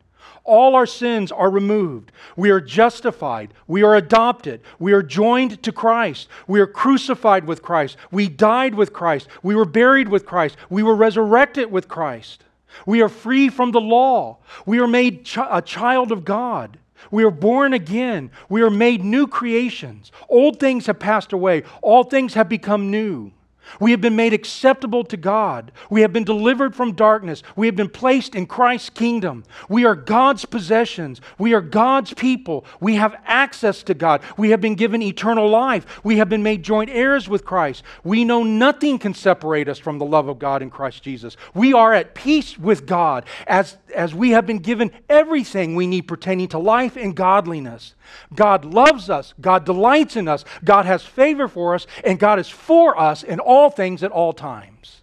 All 0.46 0.76
our 0.76 0.86
sins 0.86 1.32
are 1.32 1.50
removed. 1.50 2.12
We 2.36 2.50
are 2.50 2.60
justified. 2.60 3.52
We 3.66 3.82
are 3.82 3.96
adopted. 3.96 4.60
We 4.78 4.92
are 4.92 5.02
joined 5.02 5.60
to 5.64 5.72
Christ. 5.72 6.28
We 6.46 6.60
are 6.60 6.68
crucified 6.68 7.46
with 7.46 7.62
Christ. 7.62 7.96
We 8.12 8.28
died 8.28 8.74
with 8.76 8.92
Christ. 8.92 9.26
We 9.42 9.56
were 9.56 9.64
buried 9.64 10.08
with 10.08 10.24
Christ. 10.24 10.56
We 10.70 10.84
were 10.84 10.94
resurrected 10.94 11.72
with 11.72 11.88
Christ. 11.88 12.44
We 12.86 13.02
are 13.02 13.08
free 13.08 13.48
from 13.48 13.72
the 13.72 13.80
law. 13.80 14.38
We 14.64 14.78
are 14.78 14.86
made 14.86 15.24
ch- 15.24 15.38
a 15.38 15.62
child 15.62 16.12
of 16.12 16.24
God. 16.24 16.78
We 17.10 17.24
are 17.24 17.30
born 17.30 17.72
again. 17.72 18.30
We 18.48 18.62
are 18.62 18.70
made 18.70 19.04
new 19.04 19.26
creations. 19.26 20.12
Old 20.28 20.60
things 20.60 20.86
have 20.86 20.98
passed 20.98 21.32
away. 21.32 21.64
All 21.82 22.04
things 22.04 22.34
have 22.34 22.48
become 22.48 22.90
new. 22.90 23.32
We 23.80 23.90
have 23.90 24.00
been 24.00 24.16
made 24.16 24.32
acceptable 24.32 25.04
to 25.04 25.16
God. 25.16 25.72
We 25.90 26.02
have 26.02 26.12
been 26.12 26.24
delivered 26.24 26.74
from 26.74 26.92
darkness. 26.92 27.42
We 27.54 27.66
have 27.66 27.76
been 27.76 27.88
placed 27.88 28.34
in 28.34 28.46
Christ's 28.46 28.90
kingdom. 28.90 29.44
We 29.68 29.84
are 29.84 29.94
God's 29.94 30.44
possessions. 30.44 31.20
We 31.38 31.54
are 31.54 31.60
God's 31.60 32.14
people. 32.14 32.64
We 32.80 32.96
have 32.96 33.16
access 33.24 33.82
to 33.84 33.94
God. 33.94 34.22
We 34.36 34.50
have 34.50 34.60
been 34.60 34.74
given 34.74 35.02
eternal 35.02 35.48
life. 35.48 36.04
We 36.04 36.18
have 36.18 36.28
been 36.28 36.42
made 36.42 36.62
joint 36.62 36.90
heirs 36.90 37.28
with 37.28 37.44
Christ. 37.44 37.82
We 38.04 38.24
know 38.24 38.42
nothing 38.42 38.98
can 38.98 39.14
separate 39.14 39.68
us 39.68 39.78
from 39.78 39.98
the 39.98 40.06
love 40.06 40.28
of 40.28 40.38
God 40.38 40.62
in 40.62 40.70
Christ 40.70 41.02
Jesus. 41.02 41.36
We 41.54 41.72
are 41.72 41.92
at 41.92 42.14
peace 42.14 42.58
with 42.58 42.86
God 42.86 43.24
as, 43.46 43.76
as 43.94 44.14
we 44.14 44.30
have 44.30 44.46
been 44.46 44.58
given 44.58 44.90
everything 45.08 45.74
we 45.74 45.86
need 45.86 46.02
pertaining 46.02 46.48
to 46.48 46.58
life 46.58 46.96
and 46.96 47.14
godliness. 47.14 47.94
God 48.34 48.64
loves 48.64 49.10
us. 49.10 49.34
God 49.40 49.64
delights 49.64 50.16
in 50.16 50.28
us. 50.28 50.44
God 50.64 50.86
has 50.86 51.04
favor 51.04 51.48
for 51.48 51.74
us. 51.74 51.86
And 52.04 52.18
God 52.18 52.38
is 52.38 52.48
for 52.48 52.98
us 52.98 53.22
in 53.22 53.40
all 53.40 53.70
things 53.70 54.02
at 54.02 54.10
all 54.10 54.32
times. 54.32 55.02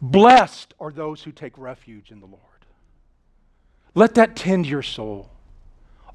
Blessed 0.00 0.74
are 0.78 0.92
those 0.92 1.22
who 1.22 1.32
take 1.32 1.56
refuge 1.56 2.10
in 2.10 2.20
the 2.20 2.26
Lord. 2.26 2.40
Let 3.94 4.14
that 4.14 4.36
tend 4.36 4.66
your 4.66 4.82
soul. 4.82 5.30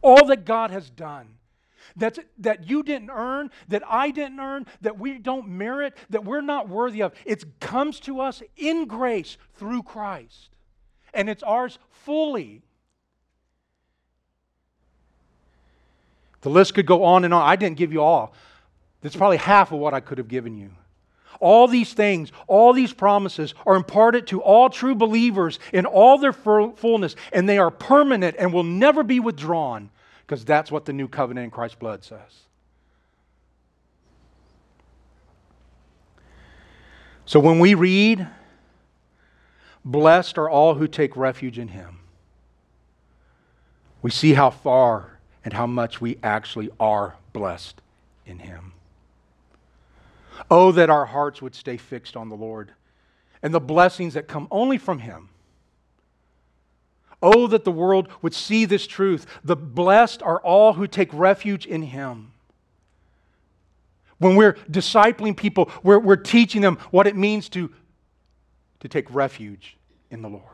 All 0.02 0.26
that 0.28 0.46
God 0.46 0.72
has 0.72 0.90
done, 0.90 1.36
that's, 1.96 2.20
that 2.40 2.70
you 2.70 2.84
didn't 2.84 3.10
earn, 3.10 3.52
that 3.68 3.84
I 3.88 4.12
didn't 4.12 4.40
earn, 4.40 4.66
that 4.82 5.00
we 5.00 5.18
don't 5.18 5.48
merit, 5.48 5.96
that 6.10 6.26
we're 6.26 6.42
not 6.42 6.70
worthy 6.70 7.02
of, 7.02 7.14
it 7.26 7.60
comes 7.60 8.00
to 8.02 8.22
us 8.22 8.42
in 8.58 8.86
grace 8.86 9.38
through 9.56 9.84
Christ. 9.84 10.50
And 11.14 11.30
it's 11.30 11.44
ours 11.44 11.78
fully 11.92 12.64
The 16.42 16.50
list 16.50 16.74
could 16.74 16.86
go 16.86 17.04
on 17.04 17.24
and 17.24 17.34
on. 17.34 17.48
I 17.48 17.56
didn't 17.56 17.78
give 17.78 17.94
you 17.94 18.02
all. 18.02 18.34
That's 19.02 19.16
probably 19.16 19.38
half 19.38 19.72
of 19.72 19.80
what 19.80 19.94
I 19.94 20.00
could 20.00 20.18
have 20.18 20.28
given 20.28 20.58
you. 20.58 20.72
All 21.40 21.68
these 21.68 21.94
things, 21.94 22.32
all 22.46 22.74
these 22.74 22.94
promises 22.94 23.56
are 23.66 23.76
imparted 23.76 24.28
to 24.28 24.42
all 24.42 24.70
true 24.70 24.94
believers 24.94 25.58
in 25.74 25.86
all 25.88 26.20
their 26.20 26.34
fullness, 26.34 27.16
and 27.34 27.50
they 27.50 27.58
are 27.58 27.72
permanent 27.72 28.36
and 28.38 28.54
will 28.54 28.64
never 28.64 29.02
be 29.02 29.20
withdrawn 29.20 29.90
because 30.32 30.46
that's 30.46 30.72
what 30.72 30.86
the 30.86 30.94
new 30.94 31.10
covenant 31.10 31.44
in 31.44 31.52
Christ's 31.52 31.76
blood 31.76 32.06
says. 32.06 32.46
So 37.26 37.38
when 37.38 37.60
we 37.60 37.74
read, 37.74 38.26
Blessed 39.84 40.38
are 40.38 40.50
all 40.50 40.76
who 40.76 40.88
take 40.88 41.18
refuge 41.18 41.60
in 41.60 41.68
him, 41.68 42.00
we 44.02 44.10
see 44.10 44.32
how 44.32 44.52
far 44.52 45.20
and 45.44 45.54
how 45.54 45.68
much 45.68 46.00
we 46.00 46.18
actually 46.24 46.70
are 46.80 47.18
blessed 47.34 47.82
in 48.26 48.40
Him. 48.40 48.72
Oh, 50.50 50.72
that 50.72 50.90
our 50.90 51.08
hearts 51.08 51.42
would 51.42 51.56
stay 51.56 51.76
fixed 51.76 52.16
on 52.16 52.30
the 52.30 52.38
Lord 52.38 52.72
and 53.44 53.54
the 53.54 53.60
blessings 53.60 54.14
that 54.14 54.30
come 54.30 54.48
only 54.50 54.78
from 54.78 55.00
Him. 55.00 55.28
Oh, 57.22 57.48
that 57.48 57.64
the 57.64 57.72
world 57.72 58.08
would 58.22 58.34
see 58.34 58.66
this 58.66 58.88
truth. 58.88 59.26
The 59.44 59.56
blessed 59.56 60.24
are 60.24 60.40
all 60.40 60.74
who 60.74 60.88
take 60.88 61.14
refuge 61.14 61.66
in 61.66 61.84
Him. 61.84 62.32
When 64.18 64.36
we're 64.36 64.54
discipling 64.70 65.36
people, 65.36 65.72
we're, 65.84 66.00
we're 66.00 66.16
teaching 66.16 66.62
them 66.62 66.78
what 66.92 67.08
it 67.08 67.16
means 67.16 67.50
to, 67.50 67.72
to 68.80 68.88
take 68.88 69.14
refuge 69.14 69.78
in 70.10 70.22
the 70.22 70.30
Lord. 70.30 70.46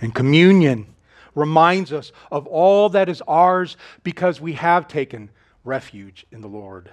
And 0.00 0.14
communion 0.14 0.94
reminds 1.34 1.92
us 1.92 2.12
of 2.30 2.46
all 2.46 2.88
that 2.90 3.08
is 3.08 3.22
ours 3.26 3.76
because 4.02 4.40
we 4.40 4.54
have 4.54 4.86
taken 4.88 5.30
refuge 5.64 6.26
in 6.30 6.40
the 6.40 6.48
Lord. 6.48 6.90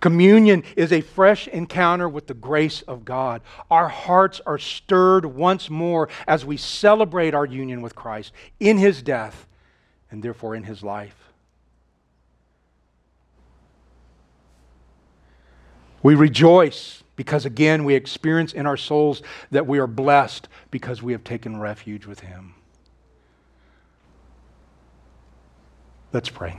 Communion 0.00 0.62
is 0.76 0.92
a 0.92 1.00
fresh 1.00 1.48
encounter 1.48 2.08
with 2.08 2.26
the 2.26 2.34
grace 2.34 2.82
of 2.82 3.04
God. 3.04 3.42
Our 3.70 3.88
hearts 3.88 4.40
are 4.46 4.58
stirred 4.58 5.24
once 5.24 5.70
more 5.70 6.08
as 6.26 6.44
we 6.44 6.56
celebrate 6.56 7.34
our 7.34 7.46
union 7.46 7.82
with 7.82 7.94
Christ 7.94 8.32
in 8.60 8.78
his 8.78 9.02
death 9.02 9.46
and 10.10 10.22
therefore 10.22 10.54
in 10.54 10.64
his 10.64 10.82
life. 10.82 11.16
We 16.02 16.14
rejoice 16.14 17.02
because 17.16 17.44
again 17.44 17.84
we 17.84 17.94
experience 17.94 18.52
in 18.52 18.66
our 18.66 18.76
souls 18.76 19.22
that 19.50 19.66
we 19.66 19.78
are 19.78 19.88
blessed 19.88 20.48
because 20.70 21.02
we 21.02 21.12
have 21.12 21.24
taken 21.24 21.58
refuge 21.58 22.06
with 22.06 22.20
him. 22.20 22.54
Let's 26.12 26.30
pray. 26.30 26.56